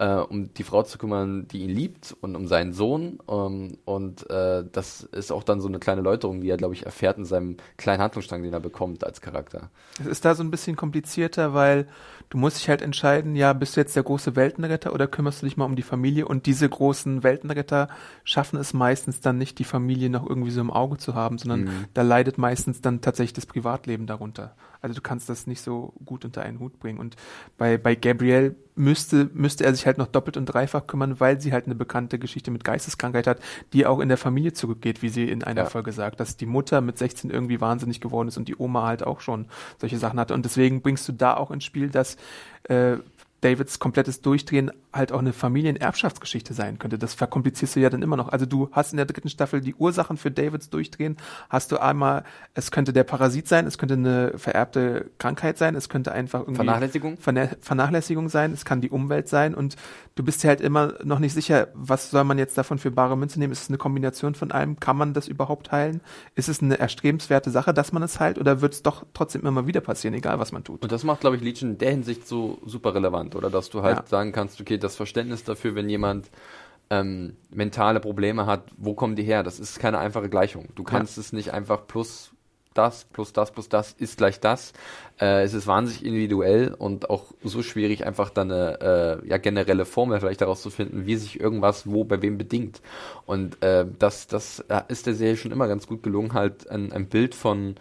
äh, 0.00 0.14
um 0.14 0.52
die 0.54 0.62
Frau 0.62 0.82
zu 0.82 0.96
kümmern, 0.96 1.46
die 1.46 1.58
ihn 1.58 1.70
liebt 1.70 2.16
und 2.22 2.34
um 2.34 2.48
seinen 2.48 2.72
Sohn. 2.72 3.18
Ähm, 3.28 3.76
und 3.84 4.28
äh, 4.30 4.64
das 4.72 5.02
ist 5.02 5.30
auch 5.30 5.42
dann 5.42 5.60
so 5.60 5.68
eine 5.68 5.78
kleine 5.78 6.00
Läuterung, 6.00 6.40
die 6.40 6.48
er, 6.48 6.56
glaube 6.56 6.72
ich, 6.72 6.86
erfährt 6.86 7.18
in 7.18 7.26
seinem 7.26 7.58
kleinen 7.76 8.00
Handlungsstrang, 8.00 8.42
den 8.42 8.54
er 8.54 8.60
bekommt 8.60 9.04
als 9.04 9.20
Charakter. 9.20 9.70
Es 10.00 10.06
ist 10.06 10.24
da 10.24 10.34
so 10.34 10.42
ein 10.42 10.50
bisschen 10.50 10.74
komplizierter, 10.74 11.52
weil 11.52 11.86
du 12.30 12.38
musst 12.38 12.58
dich 12.58 12.70
halt 12.70 12.80
entscheiden, 12.80 13.36
ja, 13.36 13.52
bist 13.52 13.76
du 13.76 13.80
jetzt 13.80 13.94
der 13.94 14.02
große 14.02 14.36
Weltenretter 14.36 14.94
oder 14.94 15.06
kümmerst 15.06 15.42
du 15.42 15.46
dich 15.46 15.58
mal 15.58 15.66
um 15.66 15.76
die 15.76 15.82
Familie? 15.82 16.26
Und 16.26 16.46
diese 16.46 16.66
großen 16.66 17.22
Weltenretter 17.22 17.88
schaffen 18.24 18.58
es 18.58 18.72
meistens 18.72 19.20
dann 19.20 19.36
nicht, 19.36 19.58
die 19.58 19.64
Familie 19.64 20.08
noch 20.08 20.26
irgendwie 20.26 20.50
so 20.50 20.62
im 20.62 20.70
Auge 20.70 20.96
zu 20.96 21.14
haben, 21.14 21.36
sondern 21.36 21.64
mhm. 21.64 21.84
da 21.92 22.00
leidet 22.00 22.38
meistens 22.38 22.80
dann 22.80 23.02
tatsächlich 23.02 23.34
das 23.34 23.44
Privatleben 23.44 24.06
darunter. 24.06 24.54
Also 24.82 24.94
du 24.94 25.00
kannst 25.00 25.28
das 25.28 25.46
nicht 25.46 25.60
so 25.60 25.92
gut 26.04 26.24
unter 26.24 26.42
einen 26.42 26.58
Hut 26.58 26.78
bringen. 26.78 26.98
Und 26.98 27.16
bei, 27.58 27.76
bei 27.76 27.94
Gabrielle 27.94 28.54
müsste, 28.74 29.28
müsste 29.34 29.64
er 29.64 29.74
sich 29.74 29.86
halt 29.86 29.98
noch 29.98 30.06
doppelt 30.06 30.36
und 30.36 30.46
dreifach 30.46 30.86
kümmern, 30.86 31.20
weil 31.20 31.40
sie 31.40 31.52
halt 31.52 31.66
eine 31.66 31.74
bekannte 31.74 32.18
Geschichte 32.18 32.50
mit 32.50 32.64
Geisteskrankheit 32.64 33.26
hat, 33.26 33.40
die 33.72 33.86
auch 33.86 34.00
in 34.00 34.08
der 34.08 34.16
Familie 34.16 34.52
zurückgeht, 34.52 35.02
wie 35.02 35.10
sie 35.10 35.28
in 35.28 35.44
einer 35.44 35.64
ja. 35.64 35.68
Folge 35.68 35.92
sagt, 35.92 36.20
dass 36.20 36.36
die 36.36 36.46
Mutter 36.46 36.80
mit 36.80 36.98
16 36.98 37.30
irgendwie 37.30 37.60
wahnsinnig 37.60 38.00
geworden 38.00 38.28
ist 38.28 38.38
und 38.38 38.48
die 38.48 38.56
Oma 38.56 38.86
halt 38.86 39.02
auch 39.02 39.20
schon 39.20 39.46
solche 39.78 39.98
Sachen 39.98 40.18
hatte. 40.18 40.34
Und 40.34 40.44
deswegen 40.44 40.80
bringst 40.82 41.06
du 41.08 41.12
da 41.12 41.36
auch 41.36 41.50
ins 41.50 41.64
Spiel, 41.64 41.90
dass 41.90 42.16
äh, 42.64 42.96
Davids 43.40 43.78
komplettes 43.78 44.20
Durchdrehen 44.20 44.70
halt 44.92 45.12
auch 45.12 45.20
eine 45.20 45.32
Familienerbschaftsgeschichte 45.32 46.52
sein 46.52 46.78
könnte. 46.78 46.98
Das 46.98 47.14
verkomplizierst 47.14 47.76
du 47.76 47.80
ja 47.80 47.90
dann 47.90 48.02
immer 48.02 48.16
noch. 48.16 48.28
Also 48.28 48.44
du 48.44 48.68
hast 48.72 48.92
in 48.92 48.96
der 48.96 49.06
dritten 49.06 49.28
Staffel 49.28 49.60
die 49.60 49.74
Ursachen 49.74 50.16
für 50.16 50.30
Davids 50.30 50.68
Durchdrehen. 50.68 51.16
Hast 51.48 51.72
du 51.72 51.78
einmal, 51.78 52.24
es 52.54 52.70
könnte 52.70 52.92
der 52.92 53.04
Parasit 53.04 53.48
sein, 53.48 53.66
es 53.66 53.78
könnte 53.78 53.94
eine 53.94 54.36
vererbte 54.36 55.10
Krankheit 55.18 55.58
sein, 55.58 55.74
es 55.74 55.88
könnte 55.88 56.12
einfach 56.12 56.40
irgendwie 56.40 56.56
Vernachlässigung, 56.56 57.18
Vernachlässigung 57.18 58.28
sein, 58.28 58.52
es 58.52 58.64
kann 58.64 58.80
die 58.80 58.90
Umwelt 58.90 59.28
sein 59.28 59.54
und 59.54 59.76
du 60.16 60.24
bist 60.24 60.42
dir 60.42 60.48
halt 60.48 60.60
immer 60.60 60.94
noch 61.04 61.18
nicht 61.18 61.32
sicher, 61.32 61.68
was 61.74 62.10
soll 62.10 62.24
man 62.24 62.38
jetzt 62.38 62.58
davon 62.58 62.78
für 62.78 62.90
bare 62.90 63.16
Münze 63.16 63.38
nehmen? 63.38 63.52
Ist 63.52 63.62
es 63.62 63.68
eine 63.68 63.78
Kombination 63.78 64.34
von 64.34 64.50
allem? 64.50 64.78
Kann 64.78 64.96
man 64.96 65.14
das 65.14 65.28
überhaupt 65.28 65.72
heilen? 65.72 66.00
Ist 66.34 66.48
es 66.48 66.62
eine 66.62 66.78
erstrebenswerte 66.78 67.50
Sache, 67.50 67.72
dass 67.72 67.92
man 67.92 68.02
es 68.02 68.20
heilt 68.20 68.38
oder 68.38 68.60
wird 68.60 68.74
es 68.74 68.82
doch 68.82 69.06
trotzdem 69.14 69.46
immer 69.46 69.66
wieder 69.66 69.80
passieren, 69.80 70.14
egal 70.14 70.38
was 70.38 70.52
man 70.52 70.64
tut? 70.64 70.82
Und 70.82 70.92
das 70.92 71.04
macht, 71.04 71.20
glaube 71.20 71.36
ich, 71.36 71.42
Legion 71.42 71.70
in 71.70 71.78
der 71.78 71.90
Hinsicht 71.90 72.26
so 72.26 72.58
super 72.66 72.94
relevant, 72.94 73.29
oder? 73.34 73.50
Dass 73.50 73.70
du 73.70 73.82
halt 73.82 73.98
ja. 73.98 74.06
sagen 74.06 74.32
kannst, 74.32 74.60
okay, 74.60 74.78
das 74.78 74.96
Verständnis 74.96 75.44
dafür, 75.44 75.74
wenn 75.74 75.88
jemand 75.88 76.30
ähm, 76.90 77.36
mentale 77.50 78.00
Probleme 78.00 78.46
hat, 78.46 78.64
wo 78.76 78.94
kommen 78.94 79.16
die 79.16 79.22
her? 79.22 79.42
Das 79.42 79.60
ist 79.60 79.78
keine 79.78 79.98
einfache 79.98 80.28
Gleichung. 80.28 80.68
Du 80.74 80.82
kannst 80.82 81.16
ja. 81.16 81.20
es 81.20 81.32
nicht 81.32 81.52
einfach 81.52 81.86
plus 81.86 82.32
das, 82.74 83.04
plus 83.04 83.32
das, 83.32 83.50
plus 83.50 83.68
das 83.68 83.92
ist 83.92 84.18
gleich 84.18 84.40
das. 84.40 84.72
Äh, 85.20 85.42
es 85.42 85.54
ist 85.54 85.66
wahnsinnig 85.66 86.04
individuell 86.04 86.74
und 86.74 87.10
auch 87.10 87.32
so 87.42 87.62
schwierig, 87.62 88.06
einfach 88.06 88.30
dann 88.30 88.50
eine 88.50 89.20
äh, 89.22 89.28
ja, 89.28 89.38
generelle 89.38 89.84
Formel 89.84 90.20
vielleicht 90.20 90.40
daraus 90.40 90.62
zu 90.62 90.70
finden, 90.70 91.06
wie 91.06 91.16
sich 91.16 91.40
irgendwas 91.40 91.90
wo 91.90 92.04
bei 92.04 92.22
wem 92.22 92.38
bedingt. 92.38 92.80
Und 93.26 93.62
äh, 93.62 93.86
das, 93.98 94.28
das 94.28 94.64
ist 94.88 95.06
der 95.06 95.14
Serie 95.14 95.36
schon 95.36 95.52
immer 95.52 95.68
ganz 95.68 95.86
gut 95.86 96.02
gelungen, 96.02 96.32
halt 96.32 96.70
ein, 96.70 96.92
ein 96.92 97.06
Bild 97.06 97.34
von 97.34 97.74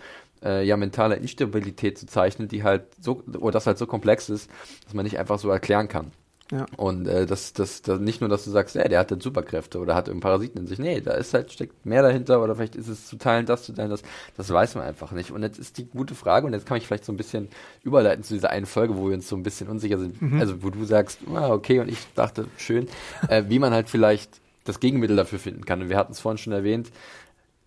äh, 0.44 0.66
ja 0.66 0.78
mentaler 0.78 1.18
Instabilität 1.18 1.98
zu 1.98 2.06
zeichnen, 2.06 2.48
die 2.48 2.64
halt 2.64 2.84
so, 3.00 3.24
oder 3.40 3.54
das 3.54 3.68
halt 3.68 3.78
so 3.78 3.88
komplex 3.88 4.30
ist, 4.30 4.50
dass 4.86 4.94
man 4.94 5.04
nicht 5.04 5.20
einfach 5.20 5.40
so 5.40 5.50
erklären 5.50 5.88
kann. 5.88 6.12
Ja. 6.52 6.66
Und 6.78 7.08
äh, 7.08 7.28
das, 7.28 7.54
das, 7.54 7.84
das 7.84 8.00
nicht 8.00 8.22
nur, 8.22 8.30
dass 8.30 8.44
du 8.44 8.50
sagst, 8.50 8.76
ey, 8.76 8.90
der 8.90 9.00
hat 9.00 9.12
halt 9.12 9.22
Superkräfte 9.22 9.78
oder 9.78 9.94
hat 9.94 10.08
irgendeinen 10.08 10.32
Parasiten 10.32 10.62
in 10.62 10.68
sich. 10.68 10.80
Nee, 10.80 11.00
da 11.00 11.12
ist 11.12 11.34
halt, 11.34 11.52
steckt 11.52 11.86
mehr 11.86 12.02
dahinter 12.02 12.42
oder 12.44 12.56
vielleicht 12.56 12.76
ist 12.76 12.88
es 12.88 13.06
zu 13.06 13.18
teilen, 13.18 13.46
das 13.46 13.64
zu 13.64 13.74
teilen, 13.74 13.92
das, 13.92 14.02
das 14.36 14.50
weiß 14.50 14.74
man 14.76 14.84
einfach 14.84 15.12
nicht. 15.12 15.32
Und 15.32 15.44
jetzt 15.44 15.60
ist 15.60 15.78
die 15.78 15.86
gute 15.86 16.16
Frage, 16.16 16.48
und 16.48 16.54
jetzt 16.54 16.66
kann 16.66 16.78
ich 16.78 16.88
vielleicht 16.88 17.06
so 17.06 17.14
ein 17.14 17.18
bisschen 17.18 17.50
überleiten 17.84 18.24
zu 18.24 18.34
dieser 18.34 18.50
einen 18.50 18.66
Folge, 18.66 18.98
wo 18.98 19.10
wir 19.10 19.14
uns 19.14 19.30
so 19.30 19.36
ein 19.36 19.44
bisschen 19.44 19.68
unsicher 19.68 20.00
sind, 20.00 20.20
mhm. 20.22 20.40
also 20.40 20.64
wo 20.64 20.72
du 20.72 20.84
sagst, 20.86 21.20
ah, 21.36 21.50
okay, 21.50 21.82
und 21.82 21.90
ich 21.90 22.00
dachte, 22.16 22.48
schön, 22.58 22.88
äh, 23.28 23.44
wie 23.48 23.60
man 23.60 23.72
halt 23.72 23.90
vielleicht 23.90 24.42
das 24.64 24.80
Gegenmittel 24.80 25.16
dafür 25.16 25.40
finden 25.40 25.66
kann. 25.66 25.82
Und 25.82 25.90
wir 25.90 25.98
hatten 25.98 26.14
es 26.14 26.20
vorhin 26.20 26.38
schon 26.38 26.54
erwähnt, 26.54 26.92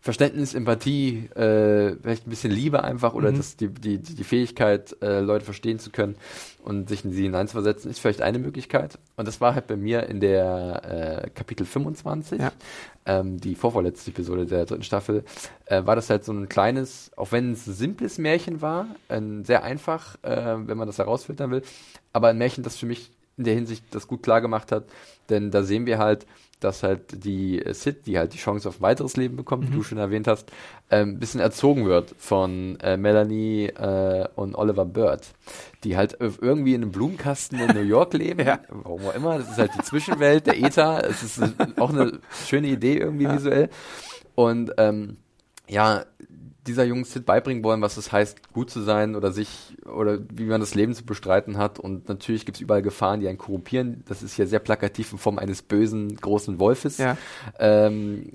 Verständnis, 0.03 0.53
Empathie, 0.55 1.31
äh, 1.37 1.95
vielleicht 2.03 2.27
ein 2.27 2.31
bisschen 2.31 2.51
Liebe 2.51 2.83
einfach 2.83 3.15
oder 3.15 3.31
mhm. 3.31 3.37
das, 3.37 3.57
die, 3.57 3.69
die, 3.69 3.99
die 3.99 4.25
Fähigkeit, 4.25 4.97
äh, 5.01 5.21
Leute 5.21 5.45
verstehen 5.45 5.79
zu 5.79 5.91
können 5.91 6.17
und 6.65 6.89
sich 6.89 7.05
in 7.05 7.13
sie 7.13 7.23
hineinzuversetzen, 7.23 7.89
ist 7.89 8.01
vielleicht 8.01 8.21
eine 8.21 8.41
Möglichkeit. 8.41 8.99
Und 9.17 9.29
das 9.29 9.41
war 9.41 9.55
halt 9.55 9.69
bei 9.69 9.77
mir 9.77 10.09
in 10.09 10.19
der 10.19 11.23
äh, 11.25 11.31
Kapitel 11.31 11.65
25, 11.65 12.41
ja. 12.41 12.51
ähm, 13.07 13.39
die 13.41 13.55
vorvorletzte 13.55 14.11
Episode 14.11 14.45
der 14.45 14.67
dritten 14.67 14.83
Staffel, 14.83 15.23
äh, 15.67 15.87
war 15.87 15.95
das 15.95 16.11
halt 16.11 16.25
so 16.25 16.33
ein 16.33 16.49
kleines, 16.49 17.13
auch 17.17 17.31
wenn 17.31 17.53
es 17.53 17.69
ein 17.69 17.75
simples 17.75 18.19
Märchen 18.19 18.61
war, 18.61 18.89
ein 19.09 19.45
sehr 19.45 19.63
einfach, 19.63 20.17
äh, 20.23 20.57
wenn 20.67 20.79
man 20.79 20.89
das 20.89 20.99
herausfiltern 20.99 21.53
will, 21.53 21.63
aber 22.13 22.27
ein 22.27 22.39
Märchen, 22.39 22.65
das 22.65 22.77
für 22.77 22.87
mich 22.87 23.13
in 23.37 23.45
der 23.45 23.55
Hinsicht 23.55 23.85
das 23.93 24.09
gut 24.09 24.25
klar 24.25 24.41
gemacht 24.41 24.73
hat, 24.73 24.87
denn 25.31 25.53
da 25.53 25.63
sehen 25.63 25.87
wir 25.87 25.99
halt, 25.99 26.27
dass 26.65 26.83
halt 26.83 27.25
die 27.25 27.65
äh, 27.65 27.75
Sid, 27.75 28.07
die 28.07 28.19
halt 28.19 28.35
die 28.35 28.39
Chance 28.39 28.69
auf 28.69 28.81
ein 28.81 28.83
weiteres 28.83 29.17
Leben 29.17 29.37
bekommt, 29.37 29.65
mhm. 29.65 29.73
wie 29.73 29.77
du 29.77 29.83
schon 29.83 29.99
erwähnt 29.99 30.27
hast, 30.27 30.51
ein 30.89 31.01
ähm, 31.01 31.19
bisschen 31.19 31.41
erzogen 31.41 31.87
wird 31.87 32.15
von 32.19 32.79
äh, 32.81 32.97
Melanie 32.97 33.67
äh, 33.67 34.29
und 34.35 34.55
Oliver 34.55 34.85
Bird, 34.85 35.27
die 35.85 35.97
halt 35.97 36.17
irgendwie 36.21 36.75
in 36.75 36.83
einem 36.83 36.93
Blumenkasten 36.93 37.61
in 37.61 37.75
New 37.75 37.83
York 37.83 38.15
leben, 38.15 38.41
ja. 38.47 38.61
warum 38.69 39.07
auch 39.07 39.15
immer, 39.15 39.39
das 39.39 39.51
ist 39.51 39.59
halt 39.59 39.73
die 39.79 39.85
Zwischenwelt, 39.85 40.47
der 40.47 40.59
Ether, 40.59 41.05
es 41.09 41.23
ist 41.23 41.43
auch 41.79 41.91
eine 41.91 42.21
schöne 42.47 42.69
Idee 42.69 42.99
irgendwie 42.99 43.25
ja. 43.25 43.35
visuell 43.35 43.71
und 44.35 44.73
ähm, 44.79 45.19
ja, 45.69 46.05
dieser 46.67 46.85
jungen 46.85 47.05
Sid 47.05 47.27
beibringen 47.27 47.65
wollen, 47.65 47.81
was 47.81 47.97
es 47.97 48.13
heißt, 48.13 48.53
gut 48.53 48.71
zu 48.71 48.83
sein 48.83 49.17
oder 49.17 49.33
sich 49.33 49.77
oder 49.85 50.19
wie 50.33 50.45
man 50.45 50.61
das 50.61 50.75
Leben 50.75 50.95
zu 50.95 51.05
bestreiten 51.05 51.59
hat. 51.59 51.79
Und 51.79 52.09
natürlich 52.09 52.47
gibt 52.47 52.57
es 52.57 52.61
überall 52.61 52.83
Gefahren, 52.83 53.21
die 53.21 53.29
einen 53.29 53.39
korrumpieren. 53.39 54.05
Das 54.07 54.23
ist 54.23 54.35
hier 54.35 54.47
sehr 54.47 54.61
plakativ 54.61 55.13
in 55.13 55.19
Form 55.19 55.39
eines 55.39 55.63
bösen 55.63 56.17
großen 56.17 56.59
Wolfes 56.59 56.99
ja. 56.99 57.17
ähm, 57.59 58.31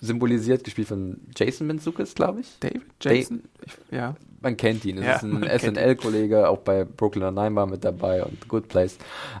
symbolisiert, 0.00 0.64
gespielt 0.64 0.88
von 0.88 1.20
Jason 1.36 1.66
Menzukis, 1.66 2.14
glaube 2.14 2.40
ich. 2.40 2.58
David 2.60 2.82
Jason? 3.00 3.42
Da 3.90 3.96
ja 3.96 4.16
man 4.44 4.56
kennt 4.56 4.84
ihn. 4.84 4.98
Es 4.98 5.04
ja, 5.04 5.14
ist 5.14 5.22
ein 5.24 5.42
SNL-Kollege, 5.42 6.48
auch 6.48 6.58
bei 6.58 6.84
Brooklyn 6.84 7.34
Nine 7.34 7.56
war 7.56 7.66
mit 7.66 7.84
dabei 7.84 8.22
und 8.22 8.46
Good 8.48 8.68
Place. 8.68 8.98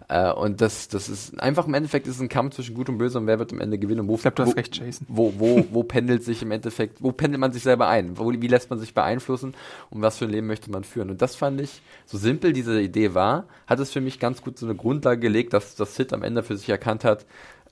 Äh, 0.08 0.32
und 0.32 0.60
das, 0.60 0.88
das 0.88 1.08
ist 1.08 1.38
einfach 1.40 1.66
im 1.66 1.74
Endeffekt 1.74 2.06
ist 2.06 2.20
ein 2.20 2.28
Kampf 2.28 2.56
zwischen 2.56 2.74
Gut 2.74 2.88
und 2.88 2.98
Böse 2.98 3.18
und 3.18 3.26
wer 3.26 3.38
wird 3.38 3.52
am 3.52 3.60
Ende 3.60 3.78
gewinnen. 3.78 4.08
Wo, 4.08 4.16
ich 4.16 4.22
glaube, 4.22 4.34
du 4.34 4.42
hast 4.42 4.56
recht, 4.56 4.76
Jason. 4.76 5.06
Wo, 5.08 5.34
wo, 5.38 5.64
wo 5.70 5.82
pendelt 5.84 6.24
sich 6.24 6.42
im 6.42 6.50
Endeffekt, 6.50 7.02
wo 7.02 7.12
pendelt 7.12 7.40
man 7.40 7.52
sich 7.52 7.62
selber 7.62 7.86
ein? 7.88 8.18
Wo, 8.18 8.32
wie 8.32 8.48
lässt 8.48 8.70
man 8.70 8.78
sich 8.80 8.94
beeinflussen 8.94 9.54
und 9.90 10.02
was 10.02 10.18
für 10.18 10.24
ein 10.24 10.30
Leben 10.30 10.46
möchte 10.46 10.70
man 10.70 10.82
führen? 10.82 11.10
Und 11.10 11.22
das 11.22 11.36
fand 11.36 11.60
ich, 11.60 11.82
so 12.06 12.18
simpel 12.18 12.52
diese 12.52 12.80
Idee 12.80 13.14
war, 13.14 13.44
hat 13.66 13.78
es 13.78 13.92
für 13.92 14.00
mich 14.00 14.18
ganz 14.18 14.42
gut 14.42 14.58
so 14.58 14.66
eine 14.66 14.74
Grundlage 14.74 15.20
gelegt, 15.20 15.52
dass 15.52 15.76
das 15.76 15.94
Sid 15.94 16.12
am 16.12 16.22
Ende 16.22 16.42
für 16.42 16.56
sich 16.56 16.68
erkannt 16.68 17.04
hat, 17.04 17.26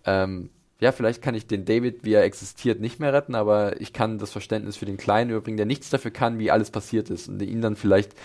ähm, 0.04 0.50
ja, 0.82 0.90
vielleicht 0.90 1.22
kann 1.22 1.36
ich 1.36 1.46
den 1.46 1.64
David, 1.64 2.04
wie 2.04 2.14
er 2.14 2.24
existiert, 2.24 2.80
nicht 2.80 2.98
mehr 2.98 3.12
retten, 3.12 3.36
aber 3.36 3.80
ich 3.80 3.92
kann 3.92 4.18
das 4.18 4.32
Verständnis 4.32 4.76
für 4.76 4.84
den 4.84 4.96
Kleinen 4.96 5.30
überbringen, 5.30 5.56
der 5.56 5.64
nichts 5.64 5.90
dafür 5.90 6.10
kann, 6.10 6.40
wie 6.40 6.50
alles 6.50 6.72
passiert 6.72 7.08
ist 7.08 7.28
und 7.28 7.40
ihn 7.40 7.60
dann 7.60 7.76
vielleicht 7.76 8.16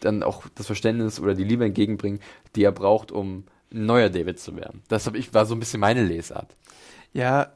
dann 0.00 0.24
auch 0.24 0.42
das 0.56 0.66
Verständnis 0.66 1.20
oder 1.20 1.34
die 1.34 1.44
Liebe 1.44 1.64
entgegenbringen, 1.64 2.18
die 2.56 2.64
er 2.64 2.72
braucht, 2.72 3.12
um 3.12 3.44
ein 3.72 3.86
neuer 3.86 4.10
David 4.10 4.40
zu 4.40 4.56
werden. 4.56 4.82
Das 4.88 5.06
ich, 5.06 5.32
war 5.32 5.46
so 5.46 5.54
ein 5.54 5.60
bisschen 5.60 5.78
meine 5.78 6.02
Lesart. 6.02 6.56
Ja, 7.12 7.52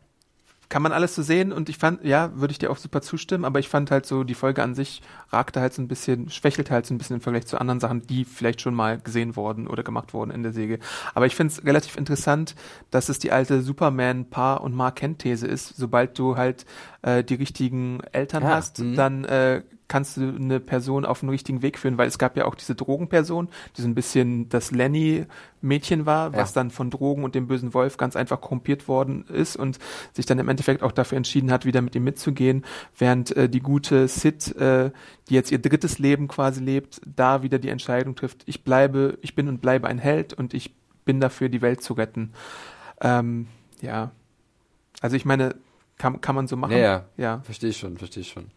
kann 0.69 0.83
man 0.83 0.93
alles 0.93 1.15
so 1.15 1.23
sehen 1.23 1.53
und 1.53 1.69
ich 1.69 1.79
fand, 1.79 2.05
ja, 2.05 2.31
würde 2.35 2.53
ich 2.53 2.59
dir 2.59 2.71
auch 2.71 2.77
super 2.77 3.01
zustimmen, 3.01 3.45
aber 3.45 3.59
ich 3.59 3.69
fand 3.69 3.91
halt 3.91 4.07
so, 4.07 4.25
die 4.25 4.35
Folge 4.35 4.63
an 4.63 4.75
sich 4.75 5.01
ragte 5.31 5.61
halt 5.61 5.73
so 5.73 5.83
ein 5.83 5.89
bisschen, 5.89 6.29
schwächelte 6.29 6.73
halt 6.73 6.87
so 6.87 6.95
ein 6.95 6.99
bisschen 6.99 7.17
im 7.17 7.23
Vergleich 7.23 7.47
zu 7.47 7.61
anderen 7.61 7.81
Sachen, 7.81 8.07
die 8.07 8.25
vielleicht 8.25 8.61
schon 8.61 8.75
mal 8.75 8.99
gesehen 8.99 9.37
wurden 9.37 9.69
oder 9.69 9.83
gemacht 9.83 10.13
wurden 10.13 10.31
in 10.31 10.43
der 10.43 10.53
Säge. 10.53 10.79
Aber 11.15 11.27
ich 11.27 11.37
finde 11.37 11.53
es 11.53 11.65
relativ 11.65 11.97
interessant, 11.97 12.55
dass 12.91 13.09
es 13.09 13.19
die 13.19 13.31
alte 13.31 13.63
Superman-Paar- 13.63 14.61
und 14.61 14.75
Mark-Kent-These 14.75 15.47
ist. 15.47 15.77
Sobald 15.77 16.19
du 16.19 16.37
halt 16.37 16.67
äh, 17.03 17.23
die 17.23 17.35
richtigen 17.35 18.01
Eltern 18.13 18.43
ja, 18.43 18.51
hast, 18.51 18.81
mh. 18.81 18.97
dann 18.97 19.25
äh, 19.25 19.63
kannst 19.89 20.17
du 20.17 20.35
eine 20.35 20.61
Person 20.61 21.05
auf 21.05 21.21
den 21.21 21.29
richtigen 21.29 21.63
Weg 21.63 21.79
führen, 21.79 21.99
weil 21.99 22.09
es 22.09 22.19
gab 22.19 22.37
ja 22.37 22.45
auch 22.45 22.55
diese 22.55 22.75
Drogenperson, 22.75 23.49
die 23.77 23.83
so 23.83 23.89
ein 23.89 23.95
bisschen 23.95 24.49
das 24.49 24.71
Lenny-Mädchen 24.71 26.07
war, 26.07 26.33
was 26.33 26.55
ja. 26.55 26.61
dann 26.61 26.71
von 26.71 26.91
Drogen 26.91 27.25
und 27.25 27.35
dem 27.35 27.47
bösen 27.47 27.73
Wolf 27.75 27.97
ganz 27.97 28.17
einfach 28.17 28.41
korrumpiert 28.41 28.89
worden 28.89 29.25
ist 29.29 29.57
und 29.57 29.79
sich 30.13 30.27
dann 30.27 30.39
im 30.39 30.49
Endeffekt 30.49 30.83
auch 30.83 30.93
dafür 30.93 31.17
entschieden 31.17 31.53
hat, 31.53 31.65
wieder 31.65 31.83
mit 31.83 31.95
ihm 31.95 32.05
mitzugehen, 32.05 32.65
während 32.99 33.37
äh, 33.37 33.49
die 33.49 33.61
gute 33.61 34.09
Sid, 34.09 34.57
äh, 34.57 34.91
die 35.29 35.35
jetzt 35.35 35.53
ihr 35.53 35.59
drittes 35.59 35.99
Leben 35.99 36.29
quasi 36.29 36.63
lebt, 36.63 37.01
da 37.05 37.43
wieder 37.43 37.59
die 37.59 37.69
Entscheidung 37.69 38.17
trifft, 38.17 38.43
ich 38.47 38.65
bleibe, 38.65 39.19
ich 39.23 39.35
bin 39.35 39.49
und 39.49 39.61
bleibe 39.61 39.87
ein 39.87 39.99
Held 39.99 40.35
und 40.35 40.55
ich 40.55 40.75
bin 41.05 41.21
dafür, 41.21 41.49
die 41.49 41.63
Welt 41.63 41.83
zu 41.83 41.95
retten. 41.95 42.33
Ähm, 43.01 43.47
ja. 43.81 44.11
Also 45.01 45.17
ich 45.17 45.25
meine, 45.25 45.55
Kann, 45.99 46.21
kann 46.21 46.35
man 46.35 46.47
so 46.47 46.57
machen. 46.57 46.73
Ja, 46.73 46.79
ja, 46.79 47.05
ja. 47.17 47.41
verstehe 47.43 47.71
ich 47.71 47.79
schon, 47.79 47.97
verstehe 47.97 48.21
ich 48.21 48.29
schon. 48.29 48.51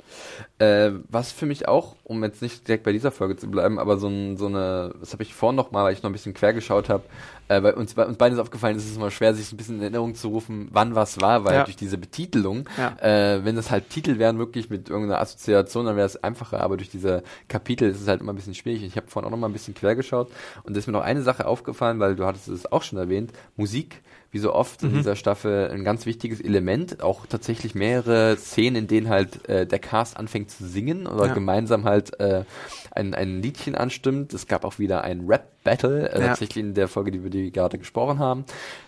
Äh, 0.57 0.91
was 1.07 1.31
für 1.31 1.45
mich 1.45 1.69
auch, 1.69 1.95
um 2.03 2.21
jetzt 2.23 2.41
nicht 2.41 2.67
direkt 2.67 2.83
bei 2.83 2.91
dieser 2.91 3.11
Folge 3.11 3.37
zu 3.37 3.49
bleiben, 3.49 3.79
aber 3.79 3.97
so, 3.97 4.07
ein, 4.09 4.35
so 4.35 4.47
eine, 4.47 4.93
das 4.99 5.13
habe 5.13 5.23
ich 5.23 5.33
vorhin 5.33 5.55
noch 5.55 5.71
mal, 5.71 5.85
weil 5.85 5.93
ich 5.93 6.03
noch 6.03 6.09
ein 6.09 6.13
bisschen 6.13 6.33
quer 6.33 6.53
geschaut 6.53 6.89
habe, 6.89 7.03
äh, 7.47 7.61
bei 7.61 7.73
uns, 7.73 7.93
bei 7.93 8.05
uns 8.05 8.17
beiden 8.17 8.37
ist 8.37 8.41
aufgefallen, 8.41 8.75
es 8.75 8.85
ist 8.85 8.97
immer 8.97 9.09
schwer, 9.09 9.33
sich 9.33 9.53
ein 9.53 9.57
bisschen 9.57 9.75
in 9.77 9.81
Erinnerung 9.83 10.15
zu 10.15 10.27
rufen, 10.27 10.67
wann 10.71 10.95
was 10.95 11.21
war, 11.21 11.45
weil 11.45 11.55
Ja. 11.55 11.63
durch 11.63 11.77
diese 11.77 11.97
Betitelung, 11.97 12.67
Ja. 12.77 12.97
äh, 13.01 13.45
wenn 13.45 13.55
das 13.55 13.71
halt 13.71 13.89
Titel 13.89 14.19
wären, 14.19 14.37
wirklich 14.37 14.69
mit 14.69 14.89
irgendeiner 14.89 15.21
Assoziation, 15.21 15.85
dann 15.85 15.95
wäre 15.95 16.07
es 16.07 16.21
einfacher, 16.21 16.59
aber 16.59 16.75
durch 16.75 16.89
diese 16.89 17.23
Kapitel 17.47 17.89
ist 17.89 18.01
es 18.01 18.07
halt 18.09 18.19
immer 18.19 18.33
ein 18.33 18.35
bisschen 18.35 18.53
schwierig. 18.53 18.83
Ich 18.83 18.97
habe 18.97 19.07
vorhin 19.07 19.27
auch 19.27 19.31
noch 19.31 19.39
mal 19.39 19.47
ein 19.47 19.53
bisschen 19.53 19.73
quer 19.75 19.95
geschaut 19.95 20.29
und 20.63 20.73
da 20.73 20.79
ist 20.79 20.87
mir 20.87 20.93
noch 20.93 21.03
eine 21.03 21.21
Sache 21.21 21.47
aufgefallen, 21.47 22.01
weil 22.01 22.17
du 22.17 22.25
hattest 22.25 22.49
es 22.49 22.69
auch 22.69 22.83
schon 22.83 22.99
erwähnt, 22.99 23.31
Musik, 23.55 24.01
wie 24.31 24.39
so 24.39 24.53
oft 24.53 24.83
Mhm. 24.83 24.89
in 24.89 24.95
dieser 24.97 25.15
Staffel 25.15 25.69
ein 25.71 25.83
ganz 25.83 26.05
wichtiges 26.05 26.39
Element, 26.41 27.01
auch 27.01 27.25
tatsächlich 27.25 27.73
mehrere 27.75 28.37
Szenen, 28.37 28.75
in 28.75 28.87
denen 28.87 29.09
halt 29.09 29.47
äh, 29.49 29.65
der 29.65 29.79
Cast 29.79 30.17
anfängt 30.17 30.51
zu 30.51 30.65
singen 30.67 31.07
oder 31.07 31.27
Ja. 31.27 31.33
gemeinsam 31.33 31.83
halt 31.85 32.19
äh, 32.19 32.43
ein, 32.91 33.13
ein 33.15 33.41
Liedchen 33.41 33.75
anstimmt. 33.75 34.33
Es 34.33 34.45
gab 34.47 34.65
auch 34.65 34.77
wieder 34.77 35.03
ein 35.03 35.25
Rap-Battle, 35.27 36.11
äh, 36.11 36.19
Ja. 36.21 36.27
tatsächlich 36.27 36.63
in 36.63 36.73
der 36.75 36.87
Folge, 36.87 37.11
die 37.11 37.17
über 37.17 37.29
die 37.29 37.43
wir 37.45 37.51
gerade 37.51 37.77
gesprochen 37.79 38.19
haben. 38.19 38.45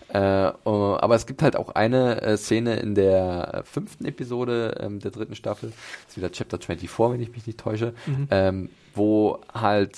Äh, 0.10 0.52
oh, 0.66 0.98
aber 1.00 1.16
es 1.16 1.26
gibt 1.26 1.42
halt 1.42 1.56
auch 1.56 1.70
eine 1.70 2.22
äh, 2.22 2.38
Szene 2.38 2.76
in 2.76 2.96
der 2.96 3.54
äh, 3.54 3.64
fünften 3.64 4.06
Episode 4.06 4.78
ähm, 4.82 5.00
der 5.00 5.10
dritten 5.12 5.36
Staffel, 5.36 5.70
das 6.06 6.12
ist 6.12 6.18
wieder 6.18 6.32
Chapter 6.32 6.58
24, 6.60 7.00
wenn 7.14 7.22
ich 7.22 7.32
mich 7.32 7.48
nicht 7.48 7.60
täusche, 7.60 7.94
Mhm. 8.06 8.28
ähm, 8.30 8.70
wo 8.94 9.40
halt 9.54 9.98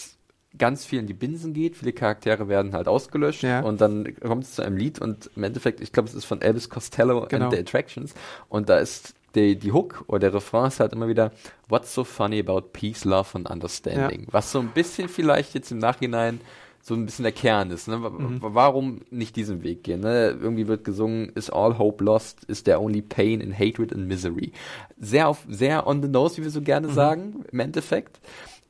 ganz 0.57 0.85
viel 0.85 0.99
in 0.99 1.07
die 1.07 1.13
Binsen 1.13 1.53
geht, 1.53 1.75
viele 1.77 1.93
Charaktere 1.93 2.47
werden 2.47 2.73
halt 2.73 2.87
ausgelöscht 2.87 3.43
Ja. 3.43 3.61
und 3.61 3.81
dann 3.81 4.15
kommt 4.19 4.43
es 4.43 4.53
zu 4.55 4.61
einem 4.61 4.77
Lied 4.77 4.99
und 4.99 5.29
im 5.35 5.43
Endeffekt, 5.43 5.81
ich 5.81 5.91
glaube, 5.91 6.07
es 6.09 6.15
ist 6.15 6.25
von 6.25 6.41
Elvis 6.41 6.69
Costello 6.69 7.25
Genau. 7.27 7.45
and 7.45 7.53
the 7.53 7.59
Attractions 7.59 8.13
und 8.49 8.69
da 8.69 8.77
ist 8.77 9.15
die, 9.35 9.55
die 9.57 9.71
Hook 9.71 10.03
oder 10.07 10.19
der 10.19 10.33
Refrain 10.35 10.67
ist 10.67 10.79
halt 10.79 10.93
immer 10.93 11.07
wieder 11.07 11.31
What's 11.69 11.93
so 11.93 12.03
funny 12.03 12.39
about 12.39 12.67
peace, 12.71 13.03
love 13.03 13.29
and 13.33 13.49
understanding, 13.49 14.27
was 14.31 14.51
so 14.51 14.59
ein 14.59 14.67
bisschen 14.69 15.09
vielleicht 15.09 15.55
jetzt 15.55 15.71
im 15.71 15.79
Nachhinein 15.79 16.39
so 16.85 16.93
ein 16.95 17.05
bisschen 17.05 17.23
der 17.23 17.31
Kern 17.31 17.71
ist. 17.71 17.87
Ne? 17.87 17.97
Mhm. 17.97 18.41
wa- 18.41 18.49
Warum 18.53 19.01
nicht 19.09 19.35
diesen 19.37 19.63
Weg 19.63 19.83
gehen? 19.83 20.01
Ne? 20.01 20.37
Irgendwie 20.39 20.67
wird 20.67 20.83
gesungen, 20.83 21.29
is 21.33 21.49
all 21.49 21.77
hope 21.79 22.03
lost, 22.03 22.43
is 22.43 22.61
there 22.63 22.77
only 22.79 23.01
pain 23.01 23.41
and 23.41 23.57
hatred 23.57 23.93
and 23.93 24.05
misery. 24.07 24.51
Sehr 24.99 25.29
auf, 25.29 25.45
sehr 25.49 25.87
on 25.87 26.01
the 26.03 26.09
nose, 26.09 26.37
wie 26.37 26.43
wir 26.43 26.51
so 26.51 26.61
gerne 26.61 26.89
Mhm. 26.89 26.93
sagen, 26.93 27.45
im 27.51 27.59
Endeffekt. 27.61 28.19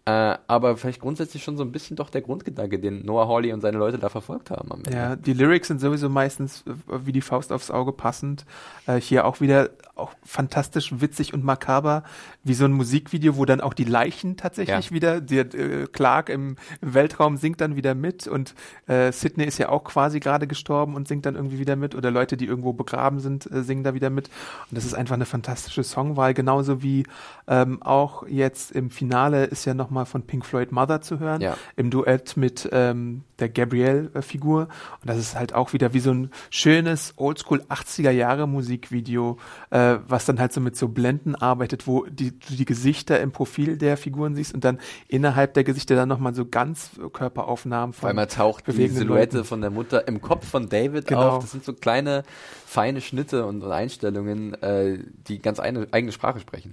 Äh, 0.06 0.38
aber 0.48 0.76
vielleicht 0.76 1.00
grundsätzlich 1.00 1.44
schon 1.44 1.56
so 1.56 1.64
ein 1.64 1.72
bisschen 1.72 1.96
doch 1.96 2.10
der 2.10 2.22
Grundgedanke, 2.22 2.78
den 2.78 3.06
Noah 3.06 3.30
Hawley 3.30 3.54
und 3.54 3.62
seine 3.62 3.78
Leute 3.78 3.98
da 3.98 4.10
verfolgt 4.10 4.52
haben 4.52 4.70
am 4.70 4.80
Ende. 4.80 4.92
Ja, 4.92 5.16
die 5.16 5.32
Lyrics 5.32 5.70
sind 5.70 5.80
sowieso 5.80 6.10
meistens 6.10 6.66
äh, 6.68 6.74
wie 7.06 7.14
die 7.14 7.22
Faust 7.22 7.54
aufs 7.54 7.72
Auge 7.72 7.94
passend. 7.94 8.46
Äh, 8.86 9.00
hier 9.00 9.26
auch 9.26 9.40
wieder 9.40 9.70
auch 9.96 10.12
fantastisch 10.24 11.00
witzig 11.00 11.34
und 11.34 11.44
makaber, 11.44 12.04
wie 12.44 12.56
so 12.56 12.66
ein 12.66 12.74
Musikvideo, 12.74 13.38
wo 13.38 13.46
dann 13.46 13.62
auch 13.62 13.74
die 13.74 13.84
Leichen 13.84 14.38
tatsächlich 14.38 14.90
Ja. 14.90 14.92
wieder, 14.92 15.22
der 15.22 15.54
äh, 15.54 15.88
Clark 15.88 16.30
im, 16.30 16.58
Weltraum 16.82 17.38
singt 17.38 17.62
dann 17.62 17.76
wieder 17.76 17.94
mit 17.94 18.28
und 18.28 18.56
äh, 18.88 19.12
Sydney 19.12 19.46
ist 19.46 19.60
ja 19.60 19.70
auch 19.70 19.84
quasi 19.84 20.20
gerade 20.20 20.48
gestorben 20.48 20.96
und 20.96 21.08
singt 21.08 21.26
dann 21.26 21.36
irgendwie 21.36 21.60
wieder 21.60 21.76
mit 21.76 21.96
oder 21.96 22.10
Leute, 22.12 22.38
die 22.38 22.46
irgendwo 22.46 22.74
begraben 22.74 23.20
sind, 23.20 23.50
äh, 23.52 23.64
singen 23.64 23.84
da 23.84 23.94
wieder 23.94 24.10
mit. 24.10 24.30
Und 24.70 24.78
das 24.78 24.84
ist 24.84 24.96
einfach 24.96 25.14
eine 25.14 25.26
fantastische 25.26 25.84
Songwahl, 25.84 26.34
genauso 26.34 26.82
wie 26.82 27.06
ähm, 27.48 27.82
auch 27.84 28.28
jetzt 28.28 28.72
im 28.72 28.90
Finale 28.90 29.46
ist 29.46 29.66
ja 29.66 29.74
nochmal 29.94 30.06
von 30.08 30.24
Pink 30.24 30.44
Floyd 30.46 30.72
Mother 30.72 31.02
zu 31.02 31.20
hören 31.20 31.40
Ja. 31.42 31.56
im 31.76 31.92
Duett 31.92 32.36
mit 32.36 32.68
ähm, 32.72 33.22
der 33.38 33.50
Gabrielle-Figur. 33.50 34.62
Und 35.02 35.10
das 35.10 35.18
ist 35.18 35.36
halt 35.36 35.54
auch 35.54 35.74
wieder 35.74 35.94
wie 35.94 36.00
so 36.00 36.12
ein 36.12 36.32
schönes 36.50 37.14
Oldschool 37.18 37.62
80er 37.70 38.10
Jahre 38.10 38.48
Musikvideo, 38.48 39.38
äh, 39.70 39.98
was 40.08 40.26
dann 40.26 40.40
halt 40.40 40.52
so 40.52 40.62
mit 40.62 40.76
so 40.76 40.88
Blenden 40.88 41.36
arbeitet, 41.36 41.86
wo 41.86 42.06
die, 42.06 42.32
du 42.32 42.56
die 42.56 42.66
Gesichter 42.66 43.20
im 43.20 43.32
Profil 43.32 43.78
der 43.78 43.98
Figuren 43.98 44.34
siehst 44.36 44.54
und 44.56 44.64
dann 44.64 44.80
innerhalb 45.08 45.54
der 45.54 45.64
Gesichter 45.64 45.96
dann 45.96 46.10
nochmal 46.10 46.34
so 46.34 46.46
ganz 46.46 46.90
Körperaufnahmen 47.12 47.92
Auf 47.92 47.98
von 47.98 48.10
einmal 48.10 48.28
taucht 48.28 48.66
die 48.68 48.88
Silhouette 48.88 49.38
Leuten. 49.38 49.48
von 49.48 49.62
der 49.62 49.70
Mutter 49.70 50.08
im 50.08 50.22
Kopf 50.22 50.48
von 50.50 50.70
David 50.70 51.06
Genau. 51.06 51.30
auf. 51.38 51.44
Das 51.44 51.52
sind 51.52 51.64
so 51.64 51.74
kleine, 51.74 52.24
feine 52.66 53.00
Schnitte 53.02 53.46
und, 53.46 53.62
und 53.64 53.72
Einstellungen, 53.72 54.56
äh, 54.64 54.98
die 55.28 55.40
ganz 55.40 55.60
eine, 55.60 55.88
eigene 55.92 56.12
Sprache 56.12 56.40
sprechen. 56.40 56.72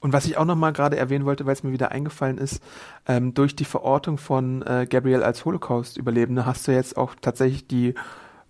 Und 0.00 0.12
was 0.12 0.26
ich 0.26 0.36
auch 0.36 0.44
nochmal 0.44 0.72
gerade 0.72 0.96
erwähnen 0.96 1.24
wollte, 1.24 1.44
weil 1.46 1.54
es 1.54 1.64
mir 1.64 1.72
wieder 1.72 1.90
eingefallen 1.90 2.38
ist, 2.38 2.62
ähm, 3.06 3.34
durch 3.34 3.56
die 3.56 3.64
Verortung 3.64 4.16
von 4.16 4.62
äh, 4.62 4.86
Gabrielle 4.88 5.24
als 5.24 5.44
Holocaust-Überlebende 5.44 6.46
hast 6.46 6.68
du 6.68 6.72
jetzt 6.72 6.96
auch 6.96 7.14
tatsächlich 7.20 7.66
die 7.66 7.94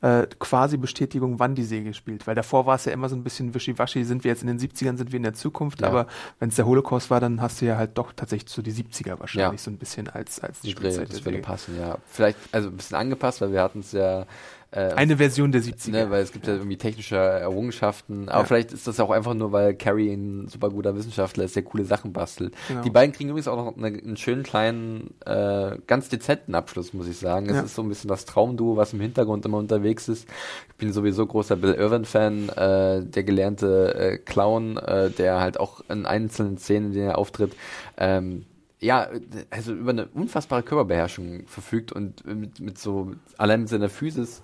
äh, 0.01 0.27
quasi 0.39 0.77
Bestätigung, 0.77 1.41
wann 1.41 1.55
die 1.57 1.65
Serie 1.65 1.93
spielt. 1.95 2.27
Weil 2.29 2.37
davor 2.37 2.67
war 2.67 2.77
es 2.77 2.85
ja 2.85 2.93
immer 2.93 3.09
so 3.09 3.17
ein 3.17 3.25
bisschen 3.25 3.53
wischiwaschi, 3.55 4.05
sind 4.05 4.23
wir 4.23 4.31
jetzt 4.31 4.43
in 4.43 4.47
den 4.47 4.59
70ern, 4.61 4.97
sind 4.97 5.11
wir 5.11 5.17
in 5.17 5.25
der 5.25 5.35
Zukunft, 5.35 5.81
Ja. 5.81 5.89
aber 5.89 6.07
wenn 6.39 6.51
es 6.51 6.55
der 6.57 6.67
Holocaust 6.67 7.11
war, 7.11 7.19
dann 7.19 7.41
hast 7.41 7.61
du 7.61 7.65
ja 7.67 7.77
halt 7.79 7.99
doch 7.99 8.13
tatsächlich 8.13 8.51
so 8.51 8.63
die 8.63 8.73
70er 8.73 9.19
wahrscheinlich 9.19 9.61
Ja. 9.61 9.65
so 9.65 9.71
ein 9.73 9.77
bisschen 9.79 10.09
als, 10.09 10.39
als 10.41 10.61
die 10.61 10.71
Spielzeit 10.71 11.11
das 11.11 11.25
würde 11.25 11.39
passen, 11.39 11.77
ja. 11.81 11.99
Vielleicht, 12.07 12.39
also 12.53 12.69
ein 12.69 12.77
bisschen 12.77 12.97
angepasst, 12.97 13.41
weil 13.41 13.51
wir 13.53 13.63
hatten 13.63 13.81
es 13.81 13.91
ja 13.93 14.27
äh, 14.71 14.93
Eine 14.93 15.17
Version 15.17 15.51
der 15.51 15.63
70er. 15.63 15.91
Ne, 15.91 16.11
weil 16.11 16.23
es 16.23 16.31
gibt 16.33 16.47
ja 16.47 16.55
irgendwie 16.55 16.77
technische 16.77 17.17
Errungenschaften, 17.17 18.29
aber 18.29 18.41
Ja. 18.41 18.45
vielleicht 18.45 18.73
ist 18.73 18.87
das 18.87 19.01
auch 19.01 19.11
einfach 19.11 19.35
nur, 19.35 19.51
weil 19.53 19.75
Carrie 19.75 20.13
ein 20.13 20.49
super 20.49 20.69
guter 20.71 20.95
Wissenschaftler 20.95 21.45
ist, 21.45 21.57
der 21.57 21.63
coole 21.63 21.85
Sachen 21.85 22.13
bastelt. 22.13 22.55
Genau. 22.69 22.83
Die 22.83 22.91
beiden 22.91 23.13
kriegen 23.15 23.31
übrigens 23.31 23.49
auch 23.49 23.57
noch 23.57 23.77
eine, 23.77 23.87
einen 23.99 24.17
schönen 24.17 24.43
kleinen, 24.43 25.15
äh, 25.25 25.77
ganz 25.87 26.09
dezenten 26.11 26.55
Abschluss, 26.55 26.93
muss 26.93 27.09
ich 27.09 27.17
sagen. 27.17 27.47
Es 27.49 27.57
Ja. 27.57 27.63
ist 27.63 27.75
so 27.75 27.83
ein 27.83 27.89
bisschen 27.89 28.09
das 28.09 28.25
Traumduo, 28.27 28.77
was 28.77 28.93
im 28.93 29.01
Hintergrund 29.01 29.45
immer 29.47 29.59
unterwegs 29.59 30.09
ist. 30.09 30.29
Ich 30.69 30.75
bin 30.77 30.93
sowieso 30.93 31.27
großer 31.27 31.57
Bill 31.57 31.75
Irwin-Fan, 31.75 32.49
äh, 32.51 33.05
der 33.05 33.23
gelernte 33.25 33.95
äh, 33.95 34.19
Clown, 34.19 34.77
äh, 34.77 35.11
der 35.11 35.41
halt 35.41 35.59
auch 35.59 35.81
in 35.89 36.05
einzelnen 36.07 36.59
Szenen, 36.59 36.89
in 36.89 36.93
denen 36.93 37.09
er 37.09 37.19
auftritt, 37.19 37.55
ähm, 37.97 38.45
ja, 38.81 39.09
also 39.51 39.73
über 39.73 39.91
eine 39.91 40.07
unfassbare 40.07 40.63
Körperbeherrschung 40.63 41.47
verfügt 41.47 41.93
und 41.93 42.25
mit, 42.27 42.61
mit 42.61 42.79
so, 42.79 43.13
allein 43.37 43.61
mit 43.61 43.69
seiner 43.69 43.89
Physis 43.89 44.43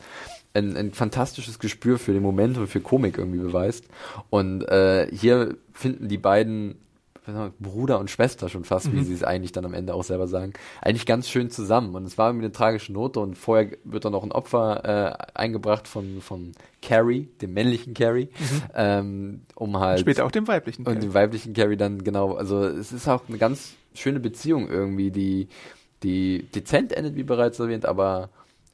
ein, 0.54 0.76
ein 0.76 0.92
fantastisches 0.92 1.58
Gespür 1.58 1.98
für 1.98 2.12
den 2.12 2.22
Moment 2.22 2.58
und 2.58 2.66
für 2.66 2.80
Komik 2.80 3.18
irgendwie 3.18 3.38
beweist. 3.38 3.86
Und 4.30 4.62
äh, 4.62 5.08
hier 5.12 5.56
finden 5.72 6.08
die 6.08 6.18
beiden 6.18 6.76
Bruder 7.58 8.00
und 8.00 8.10
Schwester 8.10 8.48
schon 8.48 8.64
fast, 8.64 8.92
wie 8.92 9.02
sie 9.02 9.14
es 9.14 9.24
eigentlich 9.24 9.52
dann 9.52 9.64
am 9.64 9.72
Ende 9.72 9.94
auch 9.94 10.04
selber 10.04 10.28
sagen, 10.28 10.52
eigentlich 10.82 11.06
ganz 11.06 11.28
schön 11.28 11.50
zusammen. 11.50 11.94
Und 11.94 12.04
es 12.04 12.18
war 12.18 12.28
irgendwie 12.28 12.44
eine 12.44 12.52
tragische 12.52 12.92
Note 12.92 13.20
und 13.20 13.36
vorher 13.36 13.70
wird 13.84 14.04
dann 14.04 14.12
noch 14.12 14.22
ein 14.22 14.32
Opfer 14.32 14.84
äh, 14.84 15.38
eingebracht 15.38 15.88
von, 15.88 16.20
von 16.20 16.52
Carrie, 16.82 17.28
dem 17.40 17.54
männlichen 17.54 17.94
Carrie, 17.94 18.28
ähm, 18.74 19.42
um 19.54 19.78
halt 19.78 20.00
Später 20.00 20.26
auch 20.26 20.30
dem 20.30 20.46
weiblichen. 20.46 20.82
und 20.82 20.92
Kerl. 20.92 21.00
den 21.00 21.14
weiblichen 21.14 21.54
Carrie 21.54 21.76
dann, 21.76 22.04
genau, 22.04 22.34
also 22.34 22.62
es 22.62 22.92
ist 22.92 23.08
auch 23.08 23.22
eine 23.28 23.38
ganz 23.38 23.74
schöne 23.94 24.20
Beziehung 24.20 24.68
irgendwie, 24.68 25.10
die, 25.10 25.48
die 26.02 26.42
dezent 26.54 26.92
endet, 26.92 27.16
wie 27.16 27.22
bereits 27.22 27.58
erwähnt, 27.58 27.86
aber 27.86 28.28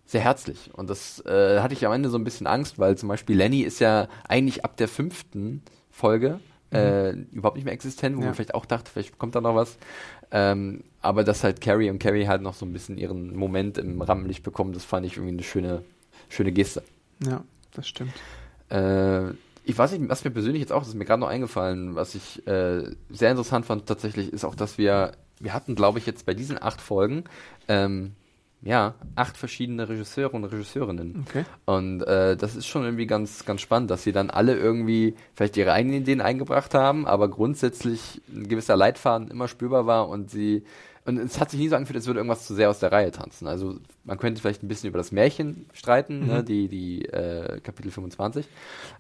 sehr 0.07 0.21
herzlich. 0.23 0.71
Und 0.75 0.91
das 0.91 1.25
äh, 1.27 1.61
hatte 1.61 1.75
ich 1.75 1.87
am 1.87 1.93
Ende 1.93 2.09
so 2.09 2.19
ein 2.19 2.25
bisschen 2.25 2.47
Angst, 2.47 2.79
weil 2.79 2.97
zum 2.99 3.09
Beispiel 3.09 3.37
Lenny 3.37 3.61
ist 3.61 3.79
ja 3.81 4.09
eigentlich 4.27 4.65
ab 4.65 4.77
der 4.77 4.89
fünften 4.89 5.63
Folge 5.91 6.41
äh, 6.73 7.11
überhaupt 7.33 7.57
nicht 7.57 7.65
mehr 7.65 7.75
existent, 7.75 8.17
wo 8.17 8.21
Ja. 8.21 8.27
man 8.27 8.35
vielleicht 8.35 8.55
auch 8.55 8.65
dachte, 8.67 8.91
vielleicht 8.91 9.19
kommt 9.19 9.35
da 9.35 9.41
noch 9.41 9.55
was. 9.57 9.77
Ähm, 10.33 10.85
aber 11.03 11.25
dass 11.25 11.43
halt 11.43 11.61
Carrie 11.61 11.91
und 11.91 11.99
Carrie 11.99 12.27
halt 12.29 12.43
noch 12.43 12.55
so 12.55 12.65
ein 12.65 12.73
bisschen 12.73 12.97
ihren 12.99 13.35
Moment 13.37 13.77
im 13.79 14.01
Rampenlicht 14.01 14.43
bekommen, 14.45 14.73
das 14.73 14.85
fand 14.85 15.05
ich 15.07 15.17
irgendwie 15.17 15.33
eine 15.35 15.43
schöne, 15.43 15.83
schöne 16.29 16.53
Geste. 16.53 16.83
ja, 17.27 17.43
das 17.75 17.89
stimmt. 17.89 18.13
Äh, 18.69 19.33
ich 19.65 19.77
weiß 19.77 19.93
nicht, 19.93 20.09
was 20.09 20.25
mir 20.25 20.31
persönlich 20.31 20.61
jetzt 20.61 20.73
auch, 20.73 20.81
das 20.81 20.89
ist 20.89 20.95
mir 20.95 21.05
gerade 21.05 21.21
noch 21.21 21.29
eingefallen, 21.29 21.95
was 21.95 22.15
ich 22.15 22.47
äh, 22.47 22.85
sehr 23.11 23.31
interessant 23.31 23.67
fand 23.67 23.87
tatsächlich, 23.87 24.33
ist 24.33 24.45
auch, 24.45 24.55
dass 24.55 24.79
wir, 24.79 25.13
wir 25.39 25.55
hatten, 25.55 25.75
glaube 25.75 25.99
ich, 25.99 26.07
jetzt 26.07 26.27
bei 26.27 26.35
diesen 26.35 26.61
acht 26.61 26.81
Folgen, 26.81 27.25
ähm, 27.69 28.13
ja, 28.63 28.95
acht 29.15 29.39
verschiedene 29.39 29.89
Regisseure 29.89 30.37
und 30.37 30.45
Regisseurinnen. 30.45 31.25
Okay. 31.27 31.45
Und 31.65 32.03
äh, 32.03 32.37
das 32.37 32.57
ist 32.57 32.67
schon 32.67 32.85
irgendwie 32.85 33.07
ganz, 33.07 33.47
ganz 33.47 33.63
spannend, 33.63 33.91
dass 33.91 34.03
sie 34.03 34.13
dann 34.13 34.29
alle 34.29 34.55
irgendwie 34.55 35.15
vielleicht 35.35 35.57
ihre 35.57 35.73
eigenen 35.73 36.03
Ideen 36.03 36.21
eingebracht 36.21 36.75
haben, 36.75 37.07
aber 37.07 37.29
grundsätzlich 37.29 38.21
ein 38.29 38.49
gewisser 38.49 38.77
Leitfaden 38.77 39.31
immer 39.31 39.49
spürbar 39.49 39.87
war 39.87 40.09
und 40.09 40.31
sie 40.31 40.65
und 41.07 41.19
es 41.19 41.41
hat 41.41 41.51
sich 41.51 41.59
nie 41.59 41.69
so 41.69 41.77
angefühlt, 41.77 41.97
als 41.97 42.07
würde 42.07 42.21
irgendwas 42.21 42.47
zu 42.47 42.55
sehr 42.55 42.69
aus 42.69 42.79
der 42.79 42.93
Reihe 42.93 43.11
tanzen. 43.11 43.47
Also 43.47 43.77
man 44.05 44.19
könnte 44.19 44.41
vielleicht 44.41 44.63
ein 44.63 44.69
bisschen 44.69 44.89
über 44.89 44.99
das 44.99 45.13
Märchen 45.13 45.67
streiten, 45.73 46.27
ne, 46.27 46.45
die, 46.45 46.69
die 46.69 47.07
äh, 47.07 47.61
Kapitel 47.61 47.91
25. 47.91 48.47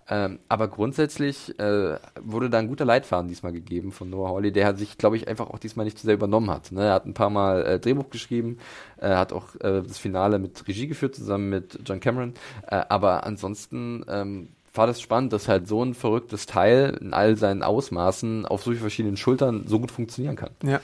Ähm, 0.08 0.38
aber 0.48 0.68
grundsätzlich 0.68 1.58
äh, 1.58 1.98
wurde 2.20 2.48
da 2.48 2.58
ein 2.58 2.68
guter 2.68 2.86
Leitfaden 2.86 3.28
diesmal 3.28 3.52
gegeben 3.52 3.92
von 3.92 4.08
Noah 4.08 4.30
Hawley, 4.30 4.50
der 4.50 4.74
sich, 4.76 4.96
glaube 4.96 5.16
ich, 5.16 5.28
einfach 5.28 5.50
auch 5.50 5.58
diesmal 5.58 5.84
nicht 5.84 5.98
zu 5.98 6.06
sehr 6.06 6.14
übernommen 6.14 6.50
hat. 6.50 6.72
Ne? 6.72 6.84
Er 6.84 6.94
hat 6.94 7.06
ein 7.06 7.14
paar 7.14 7.30
Mal 7.30 7.66
äh, 7.66 7.78
Drehbuch 7.78 8.08
geschrieben, 8.08 8.58
er 8.96 9.18
hat 9.18 9.32
auch 9.32 9.54
äh, 9.56 9.82
das 9.82 9.98
Finale 9.98 10.38
mit 10.38 10.66
Regie 10.66 10.86
geführt, 10.86 11.14
zusammen 11.14 11.50
mit 11.50 11.80
John 11.84 12.00
Cameron. 12.00 12.32
Äh, 12.66 12.82
aber 12.88 13.24
ansonsten 13.24 14.04
ähm, 14.08 14.48
war 14.74 14.86
das 14.86 15.00
spannend, 15.00 15.32
dass 15.32 15.48
halt 15.48 15.68
so 15.68 15.84
ein 15.84 15.94
verrücktes 15.94 16.46
Teil 16.46 16.96
in 17.00 17.12
all 17.12 17.36
seinen 17.36 17.62
Ausmaßen 17.62 18.46
auf 18.46 18.62
so 18.62 18.70
vielen 18.70 18.80
verschiedenen 18.80 19.16
Schultern 19.16 19.64
so 19.66 19.80
gut 19.80 19.90
funktionieren 19.90 20.36
kann. 20.36 20.50
Ja, 20.62 20.80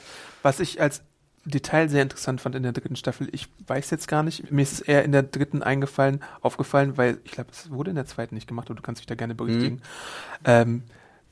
was 0.47 0.61
ich 0.61 0.80
als 0.80 1.03
Detail 1.44 1.88
sehr 1.88 2.03
interessant 2.03 2.40
fand 2.40 2.55
in 2.55 2.62
der 2.62 2.70
dritten 2.72 2.94
Staffel, 2.97 3.28
ich 3.32 3.49
weiß 3.66 3.90
jetzt 3.90 4.07
gar 4.07 4.22
nicht, 4.22 4.51
mir 4.53 4.62
ist 4.62 4.72
es 4.74 4.80
eher 4.80 5.05
in 5.05 5.11
der 5.11 5.24
dritten 5.24 5.62
eingefallen, 5.62 6.20
aufgefallen, 6.40 6.97
weil 6.97 7.18
ich 7.24 7.32
glaube, 7.32 7.51
es 7.53 7.70
wurde 7.70 7.90
in 7.90 7.97
der 7.97 8.07
zweiten 8.07 8.34
nicht 8.36 8.47
gemacht, 8.47 8.68
aber 8.68 8.76
du 8.76 8.82
kannst 8.82 9.01
mich 9.03 9.07
da 9.07 9.16
gerne 9.16 9.34
berichtigen. 9.34 9.82
Ähm, 10.44 10.82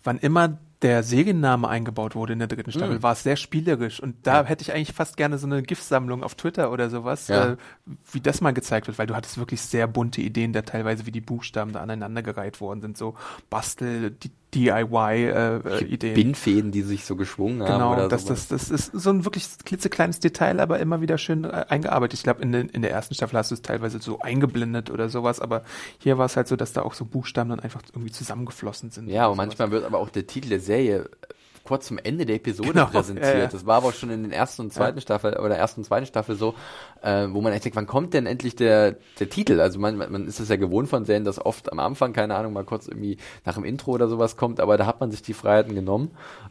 wann 0.02 0.18
immer 0.18 0.58
der 0.82 1.02
Serienname 1.02 1.66
eingebaut 1.66 2.14
wurde 2.14 2.34
in 2.34 2.38
der 2.40 2.48
dritten 2.48 2.70
Staffel, 2.72 2.96
Mhm. 2.98 3.02
war 3.02 3.12
es 3.12 3.22
sehr 3.22 3.36
spielerisch. 3.36 4.00
Und 4.00 4.16
da 4.26 4.44
hätte 4.44 4.62
ich 4.62 4.72
eigentlich 4.74 4.92
fast 4.92 5.16
gerne 5.16 5.38
so 5.38 5.46
eine 5.46 5.62
GIF-Sammlung 5.62 6.22
auf 6.22 6.34
Twitter 6.34 6.70
oder 6.70 6.90
sowas, 6.90 7.28
Ja. 7.28 7.52
äh, 7.52 7.56
wie 8.12 8.20
das 8.20 8.40
mal 8.40 8.52
gezeigt 8.52 8.86
wird, 8.88 8.98
weil 8.98 9.06
du 9.06 9.14
hattest 9.14 9.38
wirklich 9.38 9.62
sehr 9.62 9.86
bunte 9.86 10.20
Ideen, 10.20 10.52
da 10.52 10.62
teilweise 10.62 11.06
wie 11.06 11.12
die 11.12 11.22
Buchstaben 11.22 11.72
da 11.72 11.80
aneinandergereiht 11.80 12.60
worden 12.60 12.82
sind, 12.82 12.98
so 12.98 13.14
Bastel, 13.48 14.10
die 14.10 14.30
DIY-Ideen. 14.54 16.14
Bindfäden, 16.14 16.70
die 16.70 16.82
sich 16.82 17.04
so 17.04 17.16
geschwungen 17.16 17.62
haben. 17.62 17.72
Genau, 17.72 18.08
das, 18.08 18.24
das, 18.24 18.48
das 18.48 18.70
ist 18.70 18.92
so 18.92 19.10
ein 19.10 19.24
wirklich 19.24 19.48
klitzekleines 19.64 20.20
Detail, 20.20 20.60
aber 20.60 20.78
immer 20.78 21.00
wieder 21.00 21.18
schön 21.18 21.44
äh, 21.44 21.66
eingearbeitet. 21.68 22.18
Ich 22.18 22.22
glaube, 22.22 22.42
in, 22.42 22.54
in 22.54 22.82
der 22.82 22.90
ersten 22.90 23.14
Staffel 23.14 23.38
hast 23.38 23.50
du 23.50 23.54
es 23.54 23.62
teilweise 23.62 24.00
so 24.00 24.20
eingeblendet 24.20 24.90
oder 24.90 25.08
sowas, 25.08 25.40
aber 25.40 25.62
hier 25.98 26.18
war 26.18 26.26
es 26.26 26.36
halt 26.36 26.48
so, 26.48 26.56
dass 26.56 26.72
da 26.72 26.82
auch 26.82 26.94
so 26.94 27.04
Buchstaben 27.04 27.50
dann 27.50 27.60
einfach 27.60 27.82
irgendwie 27.92 28.12
zusammengeflossen 28.12 28.90
sind. 28.90 29.08
Ja, 29.08 29.26
und 29.26 29.36
manchmal 29.36 29.70
wird 29.70 29.84
aber 29.84 29.98
auch 29.98 30.10
der 30.10 30.26
Titel 30.26 30.48
der 30.48 30.60
Serie 30.60 31.04
äh, 31.04 31.34
kurz 31.64 31.86
zum 31.86 31.98
Ende 31.98 32.26
der 32.26 32.36
Episode 32.36 32.72
Genau, 32.72 32.86
präsentiert. 32.86 33.34
ja, 33.34 33.40
ja. 33.40 33.46
Das 33.46 33.64
war 33.66 33.78
aber 33.78 33.88
auch 33.88 33.92
schon 33.94 34.10
in 34.10 34.22
den 34.22 34.32
ersten 34.32 34.62
und 34.62 34.72
zweiten 34.72 35.00
Staffel 35.00 35.36
oder 35.38 35.56
ersten 35.56 35.80
und 35.80 35.84
zweiten 35.84 36.06
Staffel 36.06 36.36
so, 36.36 36.54
äh, 37.02 37.26
wo 37.30 37.40
man 37.40 37.52
echt 37.52 37.64
denkt, 37.64 37.76
wann 37.76 37.86
kommt 37.86 38.12
denn 38.14 38.26
endlich 38.26 38.54
der, 38.54 38.96
der 39.18 39.28
Titel? 39.30 39.60
Also 39.60 39.78
man, 39.80 39.96
man 39.96 40.12
man 40.12 40.26
ist 40.26 40.40
es 40.40 40.48
ja 40.50 40.56
gewohnt 40.56 40.88
von 40.88 41.04
Serien, 41.04 41.24
dass 41.24 41.44
oft 41.44 41.72
am 41.72 41.78
Anfang, 41.78 42.12
keine 42.12 42.34
Ahnung, 42.36 42.52
mal 42.52 42.64
kurz 42.64 42.86
irgendwie 42.86 43.16
nach 43.44 43.54
dem 43.54 43.64
Intro 43.64 43.92
oder 43.92 44.08
sowas 44.08 44.36
kommt, 44.36 44.60
aber 44.60 44.76
da 44.76 44.86
hat 44.86 45.00
man 45.00 45.10
sich 45.10 45.22
die 45.22 45.34
Freiheiten 45.34 45.74
genommen 45.74 46.10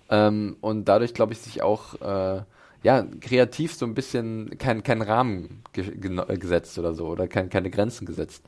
ähm, 0.09 0.57
und 0.61 0.85
dadurch, 0.85 1.13
glaube 1.13 1.33
ich, 1.33 1.39
sich 1.39 1.61
auch 1.61 1.93
äh, 2.01 2.41
ja, 2.83 3.05
kreativ 3.21 3.73
so 3.73 3.85
ein 3.85 3.93
bisschen 3.93 4.57
kein, 4.57 4.83
kein 4.83 5.01
Rahmen 5.01 5.63
ge 5.71 5.85
äh, 5.85 6.37
gesetzt 6.37 6.77
oder 6.77 6.93
so 6.93 7.07
oder 7.07 7.27
kein, 7.27 7.49
keine 7.49 7.69
Grenzen 7.69 8.05
gesetzt. 8.05 8.43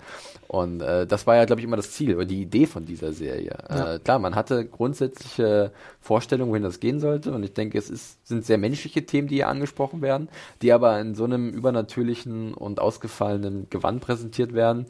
Und 0.48 0.82
äh, 0.82 1.08
das 1.08 1.26
war 1.26 1.38
ja, 1.38 1.46
glaube 1.46 1.62
ich, 1.62 1.66
immer 1.66 1.78
das 1.78 1.92
Ziel 1.92 2.16
oder 2.16 2.26
die 2.26 2.42
Idee 2.42 2.68
von 2.68 2.86
dieser 2.86 3.14
Serie. 3.14 3.58
Äh, 3.70 4.00
klar, 4.00 4.20
man 4.20 4.36
hatte 4.36 4.66
grundsätzliche 4.66 5.72
Vorstellungen, 6.02 6.52
wohin 6.52 6.64
das 6.64 6.82
gehen 6.82 7.00
sollte. 7.00 7.32
Und 7.32 7.44
ich 7.44 7.54
denke, 7.54 7.78
es 7.78 7.90
ist, 7.90 8.28
sind 8.28 8.46
sehr 8.46 8.58
menschliche 8.58 9.06
Themen, 9.06 9.30
die 9.30 9.36
hier 9.36 9.48
angesprochen 9.48 10.02
werden, 10.02 10.28
die 10.62 10.74
aber 10.74 11.00
in 11.00 11.16
so 11.16 11.24
einem 11.24 11.50
übernatürlichen 11.50 12.54
und 12.54 12.80
ausgefallenen 12.80 13.68
Gewand 13.70 14.02
präsentiert 14.02 14.54
werden. 14.54 14.86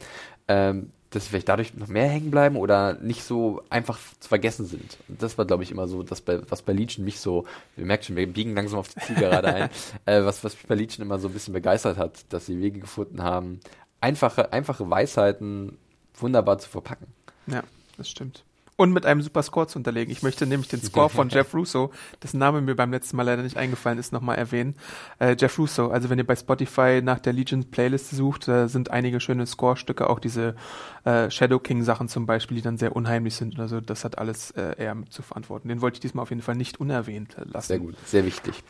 Ähm, 0.48 0.90
dass 1.16 1.24
sie 1.24 1.30
vielleicht 1.30 1.48
dadurch 1.48 1.74
noch 1.74 1.88
mehr 1.88 2.08
hängen 2.08 2.30
bleiben 2.30 2.56
oder 2.56 2.92
nicht 2.94 3.24
so 3.24 3.62
einfach 3.70 3.98
zu 4.20 4.28
vergessen 4.28 4.66
sind. 4.66 4.98
Und 5.08 5.22
das 5.22 5.38
war, 5.38 5.46
glaube 5.46 5.62
ich, 5.62 5.70
immer 5.70 5.88
so, 5.88 6.02
das 6.02 6.20
bei, 6.20 6.40
was 6.50 6.60
bei 6.60 6.74
Legion 6.74 7.06
mich 7.06 7.20
so, 7.20 7.46
wir 7.74 7.86
merken 7.86 8.04
schon, 8.04 8.16
wir 8.16 8.30
biegen 8.30 8.54
langsam 8.54 8.80
auf 8.80 8.88
die 8.88 9.00
Zielgerade 9.00 9.54
ein, 9.54 9.70
äh, 10.04 10.24
was, 10.24 10.44
was 10.44 10.54
mich 10.54 10.66
bei 10.66 10.74
Legion 10.74 11.06
immer 11.06 11.18
so 11.18 11.28
ein 11.28 11.32
bisschen 11.32 11.54
begeistert 11.54 11.96
hat, 11.96 12.26
dass 12.28 12.44
sie 12.44 12.60
Wege 12.60 12.80
gefunden 12.80 13.22
haben, 13.22 13.60
einfache, 14.00 14.52
einfache 14.52 14.90
Weisheiten 14.90 15.78
wunderbar 16.14 16.58
zu 16.58 16.68
verpacken. 16.68 17.06
Ja, 17.46 17.62
das 17.96 18.10
stimmt. 18.10 18.44
Und 18.78 18.92
mit 18.92 19.06
einem 19.06 19.22
super 19.22 19.42
Score 19.42 19.66
zu 19.66 19.78
unterlegen. 19.78 20.12
Ich 20.12 20.22
möchte 20.22 20.46
nämlich 20.46 20.68
den 20.68 20.82
Score 20.82 21.08
von 21.08 21.28
Jeff 21.30 21.54
Russo, 21.54 21.90
dessen 22.22 22.38
Name 22.38 22.60
mir 22.60 22.74
beim 22.74 22.90
letzten 22.90 23.16
Mal 23.16 23.22
leider 23.22 23.42
nicht 23.42 23.56
eingefallen 23.56 23.98
ist, 23.98 24.12
nochmal 24.12 24.36
erwähnen. 24.36 24.74
Äh, 25.18 25.34
Jeff 25.38 25.58
Russo, 25.58 25.88
also 25.88 26.10
wenn 26.10 26.18
ihr 26.18 26.26
bei 26.26 26.36
Spotify 26.36 27.00
nach 27.02 27.18
der 27.18 27.32
Legion 27.32 27.70
Playlist 27.70 28.10
sucht, 28.10 28.48
da 28.48 28.68
sind 28.68 28.90
einige 28.90 29.18
schöne 29.18 29.46
Score-Stücke, 29.46 30.10
auch 30.10 30.18
diese 30.18 30.56
äh, 31.04 31.30
Shadow 31.30 31.58
King 31.58 31.84
Sachen 31.84 32.08
zum 32.08 32.26
Beispiel, 32.26 32.56
die 32.56 32.62
dann 32.62 32.76
sehr 32.76 32.94
unheimlich 32.94 33.34
sind 33.34 33.54
oder 33.54 33.68
so. 33.68 33.80
Das 33.80 34.04
hat 34.04 34.18
alles 34.18 34.50
äh, 34.50 34.74
er 34.76 34.94
mit 34.94 35.12
zu 35.12 35.22
verantworten. 35.22 35.68
Den 35.68 35.80
wollte 35.80 35.96
ich 35.96 36.00
diesmal 36.00 36.24
auf 36.24 36.30
jeden 36.30 36.42
Fall 36.42 36.56
nicht 36.56 36.78
unerwähnt 36.78 37.38
äh, 37.38 37.44
lassen. 37.44 37.68
Sehr 37.68 37.78
gut, 37.78 37.94
sehr 38.04 38.26
wichtig. 38.26 38.62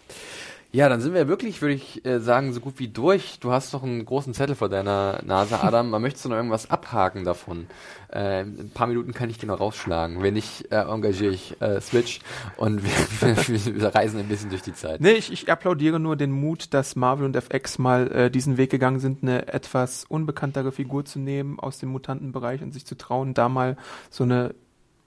Ja, 0.76 0.90
dann 0.90 1.00
sind 1.00 1.14
wir 1.14 1.26
wirklich, 1.26 1.62
würde 1.62 1.72
ich 1.72 2.04
äh, 2.04 2.20
sagen, 2.20 2.52
so 2.52 2.60
gut 2.60 2.74
wie 2.76 2.88
durch. 2.88 3.38
Du 3.40 3.50
hast 3.50 3.72
doch 3.72 3.82
einen 3.82 4.04
großen 4.04 4.34
Zettel 4.34 4.54
vor 4.54 4.68
deiner 4.68 5.22
Nase, 5.24 5.58
Adam. 5.62 5.88
Man 5.88 6.02
möchtest 6.02 6.26
du 6.26 6.28
noch 6.28 6.36
irgendwas 6.36 6.68
abhaken 6.70 7.24
davon? 7.24 7.66
Äh, 8.12 8.42
in 8.42 8.60
ein 8.60 8.70
paar 8.74 8.86
Minuten 8.86 9.14
kann 9.14 9.30
ich 9.30 9.38
dir 9.38 9.46
noch 9.46 9.58
rausschlagen. 9.58 10.22
Wenn 10.22 10.34
nicht, 10.34 10.70
äh, 10.70 10.82
engagiere 10.82 11.32
ich 11.32 11.58
äh, 11.62 11.80
Switch 11.80 12.20
und 12.58 12.82
wir, 12.84 13.36
wir, 13.48 13.80
wir 13.80 13.94
reisen 13.94 14.20
ein 14.20 14.28
bisschen 14.28 14.50
durch 14.50 14.60
die 14.60 14.74
Zeit. 14.74 15.00
Nee, 15.00 15.12
ich, 15.12 15.32
ich 15.32 15.50
applaudiere 15.50 15.98
nur 15.98 16.14
den 16.14 16.30
Mut, 16.30 16.74
dass 16.74 16.94
Marvel 16.94 17.24
und 17.24 17.36
FX 17.36 17.78
mal 17.78 18.12
äh, 18.12 18.30
diesen 18.30 18.58
Weg 18.58 18.68
gegangen 18.68 19.00
sind, 19.00 19.22
eine 19.22 19.48
etwas 19.48 20.04
unbekanntere 20.06 20.72
Figur 20.72 21.06
zu 21.06 21.18
nehmen 21.18 21.58
aus 21.58 21.78
dem 21.78 21.88
Mutantenbereich 21.88 22.60
und 22.60 22.74
sich 22.74 22.84
zu 22.84 22.98
trauen, 22.98 23.32
da 23.32 23.48
mal 23.48 23.78
so 24.10 24.24
eine, 24.24 24.54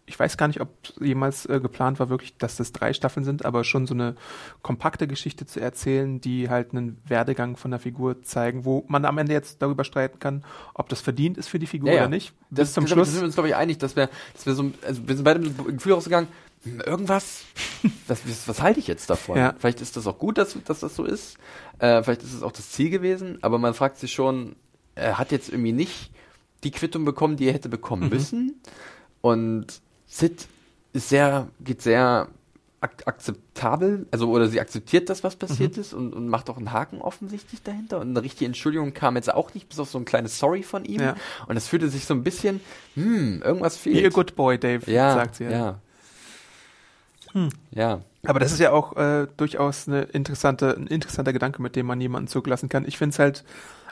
ich 0.09 0.19
weiß 0.19 0.37
gar 0.37 0.47
nicht, 0.47 0.59
ob 0.59 0.69
jemals 0.99 1.45
äh, 1.45 1.59
geplant 1.61 1.99
war, 1.99 2.09
wirklich, 2.09 2.35
dass 2.37 2.55
das 2.57 2.71
drei 2.71 2.93
Staffeln 2.93 3.23
sind, 3.23 3.45
aber 3.45 3.63
schon 3.63 3.85
so 3.87 3.93
eine 3.93 4.15
kompakte 4.63 5.07
Geschichte 5.07 5.45
zu 5.45 5.61
erzählen, 5.61 6.19
die 6.19 6.49
halt 6.49 6.71
einen 6.73 6.99
Werdegang 7.07 7.55
von 7.57 7.71
der 7.71 7.79
Figur 7.79 8.21
zeigen, 8.23 8.65
wo 8.65 8.83
man 8.87 9.05
am 9.05 9.17
Ende 9.19 9.33
jetzt 9.33 9.61
darüber 9.61 9.83
streiten 9.83 10.19
kann, 10.19 10.43
ob 10.73 10.89
das 10.89 10.99
verdient 11.01 11.37
ist 11.37 11.47
für 11.47 11.59
die 11.59 11.67
Figur 11.67 11.89
Ja, 11.89 11.95
ja. 11.95 12.01
oder 12.01 12.09
nicht. 12.09 12.33
Das, 12.49 12.69
Bis 12.69 12.73
zum 12.73 12.83
das, 12.85 12.91
Schluss. 12.91 13.07
Das 13.07 13.13
sind 13.13 13.21
wir 13.21 13.25
uns, 13.27 13.35
glaube 13.35 13.49
ich, 13.49 13.55
einig, 13.55 13.77
dass 13.77 13.95
wir, 13.95 14.09
dass 14.33 14.45
wir 14.45 14.53
so, 14.55 14.71
also 14.85 15.07
wir 15.07 15.15
sind 15.15 15.23
beide 15.23 15.39
mit 15.39 15.57
dem 15.57 15.77
Gefühl 15.77 15.93
rausgegangen, 15.93 16.27
hm, 16.63 16.81
irgendwas, 16.81 17.43
das, 18.07 18.27
was, 18.27 18.47
was 18.47 18.61
halte 18.61 18.79
ich 18.79 18.87
jetzt 18.87 19.09
davon? 19.09 19.37
Ja. 19.37 19.53
Vielleicht 19.59 19.79
ist 19.79 19.95
das 19.95 20.07
auch 20.07 20.17
gut, 20.17 20.37
dass, 20.39 20.57
dass 20.65 20.79
das 20.79 20.95
so 20.95 21.05
ist. 21.05 21.37
Äh, 21.77 22.01
vielleicht 22.03 22.23
ist 22.23 22.33
es 22.33 22.41
auch 22.43 22.51
das 22.51 22.71
Ziel 22.71 22.89
gewesen, 22.89 23.37
aber 23.41 23.59
man 23.59 23.73
fragt 23.75 23.97
sich 23.99 24.11
schon, 24.11 24.55
er 24.95 25.17
hat 25.19 25.31
jetzt 25.31 25.49
irgendwie 25.49 25.71
nicht 25.71 26.11
die 26.63 26.71
Quittung 26.71 27.05
bekommen, 27.05 27.37
die 27.37 27.45
er 27.47 27.53
hätte 27.53 27.69
bekommen 27.69 28.03
Mhm. 28.05 28.09
müssen. 28.09 28.61
Und 29.21 29.81
Sid 30.09 30.47
ist 30.91 31.07
sehr, 31.09 31.47
geht 31.61 31.81
sehr 31.81 32.27
ak 32.81 33.03
akzeptabel, 33.05 34.05
also 34.09 34.29
oder 34.29 34.47
sie 34.47 34.59
akzeptiert 34.61 35.09
das, 35.09 35.23
was 35.23 35.35
passiert 35.35 35.75
Mhm. 35.75 35.81
ist 35.81 35.93
und, 35.93 36.13
und 36.13 36.27
macht 36.29 36.49
auch 36.49 36.57
einen 36.57 36.71
Haken 36.71 37.01
offensichtlich 37.01 37.61
dahinter. 37.61 37.99
Und 37.99 38.09
eine 38.09 38.23
richtige 38.23 38.45
Entschuldigung 38.45 38.93
kam 38.93 39.15
jetzt 39.17 39.33
auch 39.33 39.53
nicht, 39.53 39.67
bis 39.69 39.79
auf 39.79 39.89
so 39.89 39.97
ein 39.97 40.05
kleines 40.05 40.39
Sorry 40.39 40.63
von 40.63 40.85
ihm. 40.85 41.01
Ja. 41.01 41.15
Und 41.47 41.57
es 41.57 41.67
fühlte 41.67 41.89
sich 41.89 42.05
so 42.05 42.13
ein 42.13 42.23
bisschen, 42.23 42.61
hm, 42.95 43.41
irgendwas 43.43 43.75
fehlt. 43.77 44.01
Be 44.01 44.07
a 44.07 44.09
good 44.09 44.35
boy, 44.35 44.57
Dave, 44.57 44.89
ja, 44.91 45.13
sagt 45.13 45.35
sie. 45.35 45.45
ja. 45.45 45.79
Ja, 47.71 48.01
Aber 48.25 48.39
das 48.39 48.51
ist 48.51 48.59
ja 48.59 48.71
auch 48.71 48.97
äh, 48.97 49.27
durchaus 49.37 49.87
eine 49.87 50.01
interessante, 50.01 50.75
ein 50.75 50.87
interessanter 50.87 51.31
Gedanke, 51.31 51.61
mit 51.61 51.75
dem 51.75 51.85
man 51.85 52.01
jemanden 52.01 52.27
zurücklassen 52.27 52.69
kann. 52.69 52.85
Ich 52.87 52.97
finde 52.97 53.13
es 53.13 53.19
halt 53.19 53.43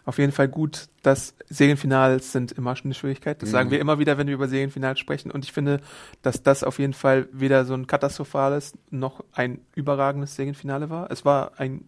auf 0.08 0.18
jeden 0.18 0.32
Fall 0.32 0.48
gut, 0.48 0.88
dass 1.04 1.36
Serienfinals 1.50 2.32
sind 2.32 2.54
immer 2.54 2.76
schon 2.76 2.86
eine 2.86 2.94
Schwierigkeit. 2.94 3.42
Das 3.42 3.50
Mhm. 3.50 3.52
sagen 3.52 3.72
wir 3.72 3.80
immer 3.80 4.00
wieder, 4.00 4.18
wenn 4.18 4.28
wir 4.28 4.34
über 4.36 4.48
Serienfinals 4.48 5.00
sprechen. 5.00 5.30
Und 5.32 5.44
ich 5.44 5.52
finde, 5.52 5.82
dass 6.22 6.42
das 6.42 6.64
auf 6.64 6.80
jeden 6.80 6.94
Fall 6.94 7.28
weder 7.34 7.66
so 7.66 7.74
ein 7.74 7.88
katastrophales 7.88 8.74
noch 8.90 9.24
ein 9.34 9.60
überragendes 9.76 10.36
Serienfinale 10.36 10.90
war. 10.90 11.12
Es 11.12 11.26
war 11.26 11.60
ein 11.60 11.84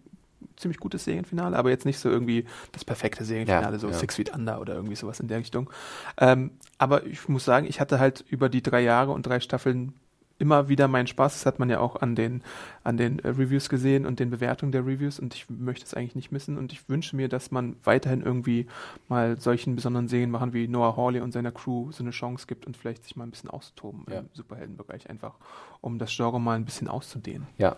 ziemlich 0.56 0.78
gutes 0.78 1.04
Serienfinale, 1.04 1.56
aber 1.56 1.70
jetzt 1.70 1.86
nicht 1.86 1.98
so 1.98 2.10
irgendwie 2.10 2.44
das 2.72 2.84
perfekte 2.84 3.24
Serienfinale, 3.24 3.72
Ja, 3.76 3.78
so 3.78 3.88
ja. 3.88 3.94
Six 3.94 4.16
Feet 4.16 4.34
Under 4.34 4.60
oder 4.60 4.74
irgendwie 4.74 4.96
sowas 4.96 5.18
in 5.20 5.28
der 5.28 5.38
Richtung. 5.38 5.70
Ähm, 6.18 6.50
aber 6.76 7.06
ich 7.06 7.26
muss 7.28 7.46
sagen, 7.46 7.66
ich 7.66 7.80
hatte 7.80 7.98
halt 7.98 8.24
über 8.28 8.50
die 8.50 8.62
drei 8.62 8.82
Jahre 8.82 9.12
und 9.12 9.26
drei 9.26 9.40
Staffeln 9.40 9.94
immer 10.40 10.68
wieder 10.68 10.88
meinen 10.88 11.06
Spaß. 11.06 11.34
Das 11.34 11.46
hat 11.46 11.58
man 11.58 11.70
ja 11.70 11.78
auch 11.80 11.96
an 11.96 12.16
den, 12.16 12.42
an 12.82 12.96
den 12.96 13.18
äh, 13.20 13.28
Reviews 13.28 13.68
gesehen 13.68 14.06
und 14.06 14.18
den 14.18 14.30
Bewertungen 14.30 14.72
der 14.72 14.84
Reviews 14.86 15.20
und 15.20 15.34
ich 15.34 15.48
möchte 15.48 15.84
es 15.84 15.94
eigentlich 15.94 16.14
nicht 16.16 16.32
missen 16.32 16.58
und 16.58 16.72
ich 16.72 16.88
wünsche 16.88 17.14
mir, 17.14 17.28
dass 17.28 17.50
man 17.50 17.76
weiterhin 17.84 18.22
irgendwie 18.22 18.66
mal 19.08 19.38
solchen 19.38 19.76
besonderen 19.76 20.08
Serien 20.08 20.30
machen 20.30 20.52
wie 20.52 20.66
Noah 20.66 20.96
Hawley 20.96 21.20
und 21.20 21.32
seiner 21.32 21.52
Crew 21.52 21.92
so 21.92 22.02
eine 22.02 22.10
Chance 22.10 22.46
gibt 22.48 22.66
und 22.66 22.76
vielleicht 22.76 23.04
sich 23.04 23.14
mal 23.16 23.24
ein 23.24 23.30
bisschen 23.30 23.50
auszutoben 23.50 24.04
Ja. 24.10 24.20
im 24.20 24.28
Superheldenbereich 24.32 25.08
einfach, 25.10 25.34
um 25.80 25.98
das 25.98 26.14
Genre 26.16 26.40
mal 26.40 26.56
ein 26.56 26.64
bisschen 26.64 26.88
auszudehnen. 26.88 27.46
ja. 27.58 27.76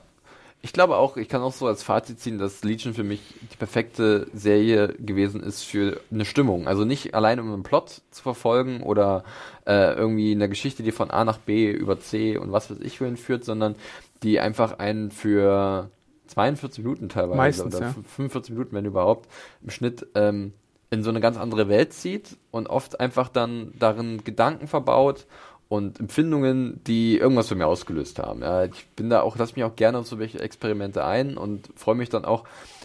Ich 0.64 0.72
glaube 0.72 0.96
auch, 0.96 1.16
ich 1.16 1.28
kann 1.28 1.42
auch 1.42 1.52
so 1.52 1.66
als 1.66 1.82
Fazit 1.82 2.20
ziehen, 2.20 2.38
dass 2.38 2.62
Legion 2.62 2.94
für 2.94 3.02
mich 3.02 3.20
die 3.52 3.56
perfekte 3.56 4.28
Serie 4.32 4.94
gewesen 4.98 5.42
ist 5.42 5.64
für 5.64 6.00
eine 6.12 6.24
Stimmung. 6.24 6.68
Also 6.68 6.84
nicht 6.84 7.14
allein 7.14 7.40
um 7.40 7.52
einen 7.52 7.64
Plot 7.64 8.02
zu 8.12 8.22
verfolgen 8.22 8.80
oder 8.80 9.24
äh, 9.66 9.92
irgendwie 9.94 10.30
eine 10.30 10.48
Geschichte, 10.48 10.84
die 10.84 10.92
von 10.92 11.10
A 11.10 11.24
nach 11.24 11.38
B 11.38 11.70
über 11.70 11.98
C 11.98 12.36
und 12.36 12.52
was 12.52 12.70
weiß 12.70 12.78
ich 12.80 13.00
wohin 13.00 13.16
führt, 13.16 13.44
sondern 13.44 13.74
die 14.22 14.38
einfach 14.38 14.78
einen 14.78 15.10
für 15.10 15.90
42 16.28 16.84
Minuten 16.84 17.08
teilweise 17.08 17.36
Meistens, 17.36 17.74
oder 17.74 17.86
ja. 17.86 17.92
45 17.92 18.54
Minuten, 18.54 18.76
wenn 18.76 18.84
überhaupt, 18.84 19.28
im 19.62 19.70
Schnitt 19.70 20.06
ähm, 20.14 20.52
in 20.90 21.02
so 21.02 21.10
eine 21.10 21.20
ganz 21.20 21.38
andere 21.38 21.68
Welt 21.68 21.92
zieht 21.92 22.36
und 22.50 22.68
oft 22.68 23.00
einfach 23.00 23.28
dann 23.28 23.72
darin 23.78 24.24
Gedanken 24.24 24.68
verbaut 24.68 25.26
und 25.72 25.98
Empfindungen, 26.00 26.80
die 26.86 27.16
irgendwas 27.16 27.48
für 27.48 27.54
mich 27.54 27.64
ausgelöst 27.64 28.18
haben. 28.18 28.42
Ja, 28.42 28.64
ich 28.64 28.86
bin 28.94 29.08
da 29.08 29.22
auch, 29.22 29.38
lass 29.38 29.56
mich 29.56 29.64
auch 29.64 29.74
gerne 29.74 29.96
auf 29.96 30.06
so 30.06 30.18
welche 30.18 30.38
Experimente 30.38 31.02
ein 31.02 31.38
und 31.38 31.70
freue 31.76 31.94
mich 31.94 32.10
dann 32.10 32.26
auch, 32.26 32.44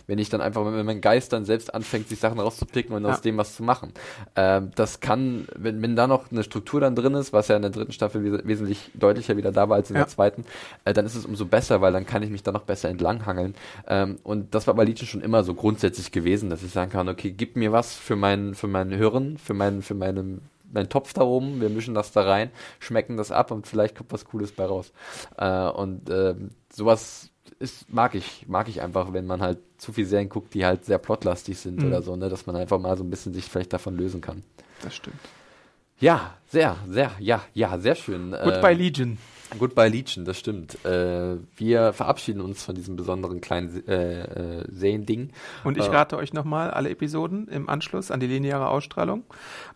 wenn 0.10 0.20
ich 0.20 0.30
dann 0.30 0.40
einfach, 0.40 0.64
wenn 0.66 0.86
mein 0.86 1.02
Geist 1.02 1.34
dann 1.34 1.44
selbst 1.44 1.74
anfängt, 1.74 2.08
sich 2.08 2.18
Sachen 2.18 2.40
rauszupicken 2.40 2.96
und 2.96 3.04
Ja. 3.04 3.10
aus 3.10 3.20
dem 3.20 3.36
was 3.36 3.58
zu 3.58 3.64
machen. 3.64 3.92
Ähm, 4.38 4.72
das 4.76 5.02
kann, 5.02 5.50
wenn, 5.54 5.82
wenn 5.82 5.98
da 5.98 6.08
noch 6.08 6.32
eine 6.32 6.44
Struktur 6.44 6.80
dann 6.80 6.96
drin 6.96 7.14
ist, 7.16 7.34
was 7.34 7.50
ja 7.50 7.58
in 7.58 7.62
der 7.62 7.72
dritten 7.72 7.92
Staffel 7.92 8.24
wes 8.24 8.48
wesentlich 8.48 8.90
deutlicher 8.94 9.36
wieder 9.36 9.52
da 9.52 9.68
war 9.68 9.76
als 9.76 9.90
in 9.90 9.98
Ja. 9.98 10.04
der 10.04 10.08
zweiten, 10.08 10.46
äh, 10.86 10.94
dann 10.94 11.06
ist 11.06 11.16
es 11.16 11.26
umso 11.26 11.46
besser, 11.46 11.82
weil 11.82 11.92
dann 11.92 12.06
kann 12.06 12.24
ich 12.24 12.30
mich 12.30 12.42
da 12.42 12.54
noch 12.54 12.64
besser 12.64 12.88
entlanghangeln. 12.88 13.54
Ähm, 13.86 14.16
und 14.24 14.56
das 14.56 14.66
war 14.66 14.76
bei 14.76 14.86
Legion 14.86 15.08
schon 15.08 15.20
immer 15.20 15.44
so 15.44 15.54
grundsätzlich 15.56 16.14
gewesen, 16.14 16.50
dass 16.50 16.64
ich 16.64 16.72
sagen 16.72 16.90
kann, 16.90 17.10
okay, 17.10 17.32
gib 17.32 17.58
mir 17.58 17.74
was 17.74 17.94
für 17.96 18.16
meinen, 18.16 18.56
für 18.56 18.68
meinen 18.68 18.96
Hören, 18.98 19.38
für 19.38 19.54
meinen, 19.54 19.82
für 19.82 19.94
meinen 19.94 20.40
mein 20.72 20.90
Topf 20.90 21.14
da 21.14 21.22
oben, 21.24 21.62
wir 21.62 21.70
mischen 21.70 21.94
das 21.94 22.12
da 22.12 22.24
rein, 22.24 22.52
schmecken 22.80 23.18
das 23.18 23.32
ab 23.32 23.52
und 23.52 23.68
vielleicht 23.68 23.96
kommt 23.96 24.12
was 24.12 24.26
Cooles 24.26 24.52
bei 24.52 24.66
raus. 24.66 24.92
Äh, 25.38 25.70
und 25.70 26.10
ähm, 26.10 26.50
sowas 26.74 27.30
ist, 27.60 27.92
mag 27.92 28.14
ich, 28.16 28.46
mag 28.48 28.68
ich 28.68 28.82
einfach, 28.82 29.14
wenn 29.14 29.26
man 29.26 29.42
halt 29.42 29.60
zu 29.78 29.94
viel 29.94 30.06
Serien 30.06 30.30
guckt, 30.30 30.54
die 30.54 30.66
halt 30.66 30.86
sehr 30.86 30.98
plotlastig 30.98 31.58
sind 31.58 31.82
Mhm. 31.82 31.88
oder 31.88 32.02
so, 32.02 32.16
ne, 32.16 32.30
dass 32.30 32.46
man 32.46 32.56
einfach 32.56 32.80
mal 32.80 32.98
so 32.98 33.04
ein 33.04 33.10
bisschen 33.10 33.34
sich 33.34 33.46
vielleicht 33.46 33.74
davon 33.74 33.96
lösen 33.96 34.22
kann. 34.22 34.44
Das 34.82 34.94
stimmt. 34.96 35.18
Ja, 36.00 36.38
sehr, 36.48 36.78
sehr, 36.88 37.12
ja, 37.20 37.42
ja, 37.54 37.78
sehr 37.80 37.96
schön. 37.96 38.32
Goodbye 38.32 38.74
Ähm, 38.74 38.78
Legion. 38.78 39.18
Goodbye 39.60 39.88
Legion, 39.90 40.26
das 40.26 40.38
stimmt. 40.38 40.84
Äh, 40.86 41.38
wir 41.56 41.94
verabschieden 41.94 42.42
uns 42.42 42.64
von 42.64 42.76
diesem 42.76 42.96
besonderen 42.96 43.40
kleinen 43.40 43.88
äh, 43.88 44.60
äh, 44.60 44.66
Serien-Ding. 44.72 45.30
Und 45.64 45.78
ich 45.78 45.86
Äh, 45.88 45.92
rate 45.92 46.18
euch 46.18 46.34
nochmal 46.34 46.70
alle 46.72 46.90
Episoden 46.90 47.48
im 47.48 47.70
Anschluss 47.70 48.12
an 48.12 48.20
die 48.20 48.28
lineare 48.28 48.68
Ausstrahlung 48.70 49.24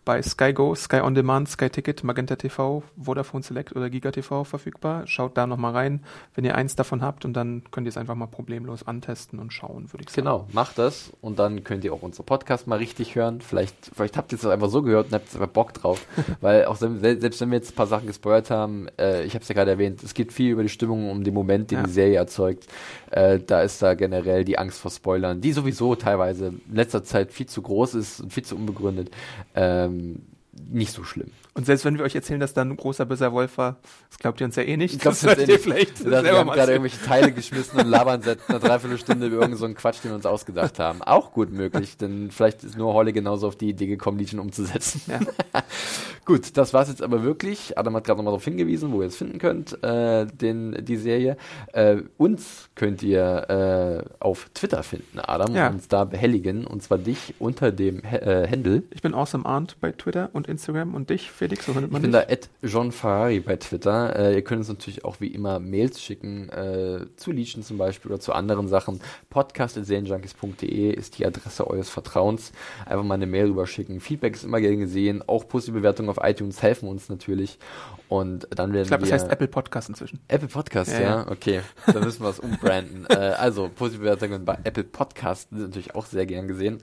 bei 0.04 0.20
Sky 0.20 0.52
Go, 0.52 0.74
Sky 0.74 1.00
On 1.00 1.14
Demand, 1.14 1.48
Sky 1.48 1.70
Ticket, 1.70 2.04
Magenta 2.04 2.36
TV, 2.36 2.82
Vodafone 3.00 3.42
Select 3.42 3.74
oder 3.74 3.88
Giga 3.88 4.10
TV 4.10 4.44
verfügbar. 4.44 5.06
Schaut 5.06 5.36
da 5.38 5.46
nochmal 5.46 5.72
rein, 5.72 6.04
wenn 6.34 6.44
ihr 6.44 6.54
eins 6.54 6.76
davon 6.76 7.00
habt 7.02 7.24
und 7.24 7.32
dann 7.34 7.62
könnt 7.70 7.86
ihr 7.86 7.90
es 7.90 7.96
einfach 7.96 8.14
mal 8.16 8.26
problemlos 8.26 8.86
antesten 8.86 9.38
und 9.38 9.52
schauen, 9.52 9.92
würde 9.92 10.04
ich 10.04 10.10
sagen. 10.10 10.24
Genau, 10.26 10.46
macht 10.52 10.78
das 10.78 11.12
und 11.22 11.38
dann 11.38 11.64
könnt 11.64 11.84
ihr 11.84 11.94
auch 11.94 12.02
unsere 12.02 12.24
Podcast 12.24 12.66
mal 12.66 12.78
richtig 12.78 13.14
hören. 13.14 13.40
Vielleicht, 13.40 13.76
vielleicht 13.94 14.16
habt 14.16 14.32
ihr 14.32 14.38
es 14.38 14.44
einfach 14.44 14.68
so 14.68 14.82
gehört 14.82 15.06
und 15.06 15.14
habt 15.14 15.32
einfach 15.34 15.46
Bock 15.48 15.72
drauf. 15.72 16.04
Weil 16.40 16.66
auch 16.66 16.76
se- 16.76 16.98
selbst 16.98 17.40
wenn 17.40 17.50
wir 17.50 17.58
jetzt 17.58 17.72
ein 17.72 17.76
paar 17.76 17.86
Sachen 17.86 18.06
gespoilert 18.06 18.50
haben, 18.50 18.88
äh, 18.98 19.22
ich 19.24 19.34
habe 19.34 19.42
es 19.42 19.48
ja 19.48 19.54
gerade 19.54 19.61
erwähnt, 19.68 20.02
es 20.02 20.14
geht 20.14 20.32
viel 20.32 20.50
über 20.52 20.62
die 20.62 20.68
Stimmung, 20.68 21.10
um 21.10 21.24
den 21.24 21.34
Moment, 21.34 21.70
den 21.70 21.78
Ja. 21.78 21.84
die 21.84 21.90
Serie 21.90 22.16
erzeugt. 22.18 22.66
Äh, 23.10 23.38
da 23.46 23.62
ist 23.62 23.82
da 23.82 23.94
generell 23.94 24.44
die 24.44 24.58
Angst 24.58 24.80
vor 24.80 24.90
Spoilern, 24.90 25.40
die 25.40 25.52
sowieso 25.52 25.94
teilweise 25.94 26.46
in 26.48 26.60
letzter 26.74 27.04
Zeit 27.04 27.32
viel 27.32 27.46
zu 27.46 27.62
groß 27.62 27.94
ist 27.94 28.20
und 28.20 28.32
viel 28.32 28.44
zu 28.44 28.56
unbegründet. 28.56 29.10
Ähm, 29.54 30.22
nicht 30.70 30.92
so 30.92 31.04
schlimm. 31.04 31.28
Und 31.54 31.66
selbst 31.66 31.84
wenn 31.84 31.98
wir 31.98 32.04
euch 32.04 32.14
erzählen, 32.14 32.40
dass 32.40 32.54
da 32.54 32.62
ein 32.62 32.76
großer 32.76 33.04
böser 33.04 33.32
Wolf 33.32 33.58
war, 33.58 33.76
das 34.08 34.18
glaubt 34.18 34.40
ihr 34.40 34.46
uns 34.46 34.56
ja 34.56 34.62
eh 34.62 34.76
nicht. 34.76 34.94
Ich 34.94 35.00
glaube, 35.00 35.14
das 35.14 35.20
solltet 35.20 35.48
ihr 35.48 35.58
vielleicht 35.58 36.04
wir, 36.04 36.16
haben 36.38 36.50
gerade 36.50 36.72
irgendwelche 36.72 37.02
Teile 37.04 37.30
geschmissen 37.32 37.78
und 37.78 37.88
labern 37.88 38.22
seit 38.22 38.38
einer 38.48 38.58
Dreiviertelstunde 38.58 39.26
über 39.26 39.36
irgendeinen 39.36 39.58
so 39.58 39.64
einen 39.66 39.74
Quatsch, 39.74 40.02
den 40.02 40.12
wir 40.12 40.16
uns 40.16 40.24
ausgedacht 40.26 40.78
haben. 40.78 41.02
Auch 41.02 41.32
gut 41.32 41.52
möglich, 41.52 41.96
denn 41.98 42.30
vielleicht 42.30 42.64
ist 42.64 42.78
nur 42.78 42.94
Holly 42.94 43.12
genauso 43.12 43.48
auf 43.48 43.56
die 43.56 43.68
Idee 43.68 43.86
gekommen, 43.86 44.18
Liedchen 44.18 44.38
umzusetzen. 44.38 45.02
Ja. 45.08 45.20
gut, 46.24 46.56
das 46.56 46.72
war's 46.72 46.88
jetzt 46.88 47.02
aber 47.02 47.22
wirklich. 47.22 47.76
Adam 47.76 47.96
hat 47.96 48.04
gerade 48.04 48.18
nochmal 48.18 48.32
darauf 48.32 48.44
hingewiesen, 48.44 48.92
wo 48.92 49.02
ihr 49.02 49.08
es 49.08 49.16
finden 49.16 49.38
könnt, 49.38 49.82
äh, 49.82 50.26
den, 50.26 50.84
die 50.84 50.96
Serie. 50.96 51.36
Äh, 51.72 51.98
uns 52.16 52.70
könnt 52.74 53.02
ihr 53.02 54.04
äh, 54.08 54.14
auf 54.20 54.48
Twitter 54.54 54.82
finden, 54.82 55.20
Adam, 55.20 55.54
Ja. 55.54 55.68
und 55.68 55.74
uns 55.74 55.88
da 55.88 56.04
behelligen, 56.04 56.66
und 56.66 56.82
zwar 56.82 56.98
dich 56.98 57.34
unter 57.38 57.72
dem 57.72 58.02
He- 58.02 58.16
äh, 58.16 58.48
Handle. 58.48 58.82
Ich 58.90 59.02
bin 59.02 59.14
Awesome 59.14 59.44
Arndt 59.44 59.76
bei 59.80 59.92
Twitter 59.92 60.30
und 60.32 60.48
Instagram 60.52 60.94
und 60.94 61.10
dich, 61.10 61.30
Felix, 61.30 61.66
so 61.66 61.72
findet 61.72 61.90
Ich 61.90 61.92
man 61.92 62.02
bin 62.02 62.12
dich. 62.12 62.48
da 62.60 62.66
John 62.66 62.92
Ferrari 62.92 63.40
bei 63.40 63.56
Twitter. 63.56 64.14
Äh, 64.16 64.34
ihr 64.36 64.42
könnt 64.42 64.60
uns 64.60 64.68
natürlich 64.68 65.04
auch 65.04 65.20
wie 65.20 65.26
immer 65.28 65.58
Mails 65.58 66.00
schicken, 66.00 66.48
äh, 66.50 67.06
zu 67.16 67.32
Legion 67.32 67.62
zum 67.62 67.78
Beispiel 67.78 68.10
oder 68.10 68.20
zu 68.20 68.32
anderen 68.32 68.68
Sachen. 68.68 69.00
podcast.serienjunkies.de 69.30 70.92
ist 70.92 71.18
die 71.18 71.26
Adresse 71.26 71.66
eures 71.68 71.90
Vertrauens. 71.90 72.52
Einfach 72.86 73.04
mal 73.04 73.14
eine 73.14 73.26
Mail 73.26 73.46
rüberschicken. 73.46 74.00
Feedback 74.00 74.34
ist 74.34 74.44
immer 74.44 74.60
gerne 74.60 74.76
gesehen. 74.76 75.22
Auch 75.26 75.48
positive 75.48 75.78
Bewertungen 75.78 76.08
auf 76.08 76.18
iTunes 76.22 76.62
helfen 76.62 76.88
uns 76.88 77.08
natürlich. 77.08 77.58
Und 78.08 78.46
dann 78.50 78.72
werden 78.72 78.82
Ich 78.82 78.88
glaube, 78.88 79.02
das 79.04 79.12
heißt 79.12 79.30
Apple 79.30 79.48
Podcast 79.48 79.88
inzwischen. 79.88 80.20
Apple 80.28 80.48
Podcast, 80.48 80.92
ja, 80.92 81.00
Ja, 81.00 81.08
ja. 81.22 81.30
okay. 81.30 81.60
Dann 81.86 82.04
müssen 82.04 82.22
wir 82.22 82.28
es 82.30 82.40
umbranden. 82.40 83.06
äh, 83.10 83.14
also, 83.14 83.70
positive 83.74 84.02
Bewertungen 84.02 84.44
bei 84.44 84.58
Apple 84.64 84.84
Podcast 84.84 85.48
sind 85.50 85.62
natürlich 85.62 85.94
auch 85.94 86.06
sehr 86.06 86.26
gern 86.26 86.46
gesehen. 86.46 86.82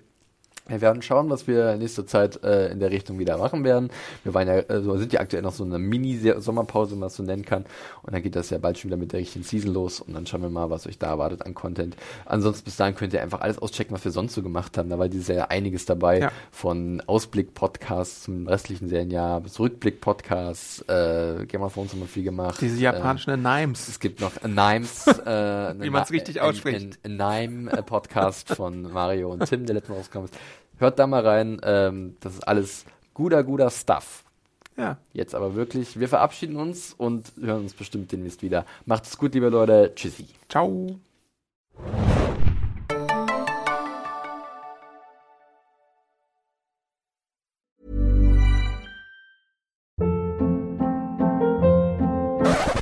Wir 0.69 0.81
werden 0.81 1.01
schauen, 1.01 1.29
was 1.29 1.47
wir 1.47 1.73
in 1.73 1.79
nächster 1.79 2.05
Zeit 2.05 2.43
äh, 2.43 2.71
in 2.71 2.79
der 2.79 2.91
Richtung 2.91 3.19
wieder 3.19 3.37
machen 3.37 3.63
werden. 3.63 3.89
Wir 4.23 4.33
waren 4.33 4.47
ja, 4.47 4.63
also 4.67 4.97
sind 4.97 5.13
ja 5.13 5.19
aktuell 5.19 5.41
noch 5.41 5.53
so 5.53 5.63
in 5.63 5.71
einer 5.71 5.79
Mini-Sommerpause, 5.79 6.91
wenn 6.91 6.99
man 6.99 7.07
es 7.07 7.15
so 7.15 7.23
nennen 7.23 7.43
kann. 7.43 7.65
Und 8.03 8.13
dann 8.13 8.21
geht 8.21 8.35
das 8.35 8.49
ja 8.49 8.57
bald 8.59 8.77
schon 8.77 8.89
wieder 8.89 8.97
mit 8.97 9.11
der 9.11 9.19
richtigen 9.19 9.43
Season 9.43 9.73
los. 9.73 9.99
Und 9.99 10.13
dann 10.13 10.25
schauen 10.25 10.41
wir 10.41 10.49
mal, 10.49 10.69
was 10.69 10.87
euch 10.87 10.97
da 10.97 11.07
erwartet 11.07 11.45
an 11.45 11.53
Content. 11.53 11.97
Ansonsten 12.25 12.65
bis 12.65 12.77
dahin 12.77 12.95
könnt 12.95 13.13
ihr 13.13 13.21
einfach 13.21 13.41
alles 13.41 13.59
auschecken, 13.59 13.95
was 13.95 14.05
wir 14.05 14.11
sonst 14.11 14.35
so 14.35 14.43
gemacht 14.43 14.77
haben. 14.77 14.89
Da 14.89 14.99
war 14.99 15.09
dieses 15.09 15.27
Jahr 15.27 15.51
einiges 15.51 15.85
dabei. 15.85 16.19
Ja. 16.19 16.31
Von 16.51 17.01
Ausblick-Podcasts 17.05 18.23
zum 18.23 18.47
restlichen 18.47 18.89
Serienjahr 18.89 19.41
bis 19.41 19.59
Rückblick-Podcasts. 19.59 20.81
Äh, 20.87 21.45
Game 21.47 21.61
of 21.61 21.73
Thrones 21.73 21.93
haben 21.93 22.01
wir 22.01 22.07
viel 22.07 22.23
gemacht. 22.23 22.61
Diese 22.61 22.79
japanischen 22.79 23.41
Nimes. 23.41 23.87
Es 23.87 23.99
gibt 23.99 24.21
noch 24.21 24.33
Nimes, 24.43 25.07
äh, 25.07 25.73
Wie 25.79 25.89
man's 25.89 26.11
richtig 26.11 26.41
ausspricht. 26.41 26.99
Ein, 27.03 27.17
Nime 27.17 27.71
äh, 27.71 27.83
Podcast 27.83 28.49
von 28.49 28.81
Mario 28.81 29.31
und 29.31 29.45
Tim, 29.45 29.65
der 29.65 29.75
letztes 29.75 29.89
Mal 29.89 29.97
rausgekommen 29.97 30.29
ist. 30.29 30.39
Hört 30.79 30.97
da 30.97 31.07
mal 31.07 31.25
rein. 31.25 31.59
Ähm, 31.63 32.15
das 32.21 32.35
ist 32.35 32.47
alles 32.47 32.85
guter, 33.13 33.43
guter 33.43 33.69
Stuff. 33.69 34.23
Ja. 34.77 34.97
Jetzt 35.11 35.35
aber 35.35 35.55
wirklich, 35.55 35.99
wir 35.99 36.07
verabschieden 36.07 36.55
uns 36.55 36.93
und 36.97 37.33
hören 37.39 37.63
uns 37.63 37.73
bestimmt 37.73 38.13
demnächst 38.13 38.41
wieder. 38.41 38.65
Macht 38.85 39.05
es 39.05 39.17
gut, 39.17 39.33
liebe 39.33 39.49
Leute. 39.49 39.91
Tschüssi. 39.93 40.25
Ciao. 40.47 40.87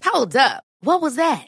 Hold 0.04 0.36
up. 0.36 0.64
What 0.82 1.02
was 1.02 1.16
that? 1.16 1.48